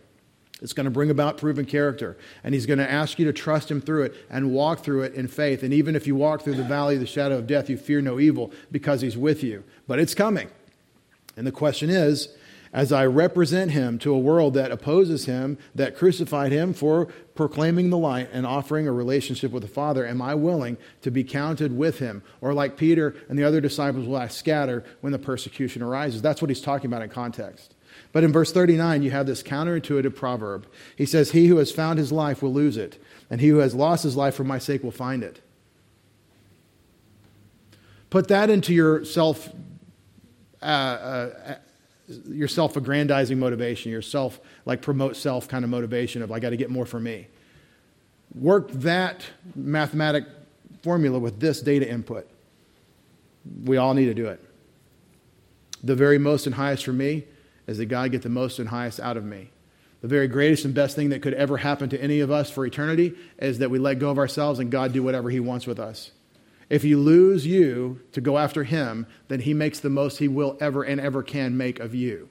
It's 0.61 0.73
going 0.73 0.85
to 0.85 0.91
bring 0.91 1.09
about 1.09 1.37
proven 1.37 1.65
character. 1.65 2.17
And 2.43 2.53
he's 2.53 2.65
going 2.65 2.79
to 2.79 2.89
ask 2.89 3.19
you 3.19 3.25
to 3.25 3.33
trust 3.33 3.69
him 3.69 3.81
through 3.81 4.03
it 4.03 4.15
and 4.29 4.51
walk 4.51 4.79
through 4.79 5.03
it 5.03 5.13
in 5.13 5.27
faith. 5.27 5.63
And 5.63 5.73
even 5.73 5.95
if 5.95 6.07
you 6.07 6.15
walk 6.15 6.43
through 6.43 6.55
the 6.55 6.63
valley 6.63 6.95
of 6.95 7.01
the 7.01 7.07
shadow 7.07 7.37
of 7.37 7.47
death, 7.47 7.69
you 7.69 7.77
fear 7.77 8.01
no 8.01 8.19
evil 8.19 8.51
because 8.71 9.01
he's 9.01 9.17
with 9.17 9.43
you. 9.43 9.63
But 9.87 9.99
it's 9.99 10.15
coming. 10.15 10.49
And 11.35 11.45
the 11.45 11.51
question 11.51 11.89
is 11.89 12.29
as 12.75 12.91
I 12.91 13.05
represent 13.05 13.71
him 13.71 13.97
to 13.99 14.13
a 14.13 14.19
world 14.19 14.53
that 14.55 14.69
opposes 14.69 15.25
him, 15.25 15.57
that 15.75 15.95
crucified 15.95 16.51
him 16.51 16.73
for 16.73 17.05
proclaiming 17.33 17.89
the 17.89 17.97
light 17.97 18.29
and 18.33 18.45
offering 18.45 18.85
a 18.85 18.91
relationship 18.91 19.53
with 19.53 19.63
the 19.63 19.69
Father, 19.69 20.05
am 20.05 20.21
I 20.21 20.35
willing 20.35 20.75
to 21.01 21.09
be 21.09 21.23
counted 21.23 21.77
with 21.77 21.99
him? 21.99 22.21
Or 22.41 22.53
like 22.53 22.75
Peter 22.75 23.15
and 23.29 23.39
the 23.39 23.45
other 23.45 23.61
disciples, 23.61 24.05
will 24.05 24.17
I 24.17 24.27
scatter 24.27 24.83
when 24.99 25.13
the 25.13 25.19
persecution 25.19 25.81
arises? 25.81 26.21
That's 26.21 26.41
what 26.41 26.49
he's 26.49 26.59
talking 26.59 26.87
about 26.87 27.01
in 27.01 27.09
context. 27.09 27.74
But 28.15 28.23
in 28.23 28.31
verse 28.31 28.53
39, 28.53 29.03
you 29.03 29.11
have 29.11 29.25
this 29.25 29.43
counterintuitive 29.43 30.15
proverb. 30.15 30.67
He 30.95 31.05
says, 31.05 31.31
He 31.31 31.47
who 31.47 31.57
has 31.57 31.69
found 31.69 31.99
his 31.99 32.13
life 32.13 32.41
will 32.41 32.53
lose 32.53 32.77
it, 32.77 32.97
and 33.29 33.41
he 33.41 33.49
who 33.49 33.57
has 33.57 33.75
lost 33.75 34.03
his 34.03 34.15
life 34.15 34.35
for 34.35 34.45
my 34.45 34.57
sake 34.57 34.85
will 34.85 34.91
find 34.91 35.21
it. 35.21 35.41
Put 38.09 38.29
that 38.29 38.49
into 38.49 38.73
your 38.73 39.03
self. 39.03 39.49
Uh, 40.61 40.65
uh, 40.65 41.55
your 42.29 42.47
self-aggrandizing 42.47 43.37
motivation, 43.37 43.91
your 43.91 44.01
self 44.01 44.39
like 44.65 44.81
promote 44.81 45.17
self 45.17 45.49
kind 45.49 45.65
of 45.65 45.69
motivation 45.69 46.21
of 46.21 46.31
I 46.31 46.39
got 46.39 46.51
to 46.51 46.57
get 46.57 46.69
more 46.69 46.85
for 46.85 47.01
me. 47.01 47.27
Work 48.33 48.71
that 48.71 49.25
mathematic 49.55 50.23
formula 50.83 51.19
with 51.19 51.41
this 51.41 51.59
data 51.59 51.89
input. 51.89 52.29
We 53.65 53.75
all 53.75 53.93
need 53.93 54.05
to 54.05 54.13
do 54.13 54.27
it. 54.27 54.41
The 55.83 55.95
very 55.95 56.17
most 56.17 56.45
and 56.45 56.55
highest 56.55 56.85
for 56.85 56.93
me 56.93 57.25
is 57.67 57.77
that 57.77 57.85
God 57.85 58.11
get 58.11 58.21
the 58.21 58.29
most 58.29 58.59
and 58.59 58.69
highest 58.69 58.99
out 58.99 59.17
of 59.17 59.25
me. 59.25 59.51
The 60.01 60.07
very 60.07 60.27
greatest 60.27 60.65
and 60.65 60.73
best 60.73 60.95
thing 60.95 61.09
that 61.09 61.21
could 61.21 61.33
ever 61.33 61.57
happen 61.57 61.89
to 61.89 62.01
any 62.01 62.19
of 62.19 62.29
us 62.29 62.49
for 62.51 62.65
eternity 62.65 63.15
is 63.39 63.59
that 63.59 63.71
we 63.71 63.79
let 63.79 63.99
go 63.99 64.11
of 64.11 64.19
ourselves 64.19 64.59
and 64.59 64.69
God 64.69 64.93
do 64.93 65.01
whatever 65.01 65.29
He 65.29 65.39
wants 65.39 65.65
with 65.65 65.79
us. 65.79 66.11
If 66.69 66.83
you 66.83 66.99
lose 66.99 67.45
you 67.45 68.01
to 68.11 68.21
go 68.21 68.37
after 68.37 68.63
Him, 68.63 69.07
then 69.27 69.39
He 69.39 69.53
makes 69.53 69.79
the 69.79 69.89
most 69.89 70.19
He 70.19 70.27
will 70.27 70.57
ever 70.59 70.83
and 70.83 71.01
ever 71.01 71.23
can 71.23 71.57
make 71.57 71.79
of 71.79 71.95
you. 71.95 72.29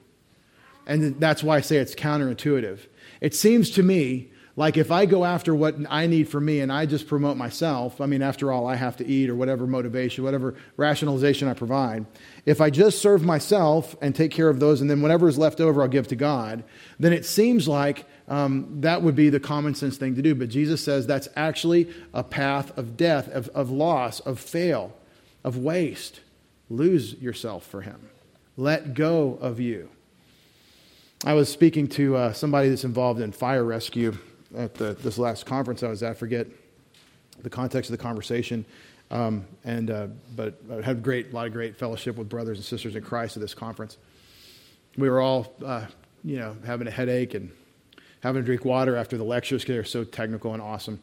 And 0.87 1.19
that's 1.19 1.43
why 1.43 1.57
I 1.57 1.61
say 1.61 1.77
it's 1.77 1.95
counterintuitive. 1.95 2.79
It 3.21 3.33
seems 3.33 3.71
to 3.71 3.83
me 3.83 4.31
like 4.57 4.77
if 4.77 4.89
I 4.89 5.05
go 5.05 5.25
after 5.25 5.53
what 5.53 5.75
I 5.89 6.07
need 6.07 6.29
for 6.29 6.39
me 6.39 6.61
and 6.61 6.71
I 6.71 6.85
just 6.85 7.07
promote 7.07 7.35
myself, 7.35 7.99
I 7.99 8.05
mean, 8.05 8.21
after 8.21 8.53
all, 8.53 8.67
I 8.67 8.75
have 8.75 8.95
to 8.97 9.05
eat 9.05 9.29
or 9.29 9.35
whatever 9.35 9.67
motivation, 9.67 10.23
whatever 10.23 10.55
rationalization 10.77 11.49
I 11.49 11.53
provide. 11.53 12.05
If 12.45 12.61
I 12.61 12.69
just 12.69 13.01
serve 13.01 13.21
myself 13.21 13.97
and 14.01 14.15
take 14.15 14.31
care 14.31 14.47
of 14.47 14.61
those, 14.61 14.79
and 14.79 14.89
then 14.89 15.01
whatever 15.01 15.27
is 15.27 15.37
left 15.37 15.59
over, 15.59 15.81
I'll 15.81 15.89
give 15.89 16.07
to 16.07 16.15
God, 16.15 16.63
then 16.99 17.11
it 17.11 17.25
seems 17.25 17.67
like 17.67 18.05
um, 18.29 18.79
that 18.79 19.01
would 19.01 19.15
be 19.15 19.29
the 19.29 19.41
common 19.41 19.75
sense 19.75 19.97
thing 19.97 20.15
to 20.15 20.21
do. 20.21 20.33
But 20.33 20.47
Jesus 20.47 20.81
says 20.81 21.05
that's 21.05 21.27
actually 21.35 21.93
a 22.13 22.23
path 22.23 22.77
of 22.77 22.95
death, 22.95 23.27
of, 23.27 23.49
of 23.49 23.71
loss, 23.71 24.21
of 24.21 24.39
fail, 24.39 24.95
of 25.43 25.57
waste. 25.57 26.21
Lose 26.69 27.13
yourself 27.15 27.65
for 27.65 27.81
Him, 27.81 28.09
let 28.55 28.93
go 28.93 29.37
of 29.41 29.59
you. 29.59 29.89
I 31.25 31.33
was 31.33 31.49
speaking 31.49 31.87
to 31.89 32.15
uh, 32.15 32.33
somebody 32.33 32.69
that's 32.69 32.83
involved 32.83 33.19
in 33.19 33.31
fire 33.33 33.63
rescue 33.63 34.17
at 34.57 34.73
the, 34.75 34.93
this 34.93 35.17
last 35.17 35.45
conference 35.45 35.83
I 35.83 35.87
was 35.87 36.03
at. 36.03 36.11
I 36.11 36.13
forget 36.13 36.47
the 37.41 37.49
context 37.49 37.89
of 37.89 37.97
the 37.97 38.03
conversation, 38.03 38.65
um, 39.11 39.45
and 39.63 39.91
uh, 39.91 40.07
but 40.35 40.59
I 40.71 40.81
had 40.81 41.03
great, 41.03 41.31
a 41.31 41.35
lot 41.35 41.47
of 41.47 41.53
great 41.53 41.77
fellowship 41.77 42.15
with 42.17 42.29
brothers 42.29 42.57
and 42.57 42.65
sisters 42.65 42.95
in 42.95 43.03
Christ 43.03 43.37
at 43.37 43.41
this 43.41 43.53
conference. 43.53 43.97
We 44.97 45.09
were 45.09 45.19
all, 45.19 45.53
uh, 45.63 45.85
you 46.23 46.37
know, 46.37 46.55
having 46.65 46.87
a 46.87 46.91
headache 46.91 47.33
and 47.33 47.51
having 48.21 48.41
to 48.41 48.45
drink 48.45 48.65
water 48.65 48.95
after 48.95 49.17
the 49.17 49.23
lectures 49.23 49.61
because 49.61 49.75
they're 49.75 49.83
so 49.83 50.03
technical 50.03 50.53
and 50.53 50.61
awesome. 50.61 50.99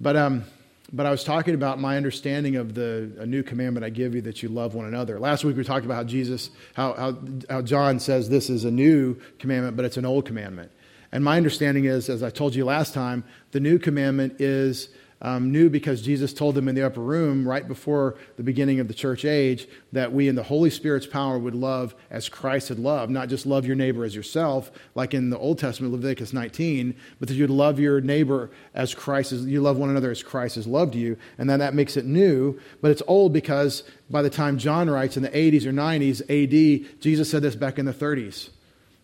But 0.00 0.16
um, 0.16 0.44
but 0.92 1.04
I 1.04 1.10
was 1.10 1.22
talking 1.22 1.54
about 1.54 1.78
my 1.78 1.96
understanding 1.96 2.56
of 2.56 2.74
the 2.74 3.12
a 3.18 3.26
new 3.26 3.42
commandment 3.42 3.84
I 3.84 3.90
give 3.90 4.14
you 4.14 4.22
that 4.22 4.42
you 4.42 4.48
love 4.48 4.74
one 4.74 4.86
another. 4.86 5.18
Last 5.18 5.44
week 5.44 5.56
we 5.56 5.64
talked 5.64 5.84
about 5.84 5.96
how 5.96 6.04
Jesus, 6.04 6.50
how, 6.74 6.94
how, 6.94 7.18
how 7.50 7.62
John 7.62 8.00
says 8.00 8.28
this 8.28 8.48
is 8.48 8.64
a 8.64 8.70
new 8.70 9.16
commandment, 9.38 9.76
but 9.76 9.84
it's 9.84 9.98
an 9.98 10.06
old 10.06 10.24
commandment. 10.24 10.72
And 11.12 11.24
my 11.24 11.36
understanding 11.36 11.86
is, 11.86 12.08
as 12.08 12.22
I 12.22 12.30
told 12.30 12.54
you 12.54 12.64
last 12.64 12.94
time, 12.94 13.24
the 13.52 13.60
new 13.60 13.78
commandment 13.78 14.40
is 14.40 14.88
um, 15.20 15.50
new 15.50 15.68
because 15.68 16.02
Jesus 16.02 16.32
told 16.32 16.54
them 16.54 16.68
in 16.68 16.74
the 16.74 16.86
upper 16.86 17.00
room 17.00 17.46
right 17.46 17.66
before 17.66 18.16
the 18.36 18.42
beginning 18.42 18.78
of 18.78 18.88
the 18.88 18.94
church 18.94 19.24
age 19.24 19.66
that 19.92 20.12
we, 20.12 20.28
in 20.28 20.36
the 20.36 20.44
Holy 20.44 20.70
Spirit's 20.70 21.06
power, 21.06 21.38
would 21.38 21.54
love 21.54 21.94
as 22.10 22.28
Christ 22.28 22.68
had 22.68 22.78
loved, 22.78 23.10
not 23.10 23.28
just 23.28 23.46
love 23.46 23.66
your 23.66 23.74
neighbor 23.74 24.04
as 24.04 24.14
yourself, 24.14 24.70
like 24.94 25.14
in 25.14 25.30
the 25.30 25.38
Old 25.38 25.58
Testament, 25.58 25.92
Leviticus 25.92 26.32
19, 26.32 26.94
but 27.18 27.28
that 27.28 27.34
you'd 27.34 27.50
love 27.50 27.80
your 27.80 28.00
neighbor 28.00 28.50
as 28.74 28.94
Christ 28.94 29.32
is, 29.32 29.44
you 29.44 29.60
love 29.60 29.76
one 29.76 29.90
another 29.90 30.10
as 30.10 30.22
Christ 30.22 30.54
has 30.54 30.66
loved 30.66 30.94
you. 30.94 31.16
And 31.36 31.50
then 31.50 31.58
that 31.58 31.74
makes 31.74 31.96
it 31.96 32.04
new, 32.04 32.58
but 32.80 32.90
it's 32.90 33.02
old 33.08 33.32
because 33.32 33.82
by 34.10 34.22
the 34.22 34.30
time 34.30 34.58
John 34.58 34.88
writes 34.88 35.16
in 35.16 35.22
the 35.22 35.30
80s 35.30 35.66
or 35.66 35.72
90s 35.72 36.20
AD, 36.22 37.00
Jesus 37.00 37.30
said 37.30 37.42
this 37.42 37.56
back 37.56 37.78
in 37.78 37.86
the 37.86 37.92
30s. 37.92 38.50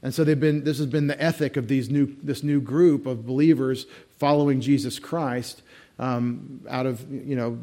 And 0.04 0.14
so 0.14 0.22
they've 0.22 0.38
been, 0.38 0.62
this 0.62 0.78
has 0.78 0.86
been 0.86 1.08
the 1.08 1.20
ethic 1.20 1.56
of 1.56 1.66
these 1.66 1.90
new, 1.90 2.14
this 2.22 2.44
new 2.44 2.60
group 2.60 3.06
of 3.06 3.26
believers 3.26 3.86
following 4.18 4.60
Jesus 4.60 5.00
Christ 5.00 5.62
um, 5.98 6.60
out 6.68 6.86
of 6.86 7.10
you 7.10 7.36
know 7.36 7.58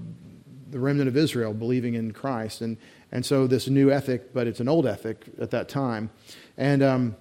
the 0.69 0.79
remnant 0.79 1.07
of 1.07 1.17
Israel 1.17 1.53
believing 1.53 1.95
in 1.95 2.11
Christ, 2.11 2.61
and 2.61 2.77
and 3.11 3.25
so 3.25 3.47
this 3.47 3.67
new 3.67 3.91
ethic, 3.91 4.33
but 4.33 4.47
it's 4.47 4.59
an 4.59 4.69
old 4.69 4.85
ethic 4.85 5.25
at 5.39 5.51
that 5.51 5.69
time, 5.69 6.09
and 6.57 6.81
um, 6.81 7.15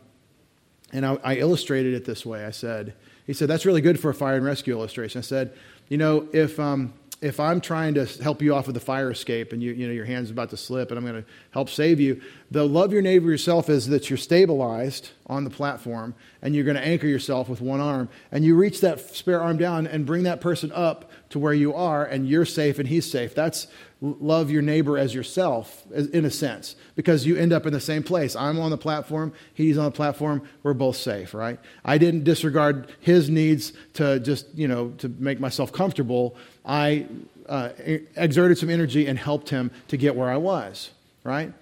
and 0.92 1.04
I, 1.04 1.18
I 1.22 1.34
illustrated 1.36 1.94
it 1.94 2.04
this 2.04 2.24
way. 2.24 2.44
I 2.44 2.50
said, 2.50 2.94
he 3.26 3.32
said 3.32 3.48
that's 3.48 3.66
really 3.66 3.80
good 3.80 3.98
for 3.98 4.10
a 4.10 4.14
fire 4.14 4.36
and 4.36 4.44
rescue 4.44 4.74
illustration. 4.74 5.18
I 5.18 5.22
said, 5.22 5.52
you 5.88 5.98
know, 5.98 6.28
if 6.32 6.58
um, 6.60 6.92
if 7.22 7.38
I'm 7.38 7.60
trying 7.60 7.94
to 7.94 8.06
help 8.22 8.40
you 8.40 8.54
off 8.54 8.66
of 8.68 8.74
the 8.74 8.80
fire 8.80 9.10
escape 9.10 9.52
and 9.52 9.62
you, 9.62 9.72
you 9.72 9.86
know, 9.86 9.92
your 9.92 10.06
hand's 10.06 10.30
about 10.30 10.48
to 10.50 10.56
slip 10.56 10.90
and 10.90 10.98
I'm 10.98 11.04
going 11.04 11.22
to 11.22 11.28
help 11.50 11.68
save 11.68 12.00
you, 12.00 12.20
the 12.50 12.66
love 12.66 12.92
your 12.92 13.02
neighbor 13.02 13.28
yourself 13.28 13.68
is 13.68 13.88
that 13.88 14.08
you're 14.08 14.16
stabilized 14.16 15.10
on 15.26 15.44
the 15.44 15.50
platform 15.50 16.14
and 16.40 16.54
you're 16.54 16.64
going 16.64 16.76
to 16.76 16.84
anchor 16.84 17.06
yourself 17.06 17.48
with 17.48 17.60
one 17.60 17.80
arm 17.80 18.08
and 18.32 18.42
you 18.42 18.56
reach 18.56 18.80
that 18.80 19.00
spare 19.14 19.40
arm 19.40 19.58
down 19.58 19.86
and 19.86 20.06
bring 20.06 20.22
that 20.22 20.40
person 20.40 20.72
up 20.72 21.10
to 21.28 21.38
where 21.38 21.52
you 21.52 21.74
are 21.74 22.04
and 22.04 22.26
you're 22.26 22.46
safe 22.46 22.78
and 22.78 22.88
he's 22.88 23.10
safe. 23.10 23.34
That's 23.34 23.66
love 24.00 24.50
your 24.50 24.62
neighbor 24.62 24.96
as 24.96 25.14
yourself 25.14 25.84
in 25.92 26.24
a 26.24 26.30
sense 26.30 26.74
because 26.96 27.26
you 27.26 27.36
end 27.36 27.52
up 27.52 27.66
in 27.66 27.72
the 27.72 27.80
same 27.80 28.02
place. 28.02 28.34
I'm 28.34 28.58
on 28.58 28.70
the 28.70 28.78
platform, 28.78 29.32
he's 29.52 29.76
on 29.76 29.84
the 29.84 29.90
platform, 29.90 30.42
we're 30.62 30.74
both 30.74 30.96
safe, 30.96 31.34
right? 31.34 31.58
I 31.84 31.98
didn't 31.98 32.24
disregard 32.24 32.88
his 33.00 33.28
needs 33.28 33.72
to 33.94 34.18
just, 34.20 34.46
you 34.54 34.68
know, 34.68 34.90
to 34.98 35.08
make 35.08 35.38
myself 35.38 35.72
comfortable. 35.72 36.34
I 36.64 37.06
uh, 37.48 37.70
exerted 38.16 38.56
some 38.56 38.70
energy 38.70 39.06
and 39.06 39.18
helped 39.18 39.50
him 39.50 39.70
to 39.88 39.96
get 39.96 40.16
where 40.16 40.30
I 40.30 40.36
was, 40.38 40.90
right? 41.22 41.52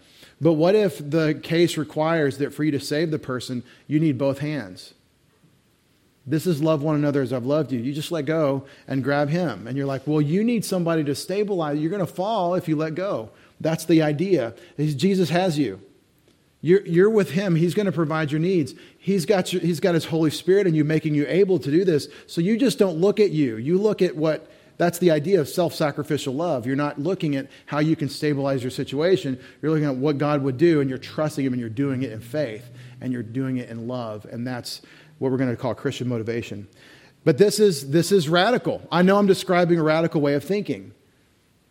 But 0.41 0.53
what 0.53 0.77
if 0.77 0.99
the 0.99 1.41
case 1.43 1.77
requires 1.77 2.39
that 2.39 2.55
for 2.55 2.63
you 2.63 2.71
to 2.71 2.81
save 2.81 3.11
the 3.11 3.19
person, 3.19 3.65
you 3.89 3.99
need 3.99 4.17
both 4.17 4.39
hands? 4.39 4.95
This 6.29 6.47
is 6.47 6.63
love 6.63 6.83
one 6.83 6.95
another 6.95 7.23
as 7.23 7.33
I've 7.33 7.47
loved 7.47 7.73
you. 7.73 7.81
You 7.81 7.93
just 7.93 8.13
let 8.13 8.27
go 8.27 8.67
and 8.87 9.03
grab 9.03 9.29
him. 9.31 9.67
And 9.67 9.77
you're 9.77 9.87
like, 9.87 10.07
well, 10.07 10.21
you 10.21 10.45
need 10.45 10.65
somebody 10.65 11.03
to 11.05 11.15
stabilize. 11.15 11.79
You're 11.79 11.91
going 11.91 12.07
to 12.07 12.13
fall 12.13 12.55
if 12.55 12.69
you 12.69 12.77
let 12.77 12.95
go. 12.95 13.31
That's 13.61 13.87
the 13.87 14.03
idea. 14.03 14.55
Jesus 14.79 15.31
has 15.31 15.59
you. 15.59 15.81
You're, 16.61 16.85
you're 16.87 17.11
with 17.11 17.31
him. 17.31 17.55
He's 17.55 17.75
going 17.75 17.87
to 17.87 17.93
provide 17.93 18.31
your 18.31 18.41
needs. 18.41 18.75
He's 18.99 19.25
got, 19.25 19.53
your, 19.53 19.63
he's 19.63 19.81
got 19.81 19.95
his 19.95 20.05
Holy 20.05 20.31
Spirit 20.31 20.67
and 20.67 20.77
you 20.77 20.85
making 20.85 21.15
you 21.15 21.25
able 21.29 21.59
to 21.61 21.71
do 21.71 21.85
this. 21.85 22.09
So 22.27 22.41
you 22.41 22.59
just 22.59 22.79
don't 22.79 22.99
look 22.99 23.21
at 23.21 23.31
you. 23.31 23.57
You 23.57 23.79
look 23.79 24.03
at 24.03 24.17
what 24.17 24.51
that's 24.79 24.99
the 24.99 25.11
idea 25.11 25.41
of 25.41 25.49
self 25.49 25.75
sacrificial 25.75 26.35
love. 26.35 26.65
You're 26.65 26.77
not 26.77 27.01
looking 27.01 27.35
at 27.37 27.49
how 27.67 27.81
you 27.81 27.97
can 27.97 28.09
stabilize 28.09 28.63
your 28.63 28.71
situation. 28.71 29.39
You're 29.61 29.73
looking 29.73 29.89
at 29.89 29.97
what 29.97 30.19
God 30.19 30.43
would 30.43 30.57
do, 30.57 30.81
and 30.81 30.89
you're 30.89 31.01
trusting 31.01 31.45
Him, 31.45 31.53
and 31.53 31.61
you're 31.61 31.69
doing 31.69 32.05
it 32.05 32.13
in 32.13 32.21
faith, 32.21 32.71
and 33.01 33.13
you're 33.13 33.25
doing 33.25 33.57
it 33.57 33.69
in 33.69 33.89
love. 33.89 34.25
And 34.25 34.47
that's 34.47 34.81
what 35.19 35.31
we're 35.31 35.39
going 35.39 35.51
to 35.51 35.57
call 35.57 35.75
Christian 35.75 36.09
motivation. 36.09 36.69
But 37.25 37.39
this 37.39 37.59
is, 37.59 37.91
this 37.91 38.13
is 38.13 38.29
radical. 38.29 38.87
I 38.91 39.03
know 39.03 39.19
I'm 39.19 39.27
describing 39.27 39.79
a 39.79 39.83
radical 39.83 40.21
way 40.21 40.35
of 40.35 40.45
thinking. 40.45 40.93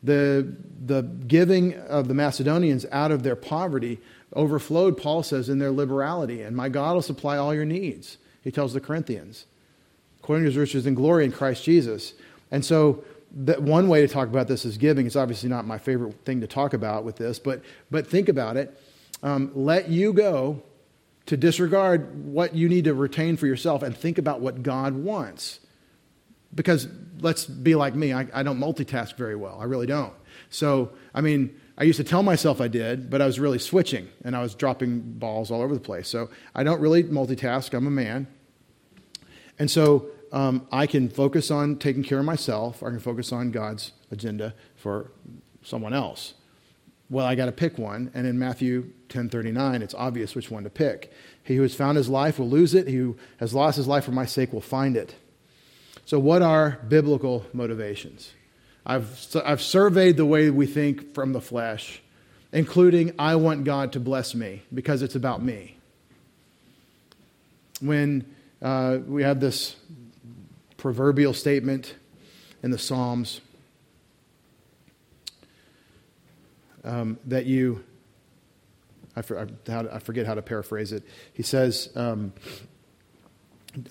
The, 0.04 0.56
the 0.86 1.02
giving 1.02 1.76
of 1.76 2.08
the 2.08 2.14
Macedonians 2.14 2.86
out 2.92 3.12
of 3.12 3.24
their 3.24 3.36
poverty 3.36 4.00
overflowed, 4.36 4.98
Paul 4.98 5.24
says, 5.24 5.50
in 5.50 5.60
their 5.60 5.72
liberality. 5.72 6.42
And 6.42 6.56
my 6.56 6.70
God 6.70 6.94
will 6.94 7.02
supply 7.02 7.38
all 7.38 7.54
your 7.54 7.66
needs, 7.66 8.18
he 8.44 8.52
tells 8.52 8.74
the 8.74 8.80
Corinthians, 8.80 9.46
according 10.20 10.44
to 10.44 10.50
his 10.50 10.58
riches 10.58 10.86
and 10.86 10.96
glory 10.96 11.26
in 11.26 11.32
Christ 11.32 11.64
Jesus. 11.64 12.14
And 12.52 12.64
so, 12.64 13.04
that 13.36 13.62
one 13.62 13.88
way 13.88 14.02
to 14.02 14.08
talk 14.08 14.30
about 14.30 14.48
this 14.48 14.66
is 14.66 14.78
giving. 14.78 15.06
It's 15.06 15.16
obviously 15.16 15.50
not 15.50 15.66
my 15.66 15.78
favorite 15.78 16.16
thing 16.26 16.42
to 16.42 16.48
talk 16.48 16.74
about 16.74 17.04
with 17.04 17.18
this, 17.18 17.40
but, 17.40 17.62
but 17.92 18.08
think 18.08 18.30
about 18.30 18.58
it. 18.58 18.80
Um, 19.22 19.52
let 19.54 19.90
you 19.90 20.14
go 20.14 20.62
to 21.28 21.38
disregard 21.38 22.26
what 22.26 22.56
you 22.56 22.68
need 22.68 22.86
to 22.86 22.94
retain 22.94 23.38
for 23.38 23.48
yourself 23.48 23.84
and 23.84 23.96
think 23.96 24.18
about 24.18 24.40
what 24.42 24.64
God 24.64 24.96
wants. 24.96 25.60
Because 26.56 26.88
let's 27.20 27.46
be 27.46 27.76
like 27.76 27.94
me, 27.94 28.14
I, 28.14 28.28
I, 28.34 28.44
don't 28.44 28.60
multitask 28.60 29.16
very 29.18 29.36
well. 29.36 29.58
I 29.60 29.66
really 29.66 29.86
don't. 29.86 30.14
So, 30.50 30.92
I 31.14 31.20
mean, 31.20 31.60
I 31.78 31.84
used 31.84 31.98
to 31.98 32.06
tell 32.06 32.24
myself 32.24 32.62
I 32.62 32.70
did, 32.70 33.10
but 33.10 33.22
I 33.22 33.26
was 33.26 33.40
really 33.40 33.60
switching 33.60 34.08
and 34.24 34.36
I 34.36 34.42
was 34.42 34.56
dropping 34.56 35.02
balls 35.02 35.52
all 35.52 35.62
over 35.62 35.74
the 35.74 35.82
place. 35.82 36.08
So, 36.08 36.30
I 36.56 36.64
don't 36.64 36.80
really 36.80 37.04
multitask. 37.04 37.74
I'm 37.74 37.88
a 37.88 37.92
man. 37.92 38.28
And 39.60 39.70
so, 39.70 40.08
um, 40.32 40.66
I 40.72 40.88
can 40.88 41.10
focus 41.10 41.52
on 41.52 41.78
taking 41.78 42.04
care 42.04 42.20
of 42.20 42.26
myself, 42.26 42.82
I 42.82 42.90
can 42.90 43.00
focus 43.00 43.34
on 43.34 43.52
God's 43.52 43.92
agenda 44.12 44.54
for 44.76 45.12
someone 45.62 45.94
else 45.94 46.36
well, 47.10 47.26
I 47.26 47.36
got 47.36 47.46
to 47.46 47.52
pick 47.52 47.78
one. 47.78 48.12
And 48.14 48.28
in 48.28 48.38
Matthew 48.38 48.92
10:39, 49.10 49.82
it's 49.82 49.94
obvious 49.94 50.36
which 50.36 50.52
one 50.52 50.64
to 50.64 50.70
pick. 50.70 51.12
He 51.44 51.56
who 51.56 51.62
has 51.62 51.76
found 51.76 51.98
his 51.98 52.10
life 52.10 52.40
will 52.40 52.50
lose 52.50 52.74
it. 52.74 52.88
He 52.88 52.96
who 52.96 53.16
has 53.38 53.54
lost 53.54 53.78
his 53.78 53.88
life 53.88 54.04
for 54.04 54.12
my 54.12 54.26
sake 54.26 54.52
will 54.52 54.62
find 54.62 54.98
it. 54.98 55.16
So, 56.06 56.20
what 56.20 56.42
are 56.42 56.80
biblical 56.88 57.46
motivations? 57.54 58.34
I've, 58.86 59.36
I've 59.44 59.62
surveyed 59.62 60.16
the 60.16 60.26
way 60.26 60.50
we 60.50 60.66
think 60.66 61.14
from 61.14 61.34
the 61.34 61.42
flesh, 61.42 62.02
including 62.54 63.14
I 63.20 63.36
want 63.36 63.66
God 63.66 63.92
to 63.94 64.00
bless 64.00 64.34
me 64.34 64.64
because 64.74 65.02
it's 65.02 65.16
about 65.16 65.44
me. 65.44 65.78
When 67.82 68.26
uh, 68.62 69.00
we 69.06 69.24
have 69.24 69.42
this 69.42 69.76
proverbial 70.78 71.34
statement 71.34 71.96
in 72.64 72.72
the 72.72 72.78
Psalms 72.78 73.42
um, 76.88 77.20
that 77.26 77.46
you, 77.46 77.84
I, 79.16 79.22
for, 79.22 79.48
I, 79.68 80.00
forget 80.00 80.26
how 80.26 80.36
to 80.36 80.42
paraphrase 80.42 80.92
it. 80.92 81.04
He 81.34 81.44
says, 81.44 81.90
um, 81.96 82.34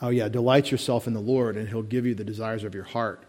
oh 0.01 0.09
yeah, 0.09 0.29
delight 0.29 0.71
yourself 0.71 1.07
in 1.07 1.13
the 1.13 1.21
Lord 1.21 1.57
and 1.57 1.69
he'll 1.69 1.83
give 1.83 2.07
you 2.07 2.15
the 2.15 2.25
desires 2.25 2.65
of 2.65 2.75
your 2.75 2.85
heart. 2.85 3.23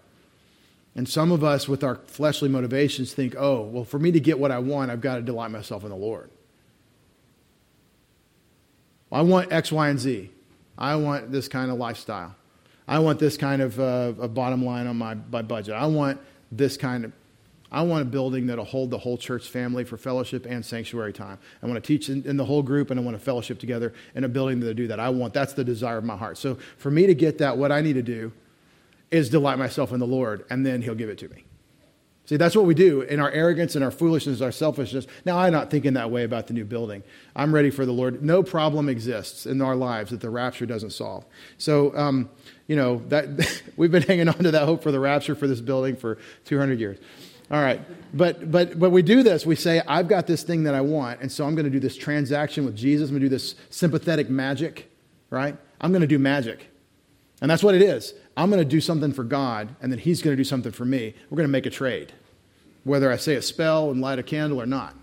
And 0.95 1.07
some 1.07 1.31
of 1.31 1.43
us, 1.43 1.67
with 1.67 1.83
our 1.83 1.95
fleshly 2.07 2.49
motivations, 2.49 3.13
think, 3.13 3.35
oh, 3.37 3.61
well, 3.61 3.83
for 3.83 3.99
me 3.99 4.11
to 4.13 4.19
get 4.19 4.39
what 4.39 4.51
I 4.51 4.57
want, 4.57 4.89
I've 4.89 5.01
got 5.01 5.17
to 5.17 5.21
delight 5.21 5.51
myself 5.51 5.83
in 5.83 5.89
the 5.89 5.95
Lord. 5.95 6.31
I 9.11 9.21
want 9.21 9.51
X, 9.51 9.71
Y, 9.71 9.89
and 9.89 9.99
Z. 9.99 10.31
I 10.75 10.95
want 10.95 11.31
this 11.31 11.47
kind 11.47 11.69
of 11.69 11.77
lifestyle. 11.77 12.35
I 12.87 12.99
want 12.99 13.19
this 13.19 13.37
kind 13.37 13.61
of 13.61 13.79
uh, 13.79 14.13
a 14.19 14.27
bottom 14.27 14.65
line 14.65 14.87
on 14.87 14.97
my, 14.97 15.15
my 15.31 15.43
budget. 15.43 15.75
I 15.75 15.85
want 15.85 16.19
this 16.51 16.77
kind 16.77 17.05
of. 17.05 17.11
I 17.71 17.81
want 17.81 18.01
a 18.01 18.05
building 18.05 18.47
that'll 18.47 18.65
hold 18.65 18.91
the 18.91 18.97
whole 18.97 19.17
church 19.17 19.47
family 19.47 19.83
for 19.83 19.97
fellowship 19.97 20.45
and 20.45 20.65
sanctuary 20.65 21.13
time. 21.13 21.37
I 21.61 21.65
want 21.65 21.83
to 21.83 21.85
teach 21.85 22.09
in, 22.09 22.23
in, 22.25 22.37
the 22.37 22.45
whole 22.45 22.63
group 22.63 22.91
and 22.91 22.99
I 22.99 23.03
want 23.03 23.17
to 23.17 23.23
fellowship 23.23 23.59
together 23.59 23.93
in 24.15 24.23
a 24.23 24.29
building 24.29 24.59
that'll 24.59 24.73
do 24.73 24.87
that. 24.87 24.99
I 24.99 25.09
want 25.09 25.33
that's 25.33 25.53
the 25.53 25.63
desire 25.63 25.97
of 25.97 26.03
my 26.05 26.15
heart. 26.15 26.37
So 26.37 26.55
for 26.77 26.89
me 26.89 27.07
to 27.07 27.13
get 27.13 27.39
that, 27.39 27.57
what 27.57 27.71
I 27.71 27.81
need 27.81 27.93
to 27.93 28.01
do 28.01 28.31
is 29.11 29.29
delight 29.29 29.57
myself 29.57 29.91
in 29.91 29.99
the 29.99 30.07
Lord, 30.07 30.45
and 30.49 30.65
then 30.65 30.81
He'll 30.81 30.95
give 30.95 31.09
it 31.09 31.17
to 31.19 31.29
me. 31.29 31.43
See, 32.25 32.35
that's 32.35 32.57
what 32.57 32.65
we 32.65 32.73
do 32.73 33.01
in 33.01 33.21
our 33.21 33.31
arrogance 33.31 33.75
and 33.75 33.85
our 33.85 33.91
foolishness, 33.91 34.41
our 34.41 34.51
selfishness. 34.51 35.07
Now, 35.23 35.39
I'm 35.39 35.53
not 35.53 35.71
thinking 35.71 35.93
that 35.93 36.11
way 36.11 36.25
about 36.25 36.47
the 36.47 36.53
new 36.53 36.65
building. 36.65 37.03
I'm 37.33 37.55
ready 37.55 37.69
for 37.69 37.85
the 37.85 37.93
Lord. 37.93 38.21
No 38.21 38.43
problem 38.43 38.89
exists 38.89 39.45
in 39.45 39.61
our 39.61 39.77
lives 39.77 40.11
that 40.11 40.19
the 40.19 40.29
rapture 40.29 40.65
doesn't 40.65 40.89
solve. 40.89 41.23
So, 41.57 41.95
um, 41.95 42.29
you 42.67 42.75
know, 42.75 43.01
that 43.07 43.63
we've 43.77 43.91
been 43.91 44.03
hanging 44.03 44.27
on 44.27 44.39
to 44.39 44.51
that 44.51 44.65
hope 44.65 44.83
for 44.83 44.91
the 44.91 44.99
rapture 44.99 45.35
for 45.35 45.47
this 45.47 45.61
building 45.61 45.95
for 45.95 46.17
200 46.43 46.81
years. 46.81 46.97
All 47.49 47.61
right. 47.61 47.81
But, 48.13 48.51
but, 48.51 48.79
but 48.79 48.89
we 48.89 49.01
do 49.01 49.23
this. 49.23 49.45
We 49.45 49.55
say, 49.55 49.81
I've 49.87 50.07
got 50.07 50.27
this 50.27 50.43
thing 50.43 50.63
that 50.63 50.73
I 50.73 50.81
want, 50.81 51.21
and 51.21 51.31
so 51.31 51.45
I'm 51.45 51.55
going 51.55 51.65
to 51.65 51.71
do 51.71 51.79
this 51.79 51.95
transaction 51.95 52.65
with 52.65 52.75
Jesus. 52.75 53.09
I'm 53.09 53.15
going 53.15 53.21
to 53.21 53.25
do 53.25 53.35
this 53.35 53.55
sympathetic 53.69 54.29
magic, 54.29 54.91
right? 55.29 55.55
I'm 55.79 55.91
going 55.91 56.01
to 56.01 56.07
do 56.07 56.19
magic. 56.19 56.69
And 57.41 57.49
that's 57.49 57.63
what 57.63 57.75
it 57.75 57.81
is. 57.81 58.13
I'm 58.35 58.49
going 58.49 58.63
to 58.63 58.69
do 58.69 58.81
something 58.81 59.13
for 59.13 59.23
God, 59.23 59.69
and 59.81 59.91
then 59.91 59.99
He's 59.99 60.21
going 60.21 60.35
to 60.35 60.39
do 60.39 60.43
something 60.43 60.71
for 60.71 60.85
me. 60.85 61.13
We're 61.29 61.37
going 61.37 61.47
to 61.47 61.51
make 61.51 61.65
a 61.65 61.71
trade, 61.71 62.13
whether 62.83 63.11
I 63.11 63.17
say 63.17 63.35
a 63.35 63.41
spell 63.41 63.91
and 63.91 64.01
light 64.01 64.19
a 64.19 64.23
candle 64.23 64.61
or 64.61 64.65
not. 64.65 64.95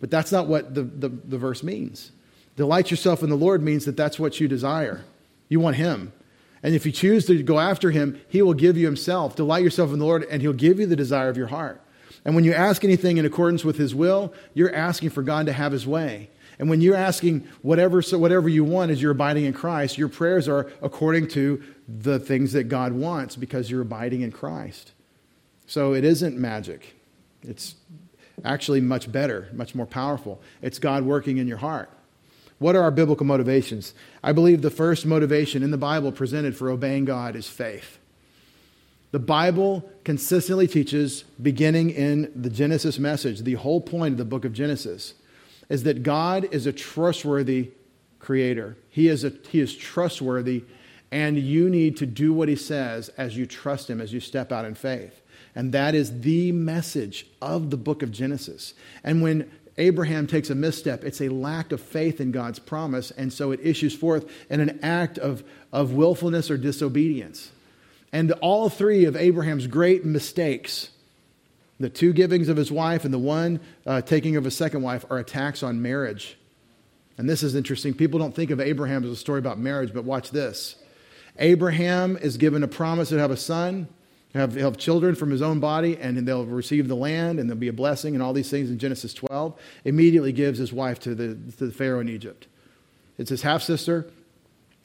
But 0.00 0.10
that's 0.10 0.32
not 0.32 0.48
what 0.48 0.74
the, 0.74 0.82
the, 0.82 1.08
the 1.08 1.38
verse 1.38 1.62
means. 1.62 2.12
Delight 2.56 2.90
yourself 2.90 3.22
in 3.22 3.30
the 3.30 3.36
Lord 3.36 3.62
means 3.62 3.84
that 3.84 3.96
that's 3.96 4.18
what 4.18 4.40
you 4.40 4.48
desire. 4.48 5.04
You 5.48 5.60
want 5.60 5.76
Him. 5.76 6.12
And 6.62 6.74
if 6.74 6.86
you 6.86 6.92
choose 6.92 7.26
to 7.26 7.42
go 7.42 7.58
after 7.58 7.90
him, 7.90 8.20
he 8.28 8.40
will 8.40 8.54
give 8.54 8.76
you 8.76 8.86
himself. 8.86 9.34
Delight 9.34 9.64
yourself 9.64 9.92
in 9.92 9.98
the 9.98 10.04
Lord, 10.04 10.24
and 10.24 10.40
he'll 10.40 10.52
give 10.52 10.78
you 10.78 10.86
the 10.86 10.96
desire 10.96 11.28
of 11.28 11.36
your 11.36 11.48
heart. 11.48 11.80
And 12.24 12.34
when 12.34 12.44
you 12.44 12.52
ask 12.52 12.84
anything 12.84 13.16
in 13.16 13.24
accordance 13.24 13.64
with 13.64 13.76
his 13.76 13.94
will, 13.94 14.32
you're 14.54 14.74
asking 14.74 15.10
for 15.10 15.22
God 15.22 15.46
to 15.46 15.52
have 15.52 15.72
his 15.72 15.86
way. 15.86 16.30
And 16.58 16.70
when 16.70 16.80
you're 16.80 16.94
asking 16.94 17.48
whatever, 17.62 18.02
so 18.02 18.18
whatever 18.18 18.48
you 18.48 18.62
want 18.62 18.92
as 18.92 19.02
you're 19.02 19.10
abiding 19.10 19.44
in 19.44 19.52
Christ, 19.52 19.98
your 19.98 20.08
prayers 20.08 20.46
are 20.46 20.70
according 20.80 21.28
to 21.28 21.60
the 21.88 22.20
things 22.20 22.52
that 22.52 22.64
God 22.64 22.92
wants 22.92 23.34
because 23.34 23.70
you're 23.70 23.82
abiding 23.82 24.20
in 24.20 24.30
Christ. 24.30 24.92
So 25.66 25.94
it 25.94 26.04
isn't 26.04 26.38
magic. 26.38 26.94
It's 27.42 27.74
actually 28.44 28.80
much 28.80 29.10
better, 29.10 29.48
much 29.52 29.74
more 29.74 29.86
powerful. 29.86 30.40
It's 30.60 30.78
God 30.78 31.04
working 31.04 31.38
in 31.38 31.48
your 31.48 31.56
heart. 31.58 31.90
What 32.62 32.76
are 32.76 32.82
our 32.82 32.92
biblical 32.92 33.26
motivations? 33.26 33.92
I 34.22 34.30
believe 34.30 34.62
the 34.62 34.70
first 34.70 35.04
motivation 35.04 35.64
in 35.64 35.72
the 35.72 35.76
Bible 35.76 36.12
presented 36.12 36.56
for 36.56 36.70
obeying 36.70 37.04
God 37.04 37.34
is 37.34 37.48
faith. 37.48 37.98
The 39.10 39.18
Bible 39.18 39.90
consistently 40.04 40.68
teaches, 40.68 41.24
beginning 41.42 41.90
in 41.90 42.30
the 42.40 42.48
Genesis 42.48 43.00
message, 43.00 43.40
the 43.40 43.54
whole 43.54 43.80
point 43.80 44.12
of 44.12 44.18
the 44.18 44.24
book 44.24 44.44
of 44.44 44.52
Genesis 44.52 45.14
is 45.68 45.82
that 45.82 46.04
God 46.04 46.48
is 46.54 46.66
a 46.66 46.72
trustworthy 46.72 47.72
creator. 48.20 48.76
He 48.90 49.08
is, 49.08 49.24
a, 49.24 49.32
he 49.50 49.58
is 49.58 49.76
trustworthy, 49.76 50.62
and 51.10 51.36
you 51.36 51.68
need 51.68 51.96
to 51.96 52.06
do 52.06 52.32
what 52.32 52.48
he 52.48 52.56
says 52.56 53.08
as 53.18 53.36
you 53.36 53.44
trust 53.44 53.90
him, 53.90 54.00
as 54.00 54.12
you 54.12 54.20
step 54.20 54.52
out 54.52 54.64
in 54.64 54.76
faith. 54.76 55.20
And 55.54 55.72
that 55.72 55.96
is 55.96 56.20
the 56.20 56.52
message 56.52 57.26
of 57.42 57.70
the 57.70 57.76
book 57.76 58.02
of 58.02 58.12
Genesis. 58.12 58.72
And 59.02 59.20
when 59.20 59.50
Abraham 59.78 60.26
takes 60.26 60.50
a 60.50 60.54
misstep. 60.54 61.04
It's 61.04 61.20
a 61.20 61.28
lack 61.28 61.72
of 61.72 61.80
faith 61.80 62.20
in 62.20 62.30
God's 62.30 62.58
promise, 62.58 63.10
and 63.10 63.32
so 63.32 63.52
it 63.52 63.60
issues 63.62 63.94
forth 63.94 64.30
in 64.50 64.60
an 64.60 64.80
act 64.82 65.18
of, 65.18 65.42
of 65.72 65.94
willfulness 65.94 66.50
or 66.50 66.58
disobedience. 66.58 67.50
And 68.12 68.32
all 68.32 68.68
three 68.68 69.06
of 69.06 69.16
Abraham's 69.16 69.66
great 69.66 70.04
mistakes, 70.04 70.90
the 71.80 71.88
two 71.88 72.12
givings 72.12 72.48
of 72.48 72.58
his 72.58 72.70
wife 72.70 73.06
and 73.06 73.14
the 73.14 73.18
one 73.18 73.60
uh, 73.86 74.02
taking 74.02 74.36
of 74.36 74.44
a 74.44 74.50
second 74.50 74.82
wife, 74.82 75.06
are 75.10 75.18
attacks 75.18 75.62
on 75.62 75.80
marriage. 75.80 76.36
And 77.16 77.28
this 77.28 77.42
is 77.42 77.54
interesting. 77.54 77.94
People 77.94 78.18
don't 78.18 78.34
think 78.34 78.50
of 78.50 78.60
Abraham 78.60 79.04
as 79.04 79.10
a 79.10 79.16
story 79.16 79.38
about 79.38 79.58
marriage, 79.58 79.94
but 79.94 80.04
watch 80.04 80.30
this. 80.30 80.76
Abraham 81.38 82.18
is 82.18 82.36
given 82.36 82.62
a 82.62 82.68
promise 82.68 83.08
to 83.08 83.18
have 83.18 83.30
a 83.30 83.36
son 83.38 83.88
have, 84.34 84.54
have 84.54 84.76
children 84.76 85.14
from 85.14 85.30
his 85.30 85.42
own 85.42 85.60
body, 85.60 85.98
and 85.98 86.16
they'll 86.26 86.46
receive 86.46 86.88
the 86.88 86.96
land, 86.96 87.38
and 87.38 87.48
there'll 87.48 87.60
be 87.60 87.68
a 87.68 87.72
blessing, 87.72 88.14
and 88.14 88.22
all 88.22 88.32
these 88.32 88.50
things 88.50 88.70
in 88.70 88.78
Genesis 88.78 89.12
12. 89.14 89.58
Immediately 89.84 90.32
gives 90.32 90.58
his 90.58 90.72
wife 90.72 90.98
to 91.00 91.14
the, 91.14 91.28
to 91.58 91.66
the 91.66 91.72
Pharaoh 91.72 92.00
in 92.00 92.08
Egypt. 92.08 92.46
It's 93.18 93.30
his 93.30 93.42
half 93.42 93.62
sister. 93.62 94.06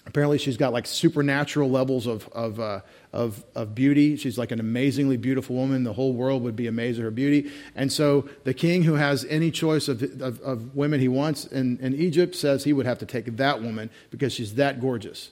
Apparently, 0.05 0.37
she's 0.37 0.55
got 0.55 0.71
like 0.71 0.85
supernatural 0.85 1.69
levels 1.69 2.07
of, 2.07 2.29
of, 2.29 2.59
uh, 2.61 2.79
of, 3.11 3.43
of 3.55 3.75
beauty. 3.75 4.15
She's 4.15 4.37
like 4.37 4.51
an 4.51 4.59
amazingly 4.59 5.17
beautiful 5.17 5.55
woman. 5.55 5.83
The 5.83 5.93
whole 5.93 6.13
world 6.13 6.43
would 6.43 6.55
be 6.55 6.67
amazed 6.67 6.97
at 6.99 7.03
her 7.03 7.11
beauty. 7.11 7.51
And 7.75 7.91
so, 7.91 8.29
the 8.45 8.53
king 8.53 8.83
who 8.83 8.93
has 8.93 9.25
any 9.25 9.51
choice 9.51 9.89
of, 9.89 10.01
of, 10.21 10.39
of 10.41 10.75
women 10.75 11.01
he 11.01 11.09
wants 11.09 11.45
in, 11.45 11.77
in 11.79 11.93
Egypt 11.93 12.35
says 12.35 12.63
he 12.63 12.71
would 12.71 12.85
have 12.85 12.99
to 12.99 13.05
take 13.05 13.37
that 13.37 13.61
woman 13.61 13.89
because 14.09 14.31
she's 14.31 14.55
that 14.55 14.79
gorgeous. 14.79 15.31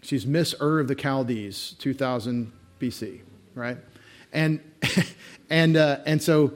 She's 0.00 0.26
Miss 0.26 0.54
Ur 0.60 0.80
of 0.80 0.88
the 0.88 0.98
Chaldees, 0.98 1.74
2000 1.78 2.52
BC, 2.80 3.20
right? 3.54 3.78
And, 4.32 4.60
and, 5.50 5.76
uh, 5.76 5.98
and 6.06 6.22
so, 6.22 6.54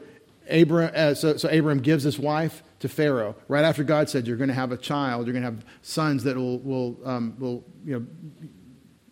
Abram, 0.51 0.91
uh, 0.95 1.15
so, 1.15 1.37
so 1.37 1.49
Abram 1.49 1.81
gives 1.81 2.05
his 2.05 2.19
wife 2.19 2.63
to 2.81 2.89
Pharaoh 2.89 3.35
right 3.49 3.65
after 3.65 3.83
God 3.83 4.09
said, 4.09 4.27
You're 4.27 4.37
going 4.37 4.49
to 4.49 4.55
have 4.55 4.73
a 4.73 4.77
child, 4.77 5.27
you're 5.27 5.33
going 5.33 5.43
to 5.45 5.51
have 5.51 5.65
sons 5.83 6.25
that 6.25 6.37
will, 6.37 6.59
will, 6.61 6.99
um, 7.05 7.35
will 7.39 7.65
you 7.85 7.99
know, 7.99 8.07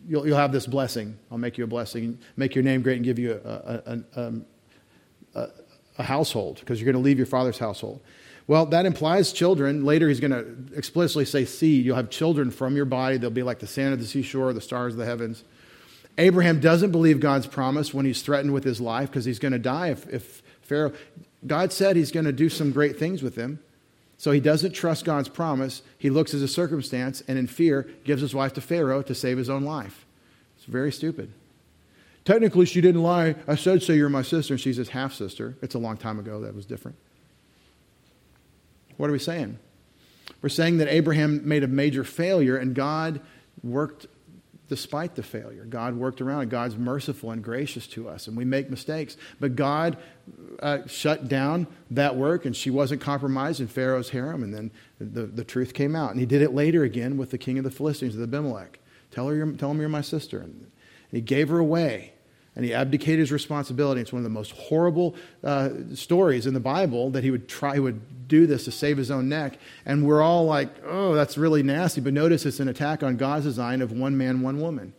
you'll, 0.06 0.26
you'll 0.26 0.38
have 0.38 0.52
this 0.52 0.66
blessing. 0.66 1.18
I'll 1.30 1.38
make 1.38 1.58
you 1.58 1.64
a 1.64 1.66
blessing, 1.68 2.18
make 2.36 2.54
your 2.54 2.64
name 2.64 2.82
great, 2.82 2.96
and 2.96 3.04
give 3.04 3.18
you 3.18 3.40
a, 3.44 3.48
a, 3.48 3.82
a, 3.86 4.26
um, 4.26 4.46
a, 5.34 5.48
a 5.98 6.02
household 6.02 6.60
because 6.60 6.80
you're 6.80 6.90
going 6.90 7.02
to 7.02 7.06
leave 7.06 7.18
your 7.18 7.26
father's 7.26 7.58
household. 7.58 8.00
Well, 8.52 8.66
that 8.66 8.84
implies 8.84 9.32
children. 9.32 9.82
Later, 9.82 10.10
he's 10.10 10.20
going 10.20 10.32
to 10.32 10.76
explicitly 10.76 11.24
say 11.24 11.46
seed. 11.46 11.86
You'll 11.86 11.96
have 11.96 12.10
children 12.10 12.50
from 12.50 12.76
your 12.76 12.84
body. 12.84 13.16
They'll 13.16 13.30
be 13.30 13.42
like 13.42 13.60
the 13.60 13.66
sand 13.66 13.94
of 13.94 13.98
the 13.98 14.04
seashore, 14.04 14.52
the 14.52 14.60
stars 14.60 14.92
of 14.92 14.98
the 14.98 15.06
heavens. 15.06 15.42
Abraham 16.18 16.60
doesn't 16.60 16.92
believe 16.92 17.18
God's 17.18 17.46
promise 17.46 17.94
when 17.94 18.04
he's 18.04 18.20
threatened 18.20 18.52
with 18.52 18.64
his 18.64 18.78
life 18.78 19.08
because 19.08 19.24
he's 19.24 19.38
going 19.38 19.52
to 19.52 19.58
die 19.58 19.88
if, 19.88 20.06
if 20.12 20.42
Pharaoh. 20.60 20.92
God 21.46 21.72
said 21.72 21.96
he's 21.96 22.12
going 22.12 22.26
to 22.26 22.32
do 22.32 22.50
some 22.50 22.72
great 22.72 22.98
things 22.98 23.22
with 23.22 23.36
him. 23.36 23.58
So 24.18 24.32
he 24.32 24.40
doesn't 24.40 24.72
trust 24.72 25.06
God's 25.06 25.30
promise. 25.30 25.80
He 25.96 26.10
looks 26.10 26.34
at 26.34 26.42
a 26.42 26.46
circumstance 26.46 27.22
and, 27.26 27.38
in 27.38 27.46
fear, 27.46 27.88
gives 28.04 28.20
his 28.20 28.34
wife 28.34 28.52
to 28.52 28.60
Pharaoh 28.60 29.00
to 29.00 29.14
save 29.14 29.38
his 29.38 29.48
own 29.48 29.64
life. 29.64 30.04
It's 30.58 30.66
very 30.66 30.92
stupid. 30.92 31.32
Technically, 32.26 32.66
she 32.66 32.82
didn't 32.82 33.02
lie. 33.02 33.34
I 33.48 33.54
said, 33.54 33.82
so 33.82 33.94
you're 33.94 34.10
my 34.10 34.20
sister, 34.20 34.52
and 34.52 34.60
she's 34.60 34.76
his 34.76 34.90
half 34.90 35.14
sister. 35.14 35.56
It's 35.62 35.74
a 35.74 35.78
long 35.78 35.96
time 35.96 36.18
ago. 36.18 36.42
That 36.42 36.54
was 36.54 36.66
different. 36.66 36.98
What 38.96 39.08
are 39.08 39.12
we 39.12 39.18
saying? 39.18 39.58
We're 40.40 40.48
saying 40.48 40.78
that 40.78 40.88
Abraham 40.88 41.46
made 41.46 41.62
a 41.62 41.68
major 41.68 42.04
failure 42.04 42.56
and 42.56 42.74
God 42.74 43.20
worked 43.62 44.06
despite 44.68 45.14
the 45.14 45.22
failure. 45.22 45.66
God 45.66 45.94
worked 45.94 46.22
around 46.22 46.44
it. 46.44 46.48
God's 46.48 46.76
merciful 46.76 47.30
and 47.30 47.44
gracious 47.44 47.86
to 47.88 48.08
us, 48.08 48.26
and 48.26 48.34
we 48.34 48.46
make 48.46 48.70
mistakes. 48.70 49.18
But 49.38 49.54
God 49.54 49.98
uh, 50.60 50.86
shut 50.86 51.28
down 51.28 51.66
that 51.90 52.16
work, 52.16 52.46
and 52.46 52.56
she 52.56 52.70
wasn't 52.70 53.02
compromised 53.02 53.60
in 53.60 53.66
Pharaoh's 53.66 54.08
harem, 54.08 54.42
and 54.42 54.54
then 54.54 54.70
the, 54.98 55.26
the 55.26 55.44
truth 55.44 55.74
came 55.74 55.94
out. 55.94 56.12
And 56.12 56.20
he 56.20 56.24
did 56.24 56.40
it 56.40 56.54
later 56.54 56.84
again 56.84 57.18
with 57.18 57.32
the 57.32 57.36
king 57.36 57.58
of 57.58 57.64
the 57.64 57.70
Philistines, 57.70 58.16
the 58.16 58.22
Abimelech. 58.22 58.78
Tell, 59.10 59.28
her 59.28 59.52
tell 59.52 59.72
him 59.72 59.78
you're 59.78 59.90
my 59.90 60.00
sister. 60.00 60.40
And 60.40 60.70
he 61.10 61.20
gave 61.20 61.50
her 61.50 61.58
away 61.58 62.14
and 62.54 62.64
he 62.64 62.74
abdicated 62.74 63.20
his 63.20 63.32
responsibility. 63.32 64.00
It's 64.00 64.12
one 64.12 64.20
of 64.20 64.24
the 64.24 64.30
most 64.30 64.52
horrible 64.52 65.14
uh, 65.42 65.70
stories 65.94 66.46
in 66.46 66.54
the 66.54 66.60
Bible 66.60 67.10
that 67.10 67.24
he 67.24 67.30
would 67.30 67.48
try, 67.48 67.74
he 67.74 67.80
would 67.80 68.28
do 68.28 68.46
this 68.46 68.64
to 68.64 68.70
save 68.70 68.98
his 68.98 69.10
own 69.10 69.28
neck. 69.28 69.58
And 69.86 70.06
we're 70.06 70.22
all 70.22 70.44
like, 70.44 70.68
oh, 70.86 71.14
that's 71.14 71.38
really 71.38 71.62
nasty. 71.62 72.00
But 72.00 72.12
notice 72.12 72.44
it's 72.44 72.60
an 72.60 72.68
attack 72.68 73.02
on 73.02 73.16
God's 73.16 73.44
design 73.44 73.80
of 73.80 73.92
one 73.92 74.16
man, 74.18 74.42
one 74.42 74.60
woman. 74.60 74.92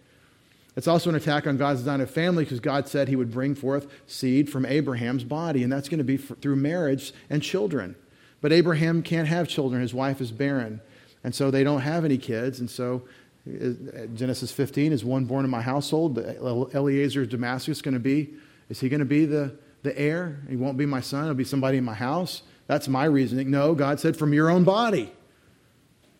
It's 0.76 0.88
also 0.88 1.12
an 1.12 1.16
attack 1.16 1.46
on 1.46 1.58
God's 1.58 1.82
design 1.82 2.02
of 2.02 2.10
family 2.10 2.44
because 2.44 2.60
God 2.60 2.88
said 2.88 3.08
he 3.08 3.16
would 3.16 3.32
bring 3.32 3.54
forth 3.54 3.88
seed 4.08 4.50
from 4.50 4.66
Abraham's 4.66 5.24
body, 5.24 5.62
and 5.62 5.72
that's 5.72 5.88
going 5.88 6.00
to 6.00 6.04
be 6.04 6.18
for, 6.18 6.34
through 6.36 6.56
marriage 6.56 7.14
and 7.30 7.44
children. 7.44 7.96
But 8.42 8.52
Abraham 8.52 9.04
can't 9.04 9.28
have 9.28 9.48
children, 9.48 9.82
his 9.82 9.94
wife 9.94 10.20
is 10.20 10.32
barren. 10.32 10.82
And 11.24 11.34
so 11.34 11.52
they 11.52 11.64
don't 11.64 11.82
have 11.82 12.04
any 12.04 12.18
kids, 12.18 12.60
and 12.60 12.70
so 12.70 13.04
Genesis 13.46 14.52
15 14.52 14.94
is 14.94 15.04
one 15.04 15.26
born 15.26 15.44
in 15.44 15.52
my 15.52 15.62
household. 15.62 16.18
Eliezer 16.18 17.24
of 17.24 17.30
Damascus 17.30 17.82
going 17.82 17.94
to 17.94 18.00
be? 18.00 18.34
Is 18.70 18.80
he 18.80 18.88
going 18.88 19.02
to 19.02 19.06
be 19.06 19.26
the, 19.26 19.58
the 19.84 19.98
heir? 20.00 20.40
He 20.50 20.56
won't 20.56 20.78
be 20.78 20.86
my 20.86 21.02
son. 21.02 21.26
It'll 21.26 21.36
be 21.36 21.44
somebody 21.44 21.78
in 21.78 21.84
my 21.84 21.94
house. 21.94 22.44
That's 22.68 22.88
my 22.88 23.04
reasoning. 23.06 23.52
No, 23.52 23.76
God 23.76 24.00
said 24.00 24.16
from 24.16 24.34
your 24.34 24.50
own 24.50 24.64
body. 24.64 25.12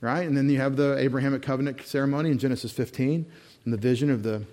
Right? 0.02 0.28
And 0.28 0.36
then 0.36 0.50
you 0.50 0.58
have 0.60 0.76
the 0.76 0.98
Abrahamic 0.98 1.42
covenant 1.42 1.86
ceremony 1.86 2.30
in 2.30 2.38
Genesis 2.38 2.74
15 2.74 3.26
and 3.64 3.74
the 3.74 3.78
vision 3.78 4.10
of 4.10 4.22
the, 4.22 4.44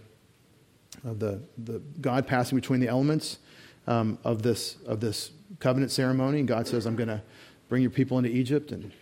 of 1.04 1.18
the, 1.18 1.42
the 1.58 1.80
God 2.00 2.28
passing 2.28 2.56
between 2.56 2.78
the 2.78 2.86
elements 2.86 3.38
um, 3.88 4.16
of, 4.22 4.42
this, 4.42 4.76
of 4.86 5.00
this 5.00 5.32
covenant 5.58 5.90
ceremony. 5.90 6.38
And 6.38 6.46
God 6.46 6.68
says, 6.68 6.86
I'm 6.86 6.94
going 6.94 7.08
to 7.08 7.20
bring 7.68 7.82
your 7.82 7.90
people 7.90 8.16
into 8.18 8.30
Egypt 8.30 8.70
and 8.70 8.92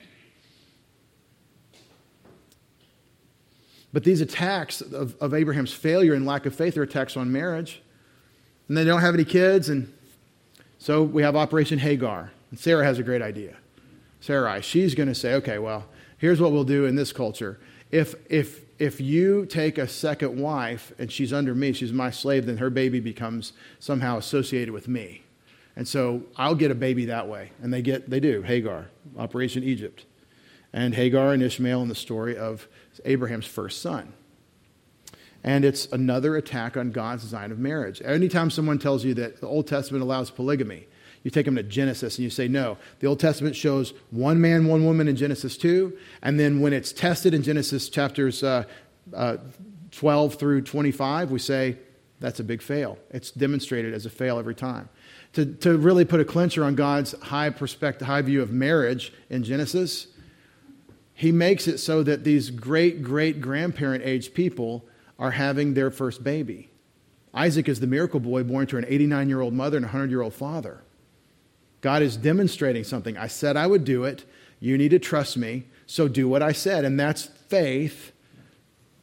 But 3.93 4.05
these 4.05 4.21
attacks 4.21 4.81
of, 4.81 5.17
of 5.21 5.33
Abraham's 5.35 5.73
failure 5.73 6.15
and 6.15 6.27
lack 6.27 6.47
of 6.47 6.55
faith 6.55 6.77
are 6.77 6.83
attacks 6.83 7.17
on 7.17 7.33
marriage. 7.33 7.83
And 8.69 8.77
they 8.77 8.85
don't 8.85 9.01
have 9.01 9.15
any 9.15 9.25
kids. 9.25 9.69
And 9.69 9.93
so 10.79 11.03
we 11.03 11.23
have 11.23 11.37
Operation 11.37 11.79
Hagar. 11.79 12.31
And 12.51 12.59
Sarah 12.59 12.85
has 12.85 12.99
a 12.99 13.03
great 13.03 13.23
idea. 13.23 13.57
Sarai, 14.21 14.61
she's 14.61 14.95
going 14.95 15.09
to 15.09 15.15
say, 15.15 15.35
okay, 15.35 15.59
well, 15.59 15.87
here's 16.19 16.41
what 16.41 16.53
we'll 16.53 16.65
do 16.65 16.85
in 16.85 16.97
this 16.97 17.13
culture. 17.13 17.59
If, 17.91 18.15
if, 18.29 18.65
if 18.79 19.01
you 19.01 19.47
take 19.47 19.79
a 19.79 19.89
second 19.89 20.39
wife 20.39 20.93
and 20.99 21.11
she's 21.11 21.33
under 21.33 21.55
me, 21.55 21.73
she's 21.73 21.93
my 21.93 22.11
slave, 22.11 22.47
then 22.47 22.59
her 22.59 22.71
baby 22.71 23.01
becomes 23.01 23.53
somehow 23.79 24.19
associated 24.19 24.73
with 24.75 24.89
me. 24.89 25.23
And 25.77 25.87
so 25.87 26.23
I'll 26.37 26.57
get 26.57 26.71
a 26.71 26.75
baby 26.75 27.07
that 27.07 27.29
way. 27.29 27.53
And 27.63 27.73
they 27.73 27.83
get, 27.83 28.11
they 28.11 28.21
do, 28.21 28.43
Hagar, 28.43 28.89
Operation 29.17 29.63
Egypt. 29.63 30.05
And 30.73 30.95
Hagar 30.95 31.33
and 31.33 31.43
Ishmael 31.43 31.81
in 31.83 31.89
the 31.89 31.95
story 31.95 32.37
of 32.37 32.69
Abraham's 33.05 33.47
first 33.47 33.83
son. 33.83 34.13
And 35.45 35.65
it's 35.65 35.87
another 35.87 36.37
attack 36.37 36.77
on 36.77 36.91
God's 36.91 37.23
design 37.23 37.53
of 37.53 37.59
marriage. 37.59 38.03
Anytime 38.05 38.51
someone 38.51 38.79
tells 38.79 39.05
you 39.05 39.15
that 39.15 39.41
the 39.41 39.47
Old 39.47 39.67
Testament 39.67 40.03
allows 40.03 40.31
polygamy, 40.31 40.87
you 41.23 41.31
take 41.31 41.47
them 41.47 41.57
to 41.57 41.63
Genesis 41.63 42.17
and 42.17 42.25
you 42.25 42.31
say, 42.31 42.49
no, 42.49 42.77
the 43.01 43.07
Old 43.07 43.21
Testament 43.21 43.55
shows 43.55 43.93
one 44.11 44.41
man, 44.41 44.67
one 44.67 44.85
woman 44.85 45.09
in 45.09 45.17
Genesis 45.17 45.57
2. 45.57 45.97
And 46.23 46.39
then 46.39 46.61
when 46.61 46.73
it's 46.73 46.93
tested 46.93 47.35
in 47.35 47.43
Genesis 47.43 47.89
chapters 47.89 48.43
uh, 48.43 48.65
uh, 49.15 49.37
12 49.93 50.35
through 50.35 50.63
25, 50.63 51.31
we 51.31 51.39
say, 51.39 51.77
that's 52.21 52.41
a 52.41 52.45
big 52.45 52.63
fail. 52.63 52.99
It's 53.11 53.31
demonstrated 53.31 53.95
as 53.95 54.07
a 54.07 54.11
fail 54.11 54.39
every 54.39 54.55
time. 54.55 54.89
To, 55.35 55.47
to 55.47 55.79
really 55.79 56.05
put 56.05 56.21
a 56.21 56.25
clincher 56.25 56.65
on 56.65 56.75
God's 56.75 57.13
high 57.21 57.51
perspective, 57.51 58.07
high 58.07 58.23
view 58.23 58.43
of 58.43 58.51
marriage 58.51 59.13
in 59.31 59.45
Genesis, 59.45 60.09
he 61.19 61.33
makes 61.33 61.67
it 61.67 61.79
so 61.79 62.05
that 62.05 62.23
these 62.23 62.49
great 62.49 63.03
great 63.03 63.41
grandparent 63.41 64.05
age 64.05 64.35
people 64.35 64.87
are 65.19 65.33
having 65.33 65.75
their 65.75 65.91
first 65.91 66.23
baby. 66.23 66.71
Isaac 67.35 67.69
is 67.69 67.81
the 67.81 67.89
miracle 67.89 68.21
boy 68.21 68.45
born 68.45 68.69
to 68.69 68.77
an 68.77 68.85
89 68.87 69.29
year 69.29 69.41
old 69.41 69.53
mother 69.53 69.77
and 69.79 69.85
a 69.85 69.89
100 69.89 70.11
year 70.11 70.23
old 70.23 70.33
father. 70.33 70.85
God 71.81 72.03
is 72.03 72.17
demonstrating 72.17 72.85
something. 72.85 73.17
I 73.17 73.27
said 73.27 73.57
I 73.57 73.67
would 73.67 73.85
do 73.85 74.05
it. 74.05 74.27
You 74.61 74.79
need 74.79 74.91
to 74.91 75.01
trust 75.01 75.37
me, 75.37 75.65
so 75.87 76.07
do 76.07 76.29
what 76.29 76.41
I 76.41 76.53
said. 76.53 76.85
And 76.85 77.01
that's 77.01 77.25
faith 77.25 78.13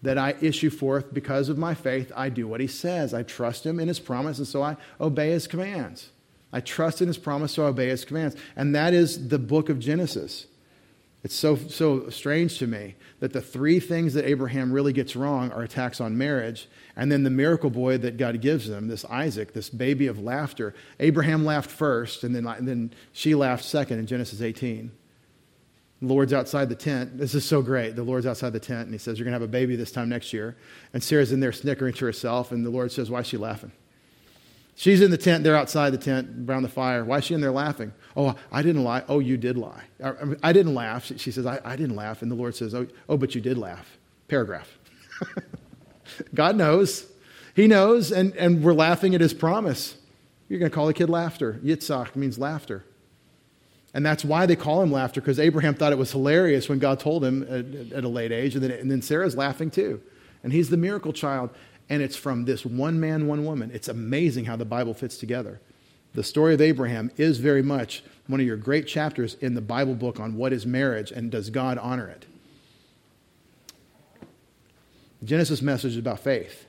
that 0.01 0.17
I 0.17 0.35
issue 0.39 0.69
forth 0.69 1.13
because 1.13 1.49
of 1.49 1.57
my 1.57 1.73
faith. 1.73 2.13
I 2.15 2.29
do 2.29 2.47
what 2.47 2.61
he 2.61 2.67
says. 2.67 3.13
I 3.13 3.23
trust 3.23 3.65
him 3.65 3.77
in 3.77 3.89
his 3.89 3.99
promise, 3.99 4.37
and 4.37 4.47
so 4.47 4.63
I 4.63 4.77
obey 5.01 5.31
his 5.31 5.47
commands. 5.47 6.11
I 6.53 6.61
trust 6.61 7.01
in 7.01 7.09
his 7.09 7.17
promise, 7.17 7.51
so 7.51 7.65
I 7.65 7.67
obey 7.67 7.89
his 7.89 8.05
commands. 8.05 8.37
And 8.55 8.73
that 8.73 8.93
is 8.93 9.27
the 9.27 9.39
book 9.39 9.67
of 9.67 9.79
Genesis. 9.79 10.47
It's 11.25 11.33
so, 11.33 11.55
so 11.55 12.07
strange 12.09 12.59
to 12.59 12.67
me 12.67 12.93
that 13.19 13.33
the 13.33 13.41
three 13.41 13.79
things 13.79 14.13
that 14.13 14.29
Abraham 14.29 14.71
really 14.71 14.93
gets 14.93 15.15
wrong 15.15 15.51
are 15.51 15.63
attacks 15.63 15.99
on 15.99 16.15
marriage, 16.15 16.67
and 16.95 17.11
then 17.11 17.23
the 17.23 17.31
miracle 17.31 17.71
boy 17.71 17.97
that 17.97 18.17
God 18.17 18.39
gives 18.41 18.69
him, 18.69 18.87
this 18.87 19.03
Isaac, 19.05 19.51
this 19.51 19.71
baby 19.71 20.05
of 20.05 20.19
laughter. 20.19 20.75
Abraham 20.99 21.43
laughed 21.43 21.71
first, 21.71 22.23
and 22.23 22.35
then, 22.35 22.45
and 22.45 22.67
then 22.67 22.93
she 23.11 23.33
laughed 23.33 23.63
second 23.63 23.97
in 23.97 24.05
Genesis 24.05 24.39
18. 24.39 24.91
The 26.03 26.07
Lord's 26.07 26.31
outside 26.31 26.69
the 26.69 26.75
tent. 26.75 27.17
This 27.17 27.33
is 27.33 27.43
so 27.43 27.63
great. 27.63 27.95
The 27.95 28.03
Lord's 28.03 28.27
outside 28.27 28.53
the 28.53 28.59
tent, 28.59 28.81
and 28.81 28.93
he 28.93 28.99
says, 28.99 29.17
You're 29.17 29.25
going 29.25 29.33
to 29.33 29.39
have 29.39 29.49
a 29.49 29.51
baby 29.51 29.75
this 29.75 29.91
time 29.91 30.09
next 30.09 30.31
year. 30.31 30.55
And 30.93 31.03
Sarah's 31.03 31.31
in 31.31 31.39
there 31.39 31.51
snickering 31.51 31.95
to 31.95 32.05
herself, 32.05 32.51
and 32.51 32.63
the 32.63 32.69
Lord 32.69 32.91
says, 32.91 33.09
Why 33.09 33.21
is 33.21 33.25
she 33.27 33.37
laughing? 33.37 33.71
She's 34.77 35.01
in 35.01 35.09
the 35.09 35.17
tent, 35.17 35.43
they're 35.45 35.55
outside 35.55 35.91
the 35.91 35.97
tent 35.97 36.49
around 36.49 36.63
the 36.63 36.69
fire. 36.69 37.05
Why 37.05 37.19
is 37.19 37.23
she 37.23 37.33
in 37.33 37.39
there 37.39 37.51
laughing? 37.51 37.93
Oh, 38.15 38.35
I 38.51 38.61
didn't 38.61 38.83
lie. 38.83 39.03
Oh, 39.07 39.19
you 39.19 39.37
did 39.37 39.57
lie. 39.57 39.83
I 40.43 40.51
didn't 40.51 40.75
laugh. 40.75 41.11
She 41.17 41.31
says, 41.31 41.45
I, 41.45 41.61
I 41.63 41.77
didn't 41.77 41.95
laugh. 41.95 42.21
And 42.21 42.29
the 42.29 42.35
Lord 42.35 42.55
says, 42.55 42.75
Oh, 42.75 42.85
oh 43.07 43.17
but 43.17 43.33
you 43.33 43.41
did 43.41 43.57
laugh. 43.57 43.97
Paragraph. 44.27 44.77
God 46.33 46.57
knows. 46.57 47.07
He 47.55 47.67
knows, 47.67 48.11
and, 48.11 48.35
and 48.35 48.61
we're 48.61 48.73
laughing 48.73 49.15
at 49.15 49.21
his 49.21 49.33
promise. 49.33 49.95
You're 50.49 50.59
going 50.59 50.69
to 50.69 50.75
call 50.75 50.87
the 50.87 50.93
kid 50.93 51.09
laughter. 51.09 51.59
Yitzhak 51.63 52.15
means 52.15 52.37
laughter. 52.37 52.83
And 53.93 54.05
that's 54.05 54.25
why 54.25 54.45
they 54.45 54.57
call 54.57 54.81
him 54.81 54.91
laughter, 54.91 55.21
because 55.21 55.39
Abraham 55.39 55.73
thought 55.73 55.93
it 55.93 55.97
was 55.97 56.11
hilarious 56.11 56.67
when 56.67 56.79
God 56.79 56.99
told 56.99 57.23
him 57.23 57.43
at, 57.43 57.93
at 57.97 58.03
a 58.03 58.09
late 58.09 58.33
age. 58.33 58.55
And 58.55 58.63
then, 58.63 58.71
and 58.71 58.91
then 58.91 59.01
Sarah's 59.01 59.37
laughing 59.37 59.71
too. 59.71 60.01
And 60.43 60.51
he's 60.51 60.69
the 60.69 60.77
miracle 60.77 61.13
child. 61.13 61.49
And 61.89 62.01
it's 62.01 62.15
from 62.15 62.45
this 62.45 62.65
one 62.65 62.99
man, 62.99 63.27
one 63.27 63.45
woman. 63.45 63.71
It's 63.73 63.87
amazing 63.87 64.45
how 64.45 64.55
the 64.55 64.65
Bible 64.65 64.93
fits 64.93 65.17
together. 65.17 65.61
The 66.13 66.23
story 66.23 66.53
of 66.53 66.61
Abraham 66.61 67.11
is 67.17 67.39
very 67.39 67.61
much 67.61 68.03
one 68.27 68.39
of 68.39 68.45
your 68.45 68.57
great 68.57 68.87
chapters 68.87 69.35
in 69.41 69.53
the 69.53 69.61
Bible 69.61 69.95
book 69.95 70.19
on 70.19 70.35
what 70.35 70.53
is 70.53 70.65
marriage 70.65 71.11
and 71.11 71.29
does 71.29 71.49
God 71.49 71.77
honor 71.77 72.07
it. 72.07 72.25
The 75.19 75.25
Genesis 75.25 75.61
message 75.61 75.91
is 75.91 75.97
about 75.97 76.19
faith. 76.19 76.65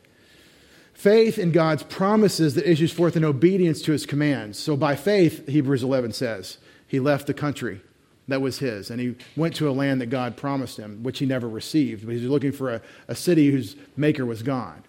Faith 0.92 1.38
in 1.38 1.52
God's 1.52 1.82
promises 1.82 2.54
that 2.54 2.68
issues 2.68 2.92
forth 2.92 3.16
in 3.16 3.24
obedience 3.24 3.82
to 3.82 3.92
his 3.92 4.06
commands. 4.06 4.58
So 4.58 4.76
by 4.76 4.96
faith, 4.96 5.46
Hebrews 5.46 5.82
11 5.82 6.12
says, 6.12 6.58
he 6.86 7.00
left 7.00 7.26
the 7.26 7.34
country 7.34 7.82
that 8.28 8.40
was 8.40 8.58
his 8.58 8.90
and 8.90 9.00
he 9.00 9.14
went 9.36 9.54
to 9.56 9.68
a 9.68 9.72
land 9.72 10.00
that 10.00 10.06
God 10.06 10.36
promised 10.36 10.78
him, 10.78 11.02
which 11.02 11.18
he 11.18 11.26
never 11.26 11.48
received. 11.48 12.04
But 12.04 12.14
he's 12.14 12.24
looking 12.24 12.52
for 12.52 12.74
a, 12.74 12.82
a 13.08 13.14
city 13.14 13.50
whose 13.50 13.76
maker 13.96 14.26
was 14.26 14.42
God. 14.42 14.82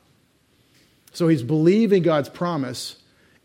So 1.18 1.28
he's 1.28 1.41
believing 1.41 2.03
God's 2.03 2.30
promise, 2.30 2.95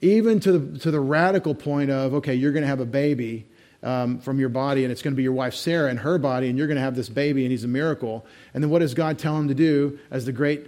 even 0.03 0.41
to 0.41 0.59
the, 0.59 0.79
to 0.81 0.91
the 0.91 1.01
radical 1.01 1.55
point 1.55 1.91
of, 1.91 2.13
okay, 2.13 2.35
you're 2.35 2.53
going 2.53 2.65
to 2.65 2.69
have 2.69 2.81
a 2.81 2.85
baby 2.85 3.47
um, 3.83 4.19
from 4.19 4.39
your 4.39 4.51
body, 4.51 4.85
and 4.85 4.93
it's 4.93 5.01
going 5.01 5.15
to 5.15 5.17
be 5.17 5.23
your 5.23 5.33
wife 5.33 5.55
Sarah 5.55 5.89
and 5.89 5.99
her 6.01 6.19
body, 6.19 6.51
and 6.51 6.59
you're 6.59 6.67
going 6.67 6.77
to 6.77 6.83
have 6.83 6.95
this 6.95 7.09
baby, 7.09 7.45
and 7.47 7.51
he's 7.51 7.65
a 7.65 7.69
miracle. 7.69 8.27
And 8.53 8.63
then 8.63 8.71
what 8.71 8.81
does 8.81 8.93
God 8.93 9.19
tell 9.19 9.39
him 9.39 9.49
to 9.49 9.55
do 9.55 9.99
as 10.11 10.27
the 10.27 10.33
great 10.33 10.67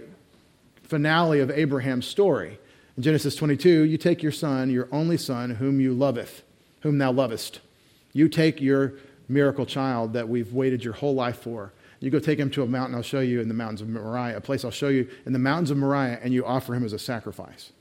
finale 0.81 1.41
of 1.41 1.51
Abraham's 1.51 2.07
story? 2.07 2.57
In 2.97 3.03
Genesis 3.03 3.35
22, 3.35 3.83
you 3.83 3.99
take 3.99 4.23
your 4.23 4.31
son, 4.31 4.71
your 4.71 4.87
only 4.91 5.17
son, 5.17 5.51
whom 5.51 5.79
you 5.79 5.93
loveth, 5.93 6.41
whom 6.81 6.97
thou 6.97 7.11
lovest. 7.11 7.59
You 8.13 8.29
take 8.29 8.59
your 8.59 8.93
miracle 9.29 9.67
child 9.67 10.13
that 10.13 10.27
we've 10.27 10.51
waited 10.51 10.83
your 10.83 10.93
whole 10.93 11.13
life 11.13 11.37
for. 11.37 11.71
You 12.05 12.11
go 12.11 12.19
take 12.19 12.37
him 12.37 12.51
to 12.51 12.61
a 12.61 12.67
mountain 12.67 12.93
I'll 12.93 13.01
show 13.01 13.19
you 13.19 13.41
in 13.41 13.47
the 13.47 13.55
mountains 13.55 13.81
of 13.81 13.89
Moriah, 13.89 14.37
a 14.37 14.39
place 14.39 14.63
I'll 14.63 14.69
show 14.69 14.89
you 14.89 15.09
in 15.25 15.33
the 15.33 15.39
mountains 15.39 15.71
of 15.71 15.77
Moriah, 15.77 16.19
and 16.21 16.31
you 16.35 16.45
offer 16.45 16.75
him 16.75 16.85
as 16.85 16.93
a 16.93 16.99
sacrifice. 16.99 17.71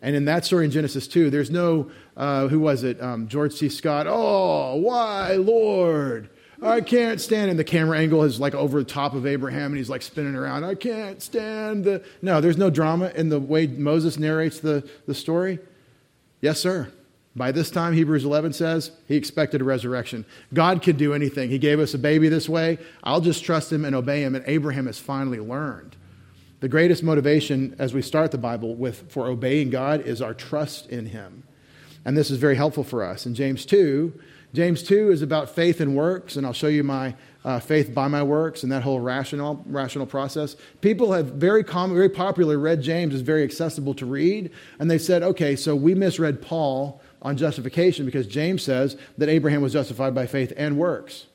And 0.00 0.14
in 0.14 0.26
that 0.26 0.44
story 0.44 0.64
in 0.64 0.70
Genesis 0.70 1.08
2, 1.08 1.28
there's 1.30 1.50
no, 1.50 1.90
uh, 2.16 2.46
who 2.46 2.60
was 2.60 2.84
it? 2.84 3.02
Um, 3.02 3.26
George 3.26 3.52
C. 3.52 3.68
Scott. 3.68 4.06
Oh, 4.08 4.76
why, 4.76 5.32
Lord? 5.32 6.30
I 6.62 6.80
can't 6.80 7.20
stand. 7.20 7.50
And 7.50 7.58
the 7.58 7.64
camera 7.64 7.98
angle 7.98 8.22
is 8.22 8.38
like 8.38 8.54
over 8.54 8.78
the 8.78 8.88
top 8.88 9.12
of 9.12 9.26
Abraham, 9.26 9.72
and 9.72 9.76
he's 9.76 9.90
like 9.90 10.02
spinning 10.02 10.36
around. 10.36 10.62
I 10.62 10.76
can't 10.76 11.20
stand 11.20 11.82
the. 11.82 12.04
No, 12.22 12.40
there's 12.40 12.58
no 12.58 12.70
drama 12.70 13.10
in 13.16 13.28
the 13.28 13.40
way 13.40 13.66
Moses 13.66 14.20
narrates 14.20 14.60
the, 14.60 14.88
the 15.06 15.14
story. 15.16 15.58
Yes, 16.40 16.60
sir. 16.60 16.92
By 17.36 17.52
this 17.52 17.70
time, 17.70 17.92
Hebrews 17.92 18.24
11 18.24 18.54
says, 18.54 18.90
he 19.06 19.14
expected 19.14 19.60
a 19.60 19.64
resurrection. 19.64 20.24
God 20.54 20.82
could 20.82 20.96
do 20.96 21.12
anything. 21.12 21.50
He 21.50 21.58
gave 21.58 21.78
us 21.78 21.92
a 21.92 21.98
baby 21.98 22.28
this 22.28 22.48
way. 22.48 22.78
I'll 23.04 23.20
just 23.20 23.44
trust 23.44 23.70
him 23.70 23.84
and 23.84 23.94
obey 23.94 24.22
him. 24.22 24.34
And 24.34 24.42
Abraham 24.48 24.86
has 24.86 24.98
finally 24.98 25.38
learned 25.38 25.96
the 26.60 26.68
greatest 26.68 27.02
motivation 27.02 27.76
as 27.78 27.92
we 27.92 28.02
start 28.02 28.30
the 28.30 28.38
Bible 28.38 28.74
with 28.74 29.10
for 29.10 29.26
obeying 29.26 29.70
God 29.70 30.00
is 30.00 30.22
our 30.22 30.34
trust 30.34 30.88
in 30.88 31.06
Him. 31.06 31.42
And 32.04 32.16
this 32.16 32.30
is 32.30 32.38
very 32.38 32.56
helpful 32.56 32.84
for 32.84 33.04
us. 33.04 33.26
In 33.26 33.34
James 33.34 33.66
2, 33.66 34.18
James 34.54 34.82
2 34.82 35.10
is 35.10 35.22
about 35.22 35.50
faith 35.50 35.80
and 35.80 35.94
works, 35.94 36.36
and 36.36 36.46
I'll 36.46 36.52
show 36.52 36.68
you 36.68 36.82
my 36.82 37.14
uh, 37.44 37.60
faith 37.60 37.92
by 37.92 38.08
my 38.08 38.22
works 38.22 38.62
and 38.62 38.72
that 38.72 38.82
whole 38.82 39.00
rational, 39.00 39.62
rational 39.66 40.06
process. 40.06 40.56
People 40.80 41.12
have 41.12 41.26
very 41.26 41.62
common, 41.62 41.94
very 41.94 42.08
popular 42.08 42.58
read 42.58 42.80
James 42.80 43.12
is 43.12 43.20
very 43.20 43.44
accessible 43.44 43.92
to 43.94 44.06
read, 44.06 44.50
and 44.78 44.90
they 44.90 44.98
said, 44.98 45.22
okay, 45.22 45.56
so 45.56 45.76
we 45.76 45.94
misread 45.94 46.40
Paul 46.40 47.02
on 47.22 47.36
justification 47.36 48.04
because 48.04 48.26
James 48.26 48.62
says 48.62 48.96
that 49.18 49.28
Abraham 49.28 49.62
was 49.62 49.72
justified 49.72 50.14
by 50.14 50.26
faith 50.26 50.52
and 50.56 50.76
works. 50.76 51.26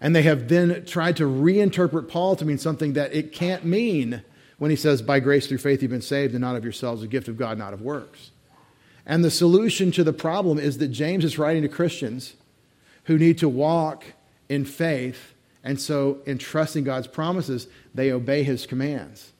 And 0.00 0.14
they 0.14 0.22
have 0.22 0.48
then 0.48 0.84
tried 0.84 1.16
to 1.16 1.24
reinterpret 1.24 2.08
Paul 2.08 2.36
to 2.36 2.44
mean 2.44 2.58
something 2.58 2.92
that 2.92 3.14
it 3.14 3.32
can't 3.32 3.64
mean 3.64 4.22
when 4.58 4.70
he 4.70 4.76
says, 4.76 5.02
By 5.02 5.20
grace 5.20 5.46
through 5.46 5.58
faith 5.58 5.82
you've 5.82 5.90
been 5.90 6.02
saved, 6.02 6.34
and 6.34 6.40
not 6.40 6.56
of 6.56 6.64
yourselves, 6.64 7.02
a 7.02 7.08
gift 7.08 7.28
of 7.28 7.36
God, 7.36 7.58
not 7.58 7.72
of 7.72 7.82
works. 7.82 8.30
And 9.06 9.24
the 9.24 9.30
solution 9.30 9.90
to 9.92 10.04
the 10.04 10.12
problem 10.12 10.58
is 10.58 10.78
that 10.78 10.88
James 10.88 11.24
is 11.24 11.38
writing 11.38 11.62
to 11.62 11.68
Christians 11.68 12.34
who 13.04 13.18
need 13.18 13.38
to 13.38 13.48
walk 13.48 14.04
in 14.48 14.64
faith. 14.64 15.34
And 15.64 15.80
so, 15.80 16.18
in 16.26 16.38
trusting 16.38 16.84
God's 16.84 17.06
promises, 17.06 17.66
they 17.94 18.12
obey 18.12 18.42
his 18.42 18.66
commands. 18.66 19.32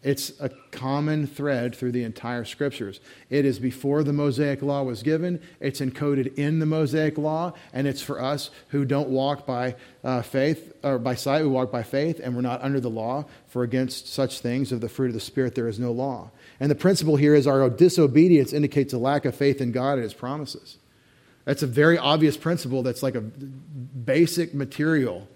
It's 0.00 0.32
a 0.40 0.50
common 0.70 1.26
thread 1.26 1.74
through 1.74 1.90
the 1.90 2.04
entire 2.04 2.44
scriptures. 2.44 3.00
It 3.30 3.44
is 3.44 3.58
before 3.58 4.04
the 4.04 4.12
Mosaic 4.12 4.62
law 4.62 4.84
was 4.84 5.02
given, 5.02 5.42
it's 5.58 5.80
encoded 5.80 6.36
in 6.36 6.60
the 6.60 6.66
Mosaic 6.66 7.18
law, 7.18 7.54
and 7.72 7.88
it's 7.88 8.00
for 8.00 8.22
us 8.22 8.50
who 8.68 8.84
don't 8.84 9.08
walk 9.08 9.44
by 9.44 9.74
uh, 10.04 10.22
faith 10.22 10.72
or 10.84 11.00
by 11.00 11.16
sight, 11.16 11.42
we 11.42 11.48
walk 11.48 11.72
by 11.72 11.82
faith, 11.82 12.20
and 12.22 12.36
we're 12.36 12.42
not 12.42 12.62
under 12.62 12.78
the 12.78 12.88
law. 12.88 13.24
For 13.48 13.64
against 13.64 14.06
such 14.12 14.40
things 14.40 14.70
of 14.70 14.80
the 14.80 14.88
fruit 14.88 15.08
of 15.08 15.14
the 15.14 15.20
Spirit 15.20 15.56
there 15.56 15.66
is 15.66 15.80
no 15.80 15.90
law. 15.90 16.30
And 16.60 16.70
the 16.70 16.76
principle 16.76 17.16
here 17.16 17.34
is 17.34 17.48
our 17.48 17.68
disobedience 17.68 18.52
indicates 18.52 18.92
a 18.92 18.98
lack 18.98 19.24
of 19.24 19.34
faith 19.34 19.60
in 19.60 19.72
God 19.72 19.94
and 19.94 20.04
his 20.04 20.14
promises. 20.14 20.78
That's 21.44 21.64
a 21.64 21.66
very 21.66 21.98
obvious 21.98 22.36
principle 22.36 22.84
that's 22.84 23.02
like 23.02 23.16
a 23.16 23.20
basic 23.22 24.54
material 24.54 25.26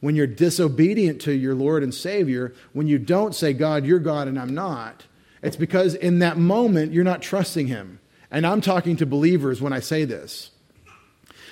when 0.00 0.14
you're 0.14 0.26
disobedient 0.26 1.20
to 1.22 1.32
your 1.32 1.54
Lord 1.54 1.82
and 1.82 1.92
Savior, 1.92 2.54
when 2.72 2.86
you 2.86 2.98
don't 2.98 3.34
say, 3.34 3.52
God, 3.52 3.84
you're 3.84 3.98
God 3.98 4.28
and 4.28 4.38
I'm 4.38 4.54
not, 4.54 5.04
it's 5.42 5.56
because 5.56 5.94
in 5.94 6.18
that 6.20 6.36
moment 6.36 6.92
you're 6.92 7.04
not 7.04 7.22
trusting 7.22 7.66
Him. 7.66 8.00
And 8.30 8.46
I'm 8.46 8.60
talking 8.60 8.96
to 8.96 9.06
believers 9.06 9.60
when 9.60 9.72
I 9.72 9.80
say 9.80 10.04
this. 10.04 10.50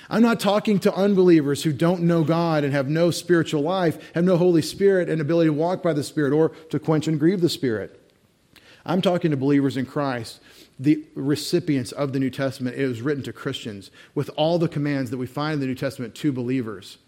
I'm 0.09 0.21
not 0.21 0.39
talking 0.39 0.79
to 0.79 0.93
unbelievers 0.93 1.63
who 1.63 1.73
don't 1.73 2.03
know 2.03 2.23
God 2.23 2.63
and 2.63 2.71
have 2.71 2.87
no 2.87 3.11
spiritual 3.11 3.61
life, 3.61 4.13
have 4.13 4.23
no 4.23 4.37
Holy 4.37 4.61
Spirit 4.61 5.09
and 5.09 5.19
ability 5.19 5.49
to 5.49 5.53
walk 5.53 5.83
by 5.83 5.93
the 5.93 6.03
Spirit 6.03 6.31
or 6.31 6.49
to 6.69 6.79
quench 6.79 7.07
and 7.07 7.19
grieve 7.19 7.41
the 7.41 7.49
Spirit. 7.49 7.99
I'm 8.85 9.01
talking 9.01 9.31
to 9.31 9.37
believers 9.37 9.75
in 9.75 9.85
Christ, 9.85 10.39
the 10.79 11.03
recipients 11.13 11.91
of 11.91 12.13
the 12.13 12.19
New 12.19 12.29
Testament. 12.29 12.77
It 12.77 12.87
was 12.87 13.01
written 13.01 13.23
to 13.23 13.33
Christians 13.33 13.91
with 14.15 14.29
all 14.37 14.57
the 14.57 14.69
commands 14.69 15.11
that 15.11 15.17
we 15.17 15.27
find 15.27 15.55
in 15.55 15.59
the 15.59 15.65
New 15.65 15.75
Testament 15.75 16.15
to 16.15 16.31
believers. 16.31 16.99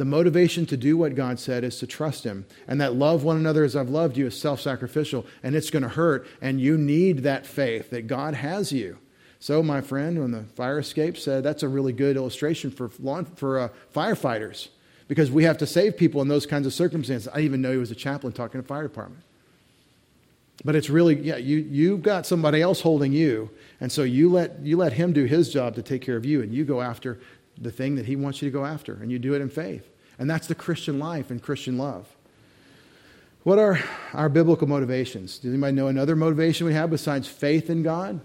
The 0.00 0.06
motivation 0.06 0.64
to 0.64 0.78
do 0.78 0.96
what 0.96 1.14
God 1.14 1.38
said 1.38 1.62
is 1.62 1.78
to 1.80 1.86
trust 1.86 2.24
Him. 2.24 2.46
And 2.66 2.80
that 2.80 2.94
love 2.94 3.22
one 3.22 3.36
another 3.36 3.64
as 3.64 3.76
I've 3.76 3.90
loved 3.90 4.16
you 4.16 4.28
is 4.28 4.40
self 4.40 4.58
sacrificial, 4.58 5.26
and 5.42 5.54
it's 5.54 5.68
going 5.68 5.82
to 5.82 5.90
hurt, 5.90 6.26
and 6.40 6.58
you 6.58 6.78
need 6.78 7.18
that 7.18 7.44
faith 7.46 7.90
that 7.90 8.06
God 8.06 8.32
has 8.32 8.72
you. 8.72 8.96
So, 9.40 9.62
my 9.62 9.82
friend, 9.82 10.18
when 10.18 10.30
the 10.30 10.44
fire 10.44 10.78
escape 10.78 11.18
said 11.18 11.44
that's 11.44 11.62
a 11.62 11.68
really 11.68 11.92
good 11.92 12.16
illustration 12.16 12.70
for, 12.70 12.90
law, 12.98 13.24
for 13.36 13.58
uh, 13.58 13.68
firefighters 13.94 14.68
because 15.06 15.30
we 15.30 15.44
have 15.44 15.58
to 15.58 15.66
save 15.66 15.98
people 15.98 16.22
in 16.22 16.28
those 16.28 16.46
kinds 16.46 16.66
of 16.66 16.72
circumstances. 16.72 17.28
I 17.34 17.40
even 17.40 17.60
know 17.60 17.72
he 17.72 17.76
was 17.76 17.90
a 17.90 17.94
chaplain 17.94 18.32
talking 18.32 18.58
to 18.58 18.66
fire 18.66 18.84
department. 18.84 19.22
But 20.64 20.76
it's 20.76 20.88
really, 20.88 21.20
yeah, 21.20 21.36
you, 21.36 21.58
you've 21.58 22.02
got 22.02 22.24
somebody 22.24 22.62
else 22.62 22.80
holding 22.80 23.12
you, 23.12 23.50
and 23.82 23.92
so 23.92 24.02
you 24.02 24.30
let, 24.30 24.60
you 24.60 24.78
let 24.78 24.94
him 24.94 25.12
do 25.12 25.24
his 25.24 25.52
job 25.52 25.74
to 25.74 25.82
take 25.82 26.00
care 26.00 26.16
of 26.16 26.24
you, 26.24 26.40
and 26.40 26.54
you 26.54 26.64
go 26.64 26.80
after 26.80 27.20
the 27.60 27.70
thing 27.70 27.96
that 27.96 28.06
He 28.06 28.16
wants 28.16 28.40
you 28.40 28.50
to 28.50 28.52
go 28.52 28.64
after, 28.64 28.94
and 28.94 29.12
you 29.12 29.18
do 29.18 29.34
it 29.34 29.42
in 29.42 29.50
faith. 29.50 29.89
And 30.20 30.28
that's 30.28 30.46
the 30.46 30.54
Christian 30.54 30.98
life 30.98 31.30
and 31.30 31.42
Christian 31.42 31.78
love. 31.78 32.06
What 33.42 33.58
are 33.58 33.80
our 34.12 34.28
biblical 34.28 34.68
motivations? 34.68 35.38
Does 35.38 35.50
anybody 35.50 35.72
know 35.72 35.88
another 35.88 36.14
motivation 36.14 36.66
we 36.66 36.74
have 36.74 36.90
besides 36.90 37.26
faith 37.26 37.70
in 37.70 37.82
God? 37.82 38.20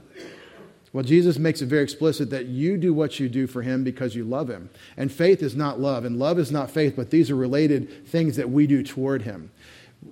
Well, 0.91 1.05
Jesus 1.05 1.39
makes 1.39 1.61
it 1.61 1.67
very 1.67 1.83
explicit 1.83 2.29
that 2.31 2.47
you 2.47 2.77
do 2.77 2.93
what 2.93 3.17
you 3.19 3.29
do 3.29 3.47
for 3.47 3.61
him 3.61 3.85
because 3.85 4.13
you 4.13 4.25
love 4.25 4.49
him. 4.49 4.69
And 4.97 5.09
faith 5.09 5.41
is 5.41 5.55
not 5.55 5.79
love, 5.79 6.03
and 6.03 6.19
love 6.19 6.37
is 6.37 6.51
not 6.51 6.69
faith, 6.69 6.95
but 6.97 7.11
these 7.11 7.31
are 7.31 7.35
related 7.35 8.07
things 8.07 8.35
that 8.35 8.49
we 8.49 8.67
do 8.67 8.83
toward 8.83 9.21
him. 9.21 9.51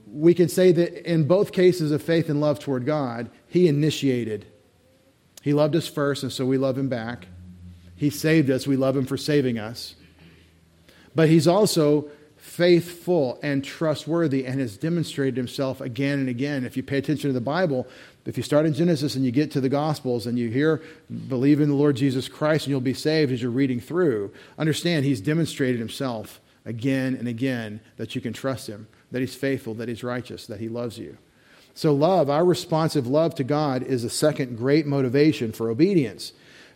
We 0.08 0.34
can 0.34 0.48
say 0.48 0.72
that 0.72 1.10
in 1.10 1.28
both 1.28 1.52
cases 1.52 1.92
of 1.92 2.02
faith 2.02 2.30
and 2.30 2.40
love 2.40 2.60
toward 2.60 2.86
God, 2.86 3.30
he 3.48 3.68
initiated. 3.68 4.46
He 5.42 5.54
loved 5.54 5.76
us 5.76 5.88
first, 5.88 6.24
and 6.24 6.32
so 6.32 6.46
we 6.46 6.58
love 6.58 6.78
him 6.78 6.88
back. 6.88 7.28
He 7.98 8.10
saved 8.10 8.50
us, 8.50 8.66
we 8.66 8.78
love 8.78 8.96
him 8.96 9.06
for 9.06 9.18
saving 9.18 9.60
us. 9.60 9.96
But 11.16 11.30
he's 11.30 11.48
also 11.48 12.10
faithful 12.38 13.40
and 13.42 13.64
trustworthy 13.64 14.46
and 14.46 14.60
has 14.60 14.78
demonstrated 14.78 15.38
himself 15.38 15.80
again 15.80 16.20
and 16.20 16.28
again. 16.28 16.66
If 16.66 16.76
you 16.76 16.84
pay 16.84 16.98
attention 16.98 17.30
to 17.30 17.34
the 17.34 17.42
Bible, 17.42 17.88
if 18.26 18.38
you 18.38 18.44
start 18.44 18.66
in 18.66 18.74
Genesis 18.74 19.16
and 19.16 19.26
you 19.26 19.32
get 19.32 19.52
to 19.52 19.62
the 19.62 19.70
Gospels 19.70 20.28
and 20.28 20.38
you 20.38 20.50
hear, 20.50 20.82
believe 21.30 21.62
in 21.62 21.70
the 21.70 21.76
Lord 21.76 21.96
Jesus 21.96 22.28
Christ 22.28 22.66
and 22.66 22.72
you'll 22.72 22.82
be 22.82 22.94
saved 22.94 23.32
as 23.32 23.42
you're 23.42 23.50
reading 23.50 23.80
through, 23.80 24.32
understand 24.58 25.06
he's 25.06 25.22
demonstrated 25.22 25.80
himself 25.80 26.42
again 26.66 27.16
and 27.16 27.28
again 27.28 27.80
that 27.98 28.14
you 28.14 28.22
can 28.22 28.34
trust 28.34 28.68
him, 28.68 28.88
that 29.12 29.22
he's 29.22 29.36
faithful, 29.36 29.74
that 29.76 29.90
he's 29.90 30.04
righteous, 30.04 30.46
that 30.48 30.60
he 30.60 30.70
loves 30.70 30.98
you. 30.98 31.18
So, 31.74 31.94
love, 31.94 32.30
our 32.30 32.46
responsive 32.46 33.08
love 33.08 33.34
to 33.36 33.44
God, 33.44 33.84
is 33.84 34.04
a 34.04 34.10
second 34.10 34.58
great 34.58 34.86
motivation 34.86 35.52
for 35.52 35.70
obedience. 35.70 36.34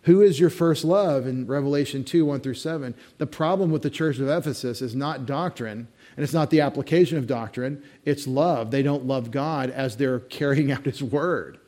Who 0.08 0.22
is 0.22 0.40
your 0.40 0.50
first 0.50 0.86
love 0.86 1.28
in 1.28 1.48
Revelation 1.48 2.06
2 2.06 2.26
1 2.26 2.40
through 2.40 2.54
7? 2.54 2.96
The 3.18 3.28
problem 3.28 3.72
with 3.72 3.82
the 3.82 3.90
church 3.90 4.20
of 4.20 4.30
Ephesus 4.30 4.82
is 4.82 4.96
not 4.96 5.26
doctrine, 5.26 5.90
and 6.16 6.24
it's 6.24 6.34
not 6.34 6.50
the 6.50 6.62
application 6.62 7.18
of 7.18 7.28
doctrine, 7.28 7.84
it's 8.06 8.26
love. 8.26 8.72
They 8.72 8.82
don't 8.82 9.06
love 9.06 9.32
God 9.32 9.70
as 9.70 9.98
they're 9.98 10.20
carrying 10.30 10.72
out 10.72 10.86
His 10.86 11.04
word. 11.04 11.60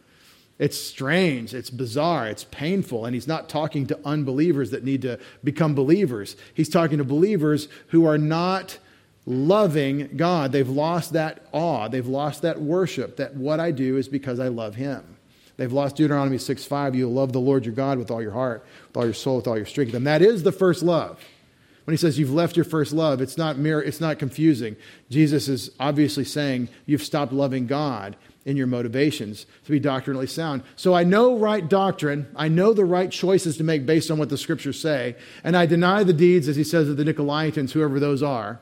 It's 0.58 0.80
strange, 0.80 1.54
it's 1.54 1.70
bizarre, 1.70 2.28
it's 2.28 2.46
painful, 2.46 3.06
and 3.06 3.14
he's 3.14 3.28
not 3.28 3.50
talking 3.50 3.86
to 3.88 4.00
unbelievers 4.06 4.72
that 4.72 4.86
need 4.86 5.02
to 5.02 5.20
become 5.44 5.76
believers. 5.76 6.38
He's 6.54 6.70
talking 6.70 6.98
to 7.00 7.04
believers 7.04 7.68
who 7.88 8.06
are 8.06 8.18
not 8.18 8.78
loving 9.26 10.16
God. 10.16 10.54
They've 10.54 10.68
lost 10.68 11.12
that 11.12 11.46
awe, 11.52 11.90
they've 11.90 12.08
lost 12.08 12.42
that 12.44 12.62
worship, 12.62 13.18
that 13.18 13.36
what 13.36 13.60
I 13.60 13.72
do 13.72 13.98
is 13.98 14.08
because 14.08 14.40
I 14.40 14.48
love 14.48 14.76
Him. 14.76 15.18
They've 15.60 15.74
lost 15.74 15.98
Deuteronomy 15.98 16.38
6 16.38 16.64
5. 16.64 16.96
You'll 16.96 17.12
love 17.12 17.34
the 17.34 17.42
Lord 17.42 17.66
your 17.66 17.76
God 17.76 17.98
with 17.98 18.10
all 18.10 18.22
your 18.22 18.32
heart, 18.32 18.66
with 18.88 18.96
all 18.96 19.04
your 19.04 19.14
soul, 19.14 19.36
with 19.36 19.48
all 19.48 19.58
your 19.58 19.66
strength. 19.66 19.94
And 19.94 20.08
that 20.08 20.22
is 20.22 20.44
the 20.44 20.54
first 20.54 20.82
love. 20.82 21.22
When 21.84 21.92
he 21.92 21.98
says 21.98 22.18
you've 22.18 22.32
left 22.32 22.56
your 22.56 22.64
first 22.64 22.94
love, 22.94 23.20
it's 23.20 23.38
not 23.38 23.58
mere, 23.58 23.82
it's 23.82 24.00
not 24.00 24.20
confusing. 24.20 24.78
Jesus 25.10 25.50
is 25.50 25.72
obviously 25.78 26.24
saying 26.24 26.70
you've 26.86 27.04
stopped 27.04 27.34
loving 27.34 27.68
God 27.68 28.16
in 28.46 28.56
your 28.56 28.68
motivations 28.68 29.46
to 29.66 29.72
be 29.72 29.82
doctrinally 29.82 30.28
sound. 30.28 30.64
So 30.78 30.94
I 30.94 31.04
know 31.04 31.38
right 31.38 31.68
doctrine, 31.68 32.28
I 32.38 32.48
know 32.48 32.72
the 32.72 32.86
right 32.86 33.12
choices 33.12 33.58
to 33.58 33.66
make 33.66 33.86
based 33.86 34.10
on 34.10 34.18
what 34.18 34.30
the 34.30 34.38
scriptures 34.38 34.80
say, 34.80 35.18
and 35.44 35.58
I 35.58 35.66
deny 35.66 36.06
the 36.06 36.14
deeds, 36.14 36.48
as 36.48 36.56
he 36.56 36.64
says 36.64 36.88
of 36.88 36.96
the 36.96 37.04
Nicolaitans, 37.04 37.72
whoever 37.72 38.00
those 38.00 38.24
are. 38.24 38.62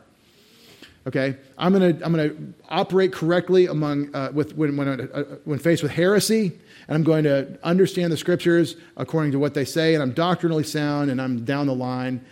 Okay, 1.05 1.37
I'm 1.57 1.73
going 1.73 1.97
to 1.97 2.05
I'm 2.05 2.13
to 2.13 2.53
operate 2.69 3.13
correctly 3.13 3.67
among 3.67 4.13
uh, 4.15 4.31
with 4.33 4.55
when 4.55 4.75
when, 4.75 4.87
uh, 4.87 5.23
when 5.45 5.59
faced 5.59 5.83
with 5.83 5.91
heresy 5.91 6.59
and 6.87 6.95
I'm 6.95 7.03
going 7.03 7.23
to 7.25 7.59
understand 7.63 8.11
the 8.11 8.17
scriptures 8.17 8.75
according 8.95 9.31
to 9.33 9.39
what 9.39 9.53
they 9.53 9.65
say, 9.65 9.93
and 9.93 10.01
I'm 10.01 10.13
doctrinally 10.13 10.63
sound, 10.63 11.11
and 11.11 11.21
I'm 11.21 11.43
down 11.43 11.67
the 11.67 11.75
line. 11.75 12.25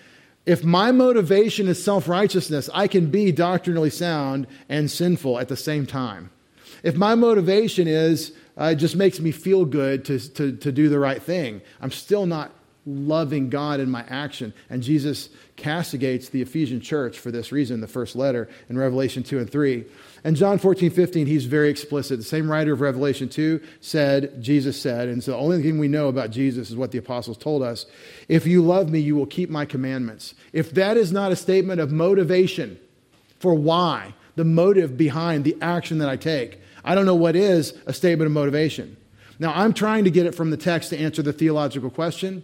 If 0.45 0.63
my 0.63 0.91
motivation 0.91 1.67
is 1.67 1.83
self 1.83 2.07
righteousness, 2.07 2.69
I 2.73 2.87
can 2.87 3.09
be 3.09 3.31
doctrinally 3.31 3.89
sound 3.89 4.47
and 4.69 4.89
sinful 4.89 5.39
at 5.39 5.47
the 5.47 5.57
same 5.57 5.85
time. 5.85 6.29
If 6.83 6.95
my 6.95 7.15
motivation 7.15 7.87
is 7.87 8.31
uh, 8.59 8.65
it 8.65 8.75
just 8.75 8.95
makes 8.95 9.19
me 9.19 9.31
feel 9.31 9.65
good 9.65 10.05
to, 10.05 10.19
to, 10.33 10.55
to 10.55 10.71
do 10.71 10.87
the 10.89 10.99
right 10.99 11.21
thing, 11.21 11.61
I'm 11.81 11.91
still 11.91 12.25
not 12.25 12.51
loving 12.85 13.49
God 13.49 13.79
in 13.79 13.89
my 13.89 14.03
action. 14.07 14.53
And 14.69 14.83
Jesus 14.83 15.29
castigates 15.55 16.29
the 16.29 16.41
Ephesian 16.41 16.81
church 16.81 17.17
for 17.17 17.31
this 17.31 17.51
reason, 17.51 17.81
the 17.81 17.87
first 17.87 18.15
letter 18.15 18.47
in 18.69 18.77
Revelation 18.77 19.23
2 19.23 19.39
and 19.39 19.49
3. 19.49 19.85
And 20.23 20.35
John 20.35 20.59
14, 20.59 20.91
15, 20.91 21.27
he's 21.27 21.45
very 21.45 21.69
explicit. 21.69 22.17
The 22.17 22.25
same 22.25 22.49
writer 22.49 22.73
of 22.73 22.81
Revelation 22.81 23.29
2 23.29 23.61
said, 23.81 24.41
Jesus 24.41 24.79
said, 24.79 25.07
and 25.07 25.23
so 25.23 25.31
the 25.31 25.37
only 25.37 25.61
thing 25.61 25.79
we 25.79 25.87
know 25.87 26.07
about 26.07 26.31
Jesus 26.31 26.69
is 26.69 26.75
what 26.75 26.91
the 26.91 26.97
apostles 26.97 27.37
told 27.37 27.63
us 27.63 27.85
if 28.27 28.45
you 28.45 28.63
love 28.63 28.89
me, 28.89 28.99
you 28.99 29.15
will 29.15 29.25
keep 29.25 29.49
my 29.49 29.65
commandments. 29.65 30.35
If 30.53 30.71
that 30.71 30.97
is 30.97 31.11
not 31.11 31.31
a 31.31 31.35
statement 31.35 31.81
of 31.81 31.91
motivation 31.91 32.79
for 33.39 33.53
why, 33.53 34.13
the 34.35 34.45
motive 34.45 34.97
behind 34.97 35.43
the 35.43 35.55
action 35.61 35.99
that 35.99 36.09
I 36.09 36.17
take, 36.17 36.59
I 36.83 36.93
don't 36.93 37.05
know 37.05 37.15
what 37.15 37.35
is 37.35 37.73
a 37.85 37.93
statement 37.93 38.27
of 38.27 38.31
motivation. 38.33 38.97
Now, 39.39 39.53
I'm 39.55 39.73
trying 39.73 40.03
to 40.03 40.11
get 40.11 40.25
it 40.25 40.35
from 40.35 40.51
the 40.51 40.57
text 40.57 40.89
to 40.91 40.97
answer 40.97 41.21
the 41.21 41.33
theological 41.33 41.89
question. 41.89 42.43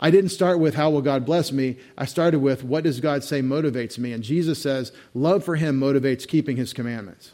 I 0.00 0.10
didn't 0.10 0.30
start 0.30 0.60
with 0.60 0.74
how 0.74 0.90
will 0.90 1.02
God 1.02 1.26
bless 1.26 1.50
me. 1.50 1.76
I 1.96 2.04
started 2.04 2.38
with 2.38 2.62
what 2.62 2.84
does 2.84 3.00
God 3.00 3.24
say 3.24 3.42
motivates 3.42 3.98
me? 3.98 4.12
And 4.12 4.22
Jesus 4.22 4.62
says 4.62 4.92
love 5.12 5.44
for 5.44 5.56
him 5.56 5.80
motivates 5.80 6.26
keeping 6.26 6.56
his 6.56 6.72
commandments. 6.72 7.32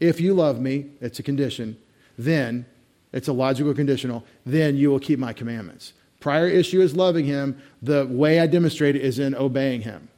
If 0.00 0.20
you 0.20 0.34
love 0.34 0.60
me, 0.60 0.86
it's 1.00 1.20
a 1.20 1.22
condition, 1.22 1.76
then 2.18 2.66
it's 3.12 3.28
a 3.28 3.32
logical 3.32 3.72
conditional, 3.72 4.24
then 4.44 4.76
you 4.76 4.90
will 4.90 4.98
keep 4.98 5.18
my 5.18 5.32
commandments. 5.32 5.92
Prior 6.18 6.48
issue 6.48 6.80
is 6.80 6.96
loving 6.96 7.24
him. 7.24 7.60
The 7.82 8.06
way 8.06 8.40
I 8.40 8.46
demonstrate 8.46 8.96
it 8.96 9.02
is 9.02 9.18
in 9.18 9.34
obeying 9.34 9.82
him. 9.82 10.08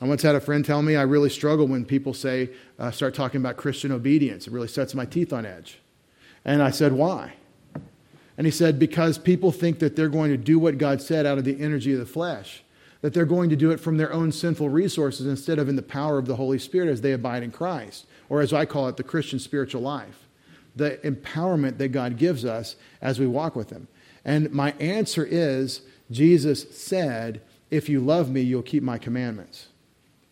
I 0.00 0.04
once 0.04 0.22
had 0.22 0.34
a 0.34 0.40
friend 0.40 0.64
tell 0.64 0.82
me 0.82 0.94
I 0.94 1.02
really 1.02 1.30
struggle 1.30 1.66
when 1.66 1.84
people 1.84 2.12
say, 2.12 2.50
uh, 2.78 2.90
start 2.90 3.14
talking 3.14 3.40
about 3.40 3.56
Christian 3.56 3.92
obedience. 3.92 4.46
It 4.46 4.52
really 4.52 4.68
sets 4.68 4.94
my 4.94 5.06
teeth 5.06 5.32
on 5.32 5.46
edge. 5.46 5.78
And 6.44 6.62
I 6.62 6.70
said, 6.70 6.92
why? 6.92 7.34
And 8.38 8.46
he 8.46 8.50
said, 8.50 8.78
because 8.78 9.18
people 9.18 9.50
think 9.50 9.78
that 9.78 9.96
they're 9.96 10.08
going 10.08 10.30
to 10.30 10.36
do 10.36 10.58
what 10.58 10.78
God 10.78 11.00
said 11.00 11.24
out 11.24 11.38
of 11.38 11.44
the 11.44 11.60
energy 11.60 11.92
of 11.92 11.98
the 11.98 12.06
flesh, 12.06 12.62
that 13.00 13.14
they're 13.14 13.24
going 13.24 13.50
to 13.50 13.56
do 13.56 13.70
it 13.70 13.80
from 13.80 13.96
their 13.96 14.12
own 14.12 14.32
sinful 14.32 14.68
resources 14.68 15.26
instead 15.26 15.58
of 15.58 15.68
in 15.68 15.76
the 15.76 15.82
power 15.82 16.18
of 16.18 16.26
the 16.26 16.36
Holy 16.36 16.58
Spirit 16.58 16.88
as 16.88 17.00
they 17.00 17.12
abide 17.12 17.42
in 17.42 17.50
Christ, 17.50 18.06
or 18.28 18.40
as 18.40 18.52
I 18.52 18.66
call 18.66 18.88
it, 18.88 18.96
the 18.96 19.02
Christian 19.02 19.38
spiritual 19.38 19.82
life, 19.82 20.26
the 20.74 20.98
empowerment 21.04 21.78
that 21.78 21.88
God 21.88 22.18
gives 22.18 22.44
us 22.44 22.76
as 23.00 23.18
we 23.18 23.26
walk 23.26 23.56
with 23.56 23.70
Him. 23.70 23.88
And 24.24 24.50
my 24.52 24.72
answer 24.72 25.24
is 25.24 25.82
Jesus 26.10 26.66
said, 26.76 27.40
If 27.70 27.88
you 27.88 28.00
love 28.00 28.30
me, 28.30 28.42
you'll 28.42 28.62
keep 28.62 28.82
my 28.82 28.98
commandments. 28.98 29.68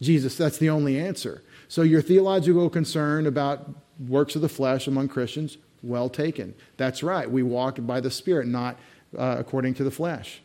Jesus, 0.01 0.37
that's 0.37 0.59
the 0.59 0.71
only 0.71 0.99
answer. 0.99 1.43
So 1.69 1.83
your 1.83 2.03
theological 2.03 2.69
concern 2.69 3.27
about 3.27 3.71
works 3.99 4.37
of 4.37 4.43
the 4.43 4.49
flesh 4.49 4.87
among 4.87 5.09
Christians, 5.09 5.57
well 5.85 6.09
taken. 6.09 6.55
That's 6.77 7.03
right. 7.03 7.31
We 7.31 7.43
walk 7.43 7.79
by 7.81 8.01
the 8.01 8.11
Spirit, 8.11 8.47
not 8.47 8.79
uh, 9.17 9.37
according 9.39 9.75
to 9.75 9.85
the 9.85 9.91
flesh. 9.91 10.41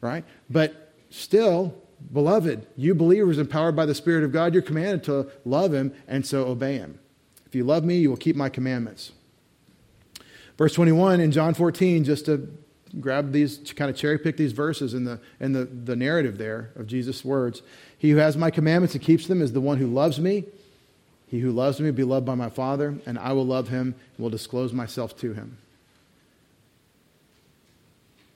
Right? 0.00 0.24
But 0.50 0.94
still, 1.10 1.74
beloved, 2.12 2.66
you 2.76 2.94
believers 2.94 3.38
empowered 3.38 3.76
by 3.76 3.86
the 3.86 3.94
Spirit 3.94 4.24
of 4.24 4.32
God, 4.32 4.52
you're 4.52 4.62
commanded 4.62 5.04
to 5.04 5.30
love 5.44 5.72
Him 5.72 5.94
and 6.06 6.26
so 6.26 6.46
obey 6.46 6.74
Him. 6.74 6.98
If 7.46 7.54
you 7.54 7.64
love 7.64 7.84
me, 7.84 7.98
you 7.98 8.10
will 8.10 8.16
keep 8.16 8.36
my 8.36 8.48
commandments. 8.48 9.12
Verse 10.58 10.74
21 10.74 11.20
in 11.20 11.32
John 11.32 11.54
14, 11.54 12.04
just 12.04 12.26
to 12.26 12.48
grab 13.00 13.32
these, 13.32 13.58
to 13.58 13.74
kind 13.74 13.90
of 13.90 13.96
cherry 13.96 14.18
pick 14.18 14.36
these 14.36 14.52
verses 14.52 14.94
in 14.94 15.04
the, 15.04 15.20
in 15.40 15.52
the, 15.52 15.64
the 15.64 15.96
narrative 15.96 16.38
there 16.38 16.70
of 16.76 16.86
Jesus' 16.86 17.24
words. 17.24 17.62
He 17.96 18.10
who 18.10 18.18
has 18.18 18.36
my 18.36 18.50
commandments 18.50 18.94
and 18.94 19.02
keeps 19.02 19.26
them 19.26 19.40
is 19.40 19.52
the 19.52 19.60
one 19.60 19.78
who 19.78 19.86
loves 19.86 20.20
me. 20.20 20.44
He 21.32 21.40
who 21.40 21.50
loves 21.50 21.80
me 21.80 21.86
will 21.86 21.96
be 21.96 22.04
loved 22.04 22.26
by 22.26 22.34
my 22.34 22.50
Father, 22.50 22.94
and 23.06 23.18
I 23.18 23.32
will 23.32 23.46
love 23.46 23.68
him 23.68 23.94
and 24.16 24.22
will 24.22 24.28
disclose 24.28 24.74
myself 24.74 25.16
to 25.20 25.32
him. 25.32 25.56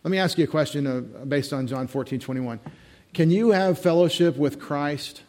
Let 0.03 0.11
me 0.11 0.17
ask 0.17 0.39
you 0.39 0.45
a 0.45 0.47
question 0.47 0.87
uh, 0.87 1.01
based 1.27 1.53
on 1.53 1.67
John 1.67 1.89
14, 1.89 2.19
21. 2.19 2.59
Can 3.13 3.31
you 3.31 3.51
have 3.51 3.79
fellowship 3.79 4.39
with 4.39 4.59
Christ 4.59 5.21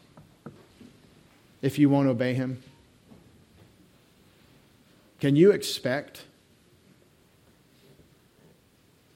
if 1.61 1.77
you 1.77 1.89
won't 1.89 2.07
obey 2.07 2.35
him? 2.35 2.63
Can 5.19 5.35
you 5.35 5.51
expect 5.51 6.23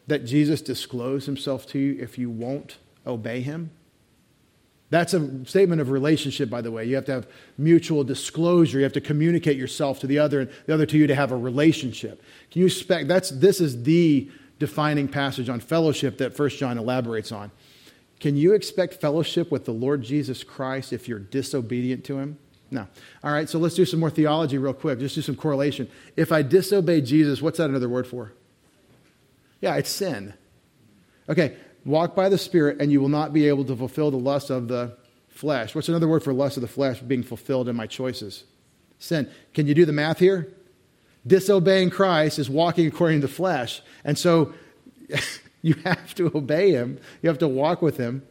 that 0.08 0.26
Jesus 0.26 0.62
disclose 0.62 1.26
himself 1.26 1.66
to 1.68 1.80
you 1.80 2.04
if 2.04 2.18
you 2.18 2.30
won't 2.30 2.80
obey 3.08 3.40
him? 3.40 3.72
That's 4.92 5.16
a 5.16 5.46
statement 5.46 5.82
of 5.82 5.90
relationship, 5.90 6.50
by 6.50 6.62
the 6.62 6.70
way. 6.70 6.86
You 6.86 6.96
have 6.96 7.06
to 7.06 7.14
have 7.14 7.28
mutual 7.58 8.04
disclosure. 8.04 8.78
You 8.78 8.84
have 8.84 8.94
to 8.94 9.02
communicate 9.02 9.58
yourself 9.58 10.00
to 10.02 10.08
the 10.08 10.20
other, 10.20 10.42
and 10.42 10.52
the 10.68 10.74
other 10.74 10.86
to 10.86 10.98
you 10.98 11.08
to 11.08 11.16
have 11.16 11.32
a 11.32 11.38
relationship. 11.38 12.22
Can 12.52 12.60
you 12.60 12.68
expect 12.68 13.08
that's 13.08 13.32
this 13.32 13.60
is 13.60 13.82
the 13.84 14.30
defining 14.62 15.08
passage 15.08 15.50
on 15.50 15.60
fellowship 15.60 16.20
that 16.20 16.36
First 16.36 16.60
John 16.60 16.78
elaborates 16.78 17.32
on. 17.32 17.50
Can 18.20 18.38
you 18.38 18.54
expect 18.54 19.02
fellowship 19.02 19.52
with 19.52 19.66
the 19.66 19.72
Lord 19.72 20.04
Jesus 20.04 20.44
Christ 20.44 20.94
if 20.94 21.08
you're 21.08 21.18
disobedient 21.18 22.06
to 22.06 22.20
him? 22.20 22.38
No. 22.70 22.88
All 23.24 23.34
right, 23.34 23.50
so 23.50 23.58
let's 23.58 23.74
do 23.74 23.86
some 23.86 24.00
more 24.00 24.12
theology 24.12 24.60
real 24.60 24.76
quick. 24.76 25.00
Just 25.00 25.16
do 25.16 25.24
some 25.24 25.36
correlation. 25.36 25.90
If 26.16 26.32
I 26.32 26.44
disobey 26.44 27.02
Jesus, 27.02 27.42
what's 27.42 27.58
that 27.58 27.72
another 27.72 27.90
word 27.90 28.06
for? 28.06 28.34
Yeah, 29.62 29.76
it's 29.78 29.90
sin. 29.90 30.36
Okay, 31.28 31.58
Walk 31.86 32.16
by 32.16 32.30
the 32.30 32.38
Spirit, 32.38 32.80
and 32.80 32.92
you 32.92 33.02
will 33.02 33.10
not 33.10 33.34
be 33.34 33.48
able 33.48 33.66
to 33.66 33.76
fulfill 33.76 34.12
the 34.12 34.18
lust 34.18 34.50
of 34.50 34.68
the 34.68 34.96
flesh. 35.30 35.74
What's 35.74 35.90
another 35.90 36.08
word 36.08 36.24
for 36.24 36.34
lust 36.34 36.58
of 36.58 36.62
the 36.62 36.68
flesh 36.68 37.00
being 37.00 37.24
fulfilled 37.24 37.68
in 37.68 37.76
my 37.76 37.88
choices? 37.88 38.44
Sin. 39.00 39.30
Can 39.54 39.66
you 39.66 39.74
do 39.74 39.86
the 39.86 39.94
math 39.94 40.20
here? 40.20 40.54
Disobeying 41.26 41.90
Christ 41.90 42.38
is 42.38 42.50
walking 42.50 42.88
according 42.88 43.22
to 43.22 43.28
the 43.28 43.34
flesh. 43.34 43.82
And 44.04 44.18
so 44.18 44.54
you 45.62 45.74
have 45.84 46.14
to 46.16 46.32
obey 46.36 46.72
him. 46.72 47.00
You 47.22 47.30
have 47.30 47.40
to 47.40 47.48
walk 47.48 47.82
with 47.82 47.98
him 47.98 48.24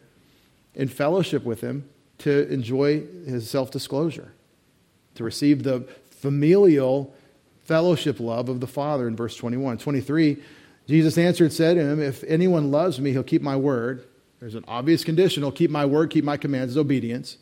in 0.73 0.87
fellowship 0.87 1.43
with 1.43 1.61
him 1.61 1.89
to 2.19 2.47
enjoy 2.49 3.05
his 3.25 3.49
self 3.49 3.71
disclosure, 3.71 4.33
to 5.15 5.23
receive 5.23 5.63
the 5.63 5.87
familial 6.09 7.13
fellowship 7.63 8.19
love 8.19 8.47
of 8.47 8.59
the 8.59 8.67
Father 8.67 9.07
in 9.07 9.15
verse 9.15 9.35
21. 9.35 9.77
23, 9.77 10.37
Jesus 10.91 11.17
answered, 11.17 11.53
said 11.53 11.75
to 11.75 11.81
him, 11.81 12.01
If 12.01 12.23
anyone 12.25 12.69
loves 12.69 12.99
me, 12.99 13.11
he'll 13.11 13.23
keep 13.23 13.41
my 13.41 13.55
word. 13.55 14.03
There's 14.39 14.55
an 14.55 14.65
obvious 14.67 15.03
condition. 15.03 15.41
He'll 15.41 15.51
keep 15.51 15.71
my 15.71 15.85
word, 15.85 16.09
keep 16.09 16.25
my 16.25 16.37
commands, 16.37 16.75
obedience. 16.75 17.37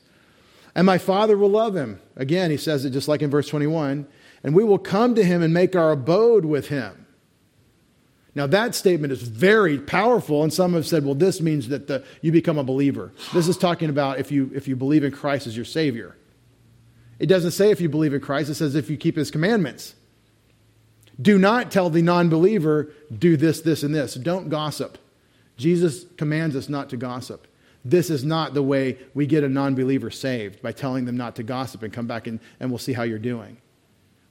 And 0.75 0.85
my 0.85 0.99
Father 0.99 1.37
will 1.37 1.49
love 1.49 1.75
him. 1.75 1.99
Again, 2.15 2.51
he 2.51 2.57
says 2.57 2.85
it 2.85 2.91
just 2.91 3.07
like 3.07 3.21
in 3.21 3.29
verse 3.29 3.47
21 3.47 4.07
and 4.43 4.55
we 4.55 4.63
will 4.63 4.77
come 4.77 5.15
to 5.15 5.23
him 5.23 5.41
and 5.41 5.53
make 5.53 5.75
our 5.75 5.91
abode 5.91 6.45
with 6.45 6.69
him. 6.69 7.07
Now, 8.35 8.47
that 8.47 8.75
statement 8.75 9.11
is 9.11 9.21
very 9.23 9.79
powerful, 9.79 10.43
and 10.43 10.53
some 10.53 10.73
have 10.73 10.87
said, 10.87 11.03
well, 11.03 11.15
this 11.15 11.41
means 11.41 11.67
that 11.69 11.87
the, 11.87 12.05
you 12.21 12.31
become 12.31 12.57
a 12.57 12.63
believer. 12.63 13.11
This 13.33 13.47
is 13.47 13.57
talking 13.57 13.89
about 13.89 14.19
if 14.19 14.31
you, 14.31 14.51
if 14.53 14.67
you 14.67 14.75
believe 14.75 15.03
in 15.03 15.11
Christ 15.11 15.47
as 15.47 15.55
your 15.55 15.65
Savior. 15.65 16.15
It 17.17 17.25
doesn't 17.25 17.51
say 17.51 17.71
if 17.71 17.81
you 17.81 17.89
believe 17.89 18.13
in 18.13 18.21
Christ, 18.21 18.49
it 18.49 18.55
says 18.55 18.75
if 18.75 18.89
you 18.89 18.95
keep 18.95 19.17
His 19.17 19.31
commandments. 19.31 19.95
Do 21.21 21.37
not 21.37 21.71
tell 21.71 21.89
the 21.89 22.01
non 22.01 22.29
believer, 22.29 22.91
do 23.17 23.35
this, 23.35 23.61
this, 23.61 23.83
and 23.83 23.93
this. 23.93 24.13
Don't 24.13 24.49
gossip. 24.49 24.97
Jesus 25.57 26.05
commands 26.17 26.55
us 26.55 26.69
not 26.69 26.89
to 26.89 26.97
gossip. 26.97 27.45
This 27.83 28.09
is 28.09 28.23
not 28.23 28.53
the 28.53 28.63
way 28.63 28.97
we 29.13 29.25
get 29.25 29.43
a 29.43 29.49
non 29.49 29.75
believer 29.75 30.11
saved 30.11 30.61
by 30.61 30.71
telling 30.71 31.05
them 31.05 31.17
not 31.17 31.35
to 31.35 31.43
gossip 31.43 31.83
and 31.83 31.91
come 31.91 32.07
back 32.07 32.27
and, 32.27 32.39
and 32.59 32.69
we'll 32.69 32.77
see 32.77 32.93
how 32.93 33.03
you're 33.03 33.19
doing. 33.19 33.57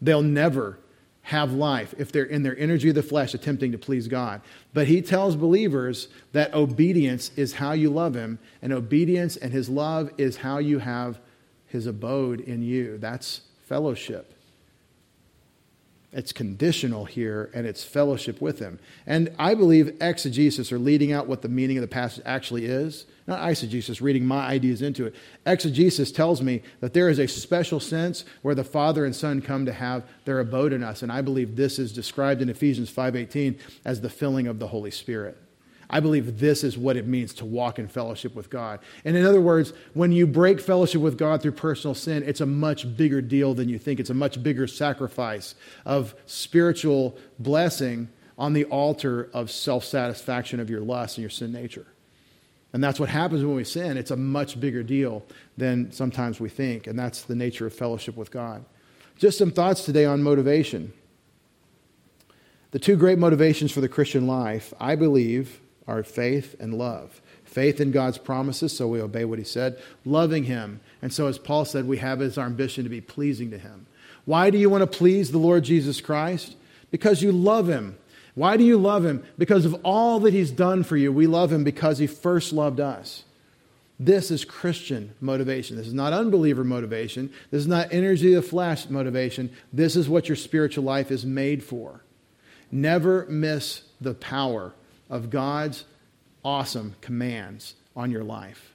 They'll 0.01 0.22
never 0.22 0.78
have 1.22 1.53
life 1.53 1.95
if 1.99 2.11
they're 2.11 2.24
in 2.24 2.43
their 2.43 2.57
energy 2.59 2.89
of 2.89 2.95
the 2.95 3.03
flesh 3.03 3.34
attempting 3.34 3.72
to 3.72 3.78
please 3.78 4.09
God. 4.09 4.41
But 4.72 4.86
he 4.86 5.03
tells 5.03 5.36
believers 5.36 6.09
that 6.32 6.55
obedience 6.55 7.30
is 7.36 7.55
how 7.55 7.72
you 7.72 7.91
love 7.91 8.14
him, 8.14 8.39
and 8.62 8.72
obedience 8.72 9.36
and 9.36 9.53
his 9.53 9.68
love 9.68 10.11
is 10.16 10.39
how 10.39 10.57
you 10.57 10.78
have 10.78 11.20
his 11.66 11.86
abode 11.86 12.41
in 12.41 12.62
you. 12.62 12.97
That's 12.97 13.43
fellowship. 13.66 14.38
It's 16.11 16.32
conditional 16.32 17.04
here, 17.04 17.50
and 17.52 17.66
it's 17.66 17.84
fellowship 17.84 18.40
with 18.40 18.61
him. 18.61 18.78
And 19.06 19.30
I 19.38 19.54
believe 19.54 20.00
exegesis, 20.00 20.72
or 20.72 20.78
leading 20.78 21.12
out 21.12 21.26
what 21.26 21.42
the 21.42 21.50
meaning 21.50 21.76
of 21.76 21.82
the 21.82 21.88
passage 21.88 22.22
actually 22.24 22.64
is, 22.64 23.04
not 23.26 23.40
eisegesis, 23.40 24.00
reading 24.00 24.24
my 24.24 24.46
ideas 24.46 24.80
into 24.80 25.04
it. 25.04 25.14
Exegesis 25.44 26.11
tells 26.11 26.40
me 26.40 26.62
that 26.80 26.94
there 26.94 27.11
is 27.11 27.18
a 27.18 27.28
special 27.28 27.78
sense 27.78 28.24
where 28.40 28.54
the 28.54 28.64
Father 28.64 29.04
and 29.04 29.14
Son 29.14 29.42
come 29.42 29.66
to 29.66 29.72
have 29.72 30.09
their 30.24 30.40
abode 30.40 30.72
in 30.72 30.82
us, 30.82 31.02
and 31.02 31.12
I 31.12 31.20
believe 31.20 31.56
this 31.56 31.78
is 31.78 31.92
described 31.92 32.40
in 32.40 32.48
Ephesians 32.48 32.88
5:18 32.88 33.59
as 33.84 34.00
the 34.00 34.09
filling 34.09 34.46
of 34.46 34.61
the 34.61 34.68
Holy 34.68 34.90
Spirit. 34.90 35.36
I 35.91 36.01
believe 36.01 36.39
this 36.39 36.64
is 36.64 36.76
what 36.76 36.97
it 36.97 37.07
means 37.07 37.32
to 37.34 37.47
walk 37.47 37.78
in 37.78 37.89
fellowship 37.89 38.34
with 38.34 38.51
God. 38.51 38.80
And 39.05 39.16
in 39.16 39.24
other 39.24 39.41
words, 39.41 39.72
when 39.95 40.12
you 40.12 40.26
break 40.26 40.61
fellowship 40.61 41.01
with 41.01 41.16
God 41.16 41.41
through 41.41 41.53
personal 41.53 41.95
sin, 41.95 42.22
it's 42.26 42.43
a 42.43 42.47
much 42.47 42.97
bigger 42.97 43.22
deal 43.22 43.55
than 43.55 43.68
you 43.68 43.78
think. 43.78 43.99
It's 43.99 44.11
a 44.11 44.14
much 44.14 44.43
bigger 44.43 44.66
sacrifice 44.66 45.55
of 45.86 46.14
spiritual 46.26 47.16
blessing 47.39 48.09
on 48.36 48.53
the 48.53 48.64
altar 48.66 49.30
of 49.32 49.51
self 49.51 49.84
satisfaction 49.84 50.61
of 50.61 50.68
your 50.68 50.80
lust 50.80 51.16
and 51.16 51.22
your 51.22 51.30
sin 51.30 51.53
nature. 51.53 51.86
And 52.72 52.84
that's 52.84 53.01
what 53.01 53.09
happens 53.09 53.43
when 53.43 53.57
we 53.57 53.64
sin. 53.64 53.97
It's 53.97 54.11
a 54.11 54.16
much 54.16 54.61
bigger 54.61 54.82
deal 54.82 55.24
than 55.57 55.91
sometimes 55.91 56.39
we 56.39 56.51
think. 56.51 56.86
And 56.86 56.99
that's 56.99 57.22
the 57.22 57.34
nature 57.34 57.66
of 57.66 57.72
fellowship 57.72 58.14
with 58.14 58.30
God. 58.30 58.64
Just 59.16 59.39
some 59.39 59.51
thoughts 59.51 59.84
today 59.84 60.05
on 60.05 60.22
motivation. 60.22 60.93
The 62.72 62.78
two 62.78 62.97
great 62.97 63.18
motivations 63.18 63.72
for 63.72 63.80
the 63.80 63.89
Christian 63.89 64.26
life, 64.26 64.74
I 64.78 64.95
believe, 64.95 65.61
are 65.89 66.05
faith 66.05 66.55
and 66.61 66.74
love. 66.74 67.20
Faith 67.45 67.80
in 67.80 67.91
God's 67.91 68.18
promises, 68.18 68.76
so 68.76 68.86
we 68.86 69.01
obey 69.01 69.24
what 69.24 69.41
He 69.41 69.45
said. 69.45 69.82
Loving 70.05 70.45
Him. 70.45 70.80
And 71.03 71.12
so, 71.12 71.26
as 71.26 71.39
Paul 71.39 71.64
said, 71.64 71.89
we 71.89 71.97
have 71.97 72.22
as 72.22 72.39
our 72.39 72.47
ambition 72.47 72.84
to 72.84 72.91
be 72.91 73.01
pleasing 73.01 73.51
to 73.51 73.59
Him. 73.59 73.86
Why 74.24 74.51
do 74.51 74.59
you 74.59 74.70
want 74.70 74.82
to 74.82 74.99
please 74.99 75.32
the 75.32 75.39
Lord 75.39 75.64
Jesus 75.64 76.01
Christ? 76.01 76.55
Because 76.93 77.22
you 77.22 77.32
love 77.32 77.68
Him. 77.68 77.99
Why 78.39 78.57
do 78.57 78.62
you 78.62 78.78
love 78.78 79.05
him? 79.05 79.24
Because 79.36 79.64
of 79.64 79.74
all 79.82 80.20
that 80.20 80.32
he's 80.32 80.53
done 80.53 80.84
for 80.84 80.97
you. 80.97 81.12
We 81.12 81.26
love 81.26 81.53
him 81.53 81.64
because 81.64 81.99
he 81.99 82.07
first 82.07 82.53
loved 82.53 82.78
us. 82.78 83.24
This 83.99 84.30
is 84.30 84.45
Christian 84.45 85.12
motivation. 85.20 85.76
This 85.76 85.89
is 85.89 85.93
not 85.93 86.12
unbeliever 86.12 86.62
motivation. 86.62 87.32
This 87.51 87.62
is 87.62 87.66
not 87.66 87.93
energy 87.93 88.34
of 88.34 88.45
the 88.45 88.49
flesh 88.49 88.89
motivation. 88.89 89.51
This 89.72 89.97
is 89.97 90.09
what 90.09 90.28
your 90.28 90.36
spiritual 90.36 90.84
life 90.84 91.11
is 91.11 91.26
made 91.26 91.64
for. 91.64 92.05
Never 92.70 93.26
miss 93.26 93.82
the 94.01 94.14
power 94.14 94.72
of 95.11 95.30
God's 95.30 95.84
awesome 96.44 96.94
commands 97.00 97.74
on 97.96 98.11
your 98.11 98.24
life. 98.24 98.74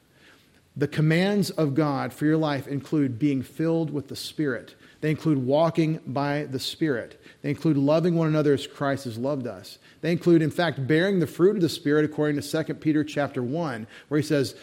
The 0.75 0.88
commands 0.88 1.51
of 1.51 1.75
God 1.75 2.11
for 2.11 2.25
your 2.25 2.38
life 2.38 2.67
include 2.67 3.19
being 3.19 3.43
filled 3.43 3.91
with 3.91 4.07
the 4.07 4.15
Spirit. 4.15 4.73
They 5.01 5.11
include 5.11 5.45
walking 5.45 5.99
by 6.07 6.45
the 6.45 6.59
Spirit. 6.59 7.21
They 7.41 7.49
include 7.49 7.77
loving 7.77 8.15
one 8.15 8.27
another 8.27 8.53
as 8.53 8.65
Christ 8.65 9.03
has 9.03 9.17
loved 9.17 9.45
us. 9.45 9.77
They 10.01 10.11
include, 10.11 10.41
in 10.41 10.49
fact, 10.49 10.88
bearing 10.88 11.19
the 11.19 11.27
fruit 11.27 11.55
of 11.55 11.61
the 11.61 11.69
Spirit 11.69 12.05
according 12.05 12.41
to 12.41 12.63
2 12.63 12.73
Peter 12.75 13.03
chapter 13.03 13.43
1, 13.43 13.86
where 14.07 14.19
he 14.19 14.25
says, 14.25 14.55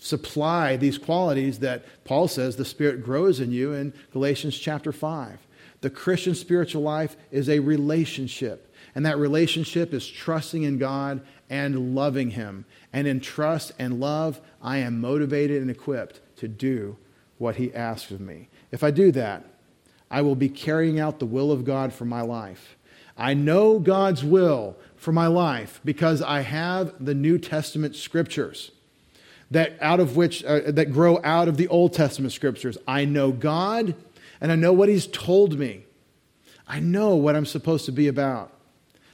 supply 0.00 0.76
these 0.76 0.98
qualities 0.98 1.58
that 1.58 1.84
Paul 2.04 2.28
says 2.28 2.56
the 2.56 2.64
Spirit 2.64 3.02
grows 3.02 3.40
in 3.40 3.50
you 3.50 3.72
in 3.72 3.92
Galatians 4.12 4.56
chapter 4.58 4.92
5. 4.92 5.38
The 5.80 5.90
Christian 5.90 6.34
spiritual 6.34 6.82
life 6.82 7.16
is 7.30 7.48
a 7.48 7.58
relationship, 7.58 8.67
and 8.94 9.04
that 9.06 9.18
relationship 9.18 9.92
is 9.92 10.06
trusting 10.06 10.62
in 10.62 10.78
God 10.78 11.20
and 11.50 11.94
loving 11.94 12.30
Him. 12.30 12.64
And 12.92 13.06
in 13.06 13.20
trust 13.20 13.72
and 13.78 14.00
love, 14.00 14.40
I 14.62 14.78
am 14.78 15.00
motivated 15.00 15.62
and 15.62 15.70
equipped 15.70 16.20
to 16.36 16.48
do 16.48 16.96
what 17.38 17.56
He 17.56 17.74
asks 17.74 18.10
of 18.10 18.20
me. 18.20 18.48
If 18.72 18.82
I 18.82 18.90
do 18.90 19.12
that, 19.12 19.44
I 20.10 20.22
will 20.22 20.34
be 20.34 20.48
carrying 20.48 20.98
out 20.98 21.18
the 21.18 21.26
will 21.26 21.52
of 21.52 21.64
God 21.64 21.92
for 21.92 22.04
my 22.04 22.22
life. 22.22 22.76
I 23.16 23.34
know 23.34 23.78
God's 23.78 24.24
will 24.24 24.76
for 24.96 25.12
my 25.12 25.26
life 25.26 25.80
because 25.84 26.22
I 26.22 26.40
have 26.40 27.04
the 27.04 27.14
New 27.14 27.38
Testament 27.38 27.96
scriptures 27.96 28.70
that 29.50 29.76
out 29.80 29.98
of 29.98 30.16
which 30.16 30.44
uh, 30.44 30.70
that 30.70 30.92
grow 30.92 31.20
out 31.24 31.48
of 31.48 31.56
the 31.56 31.68
Old 31.68 31.94
Testament 31.94 32.32
scriptures. 32.32 32.78
I 32.86 33.04
know 33.04 33.32
God 33.32 33.94
and 34.40 34.52
I 34.52 34.54
know 34.54 34.72
what 34.72 34.88
he's 34.88 35.06
told 35.06 35.58
me. 35.58 35.84
I 36.66 36.80
know 36.80 37.16
what 37.16 37.34
I'm 37.34 37.46
supposed 37.46 37.86
to 37.86 37.92
be 37.92 38.08
about. 38.08 38.52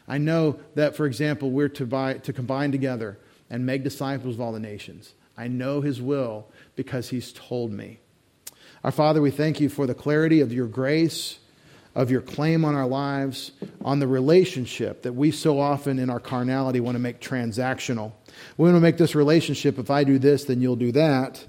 I 0.07 0.19
know 0.19 0.59
that 0.75 0.97
for 0.97 1.07
example 1.07 1.51
we're 1.51 1.69
to 1.71 1.87
buy, 1.87 2.15
to 2.15 2.33
combine 2.33 2.73
together 2.73 3.19
and 3.51 3.65
make 3.65 3.85
disciples 3.85 4.35
of 4.35 4.41
all 4.41 4.53
the 4.53 4.61
nations. 4.61 5.15
I 5.37 5.49
know 5.49 5.81
his 5.81 6.01
will 6.01 6.47
because 6.77 7.09
he's 7.09 7.33
told 7.33 7.73
me. 7.73 7.99
Our 8.83 8.91
Father, 8.91 9.21
we 9.21 9.31
thank 9.31 9.61
you 9.61 9.69
for 9.69 9.87
the 9.87 9.95
clarity 9.95 10.41
of 10.41 10.53
your 10.53 10.67
grace, 10.67 11.39
of 11.95 12.11
your 12.11 12.21
claim 12.21 12.65
on 12.65 12.75
our 12.75 12.87
lives, 12.87 13.53
on 13.85 13.99
the 13.99 14.07
relationship 14.07 15.03
that 15.03 15.15
we 15.15 15.31
so 15.31 15.59
often 15.59 15.99
in 15.99 16.11
our 16.11 16.21
carnality 16.21 16.81
want 16.81 16.97
to 16.97 17.01
make 17.01 17.21
transactional. 17.21 18.13
We 18.57 18.65
want 18.65 18.77
to 18.77 18.81
make 18.81 18.99
this 18.99 19.15
relationship 19.15 19.79
if 19.79 19.91
I 19.91 20.05
do 20.05 20.19
this, 20.19 20.45
then 20.45 20.61
you'll 20.61 20.77
do 20.77 20.93
that. 20.93 21.47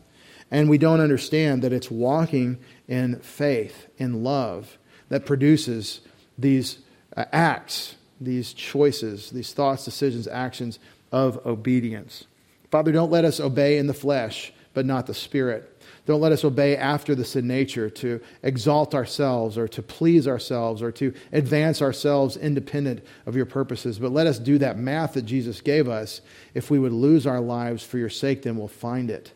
And 0.51 0.69
we 0.69 0.77
don't 0.77 1.01
understand 1.01 1.63
that 1.63 1.73
it's 1.73 1.89
walking 1.89 2.59
in 2.87 3.19
faith, 3.19 3.87
in 3.97 4.23
love, 4.23 4.77
that 5.09 5.25
produces 5.25 6.01
these 6.37 6.79
uh, 7.17 7.25
acts, 7.31 7.95
these 8.19 8.53
choices, 8.53 9.29
these 9.29 9.53
thoughts, 9.53 9.85
decisions, 9.85 10.27
actions 10.27 10.79
of 11.11 11.45
obedience. 11.45 12.25
Father, 12.71 12.91
don't 12.91 13.11
let 13.11 13.25
us 13.25 13.39
obey 13.39 13.77
in 13.77 13.87
the 13.87 13.93
flesh, 13.93 14.53
but 14.73 14.85
not 14.85 15.07
the 15.07 15.13
spirit. 15.13 15.71
Don't 16.05 16.21
let 16.21 16.31
us 16.31 16.43
obey 16.43 16.77
after 16.77 17.15
the 17.15 17.25
sin 17.25 17.47
nature 17.47 17.89
to 17.89 18.21
exalt 18.43 18.93
ourselves 18.93 19.57
or 19.57 19.67
to 19.67 19.81
please 19.81 20.27
ourselves 20.27 20.81
or 20.81 20.91
to 20.93 21.13
advance 21.31 21.81
ourselves 21.81 22.37
independent 22.37 23.03
of 23.25 23.35
your 23.35 23.45
purposes. 23.45 23.97
But 23.97 24.11
let 24.11 24.27
us 24.27 24.37
do 24.37 24.57
that 24.59 24.77
math 24.77 25.13
that 25.13 25.23
Jesus 25.23 25.61
gave 25.61 25.89
us. 25.89 26.21
If 26.53 26.69
we 26.69 26.77
would 26.77 26.91
lose 26.93 27.25
our 27.25 27.39
lives 27.39 27.83
for 27.83 27.97
your 27.97 28.09
sake, 28.09 28.43
then 28.43 28.55
we'll 28.55 28.67
find 28.67 29.09
it. 29.09 29.31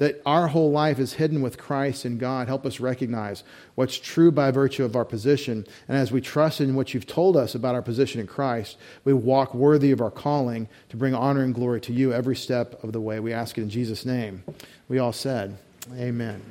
That 0.00 0.20
our 0.26 0.48
whole 0.48 0.70
life 0.70 0.98
is 0.98 1.12
hidden 1.12 1.40
with 1.42 1.56
Christ 1.56 2.04
and 2.04 2.18
God. 2.18 2.48
Help 2.48 2.66
us 2.66 2.80
recognize 2.80 3.44
what's 3.74 3.98
true 3.98 4.32
by 4.32 4.50
virtue 4.50 4.84
of 4.84 4.96
our 4.96 5.04
position. 5.04 5.66
And 5.88 5.96
as 5.96 6.10
we 6.10 6.20
trust 6.20 6.60
in 6.60 6.74
what 6.74 6.92
you've 6.92 7.06
told 7.06 7.36
us 7.36 7.54
about 7.54 7.74
our 7.74 7.82
position 7.82 8.20
in 8.20 8.26
Christ, 8.26 8.76
we 9.04 9.12
walk 9.12 9.54
worthy 9.54 9.92
of 9.92 10.00
our 10.00 10.10
calling 10.10 10.68
to 10.88 10.96
bring 10.96 11.14
honor 11.14 11.42
and 11.42 11.54
glory 11.54 11.80
to 11.82 11.92
you 11.92 12.12
every 12.12 12.36
step 12.36 12.82
of 12.82 12.92
the 12.92 13.00
way. 13.00 13.20
We 13.20 13.32
ask 13.32 13.58
it 13.58 13.62
in 13.62 13.70
Jesus' 13.70 14.04
name. 14.04 14.42
We 14.88 14.98
all 14.98 15.12
said, 15.12 15.56
Amen. 15.96 16.42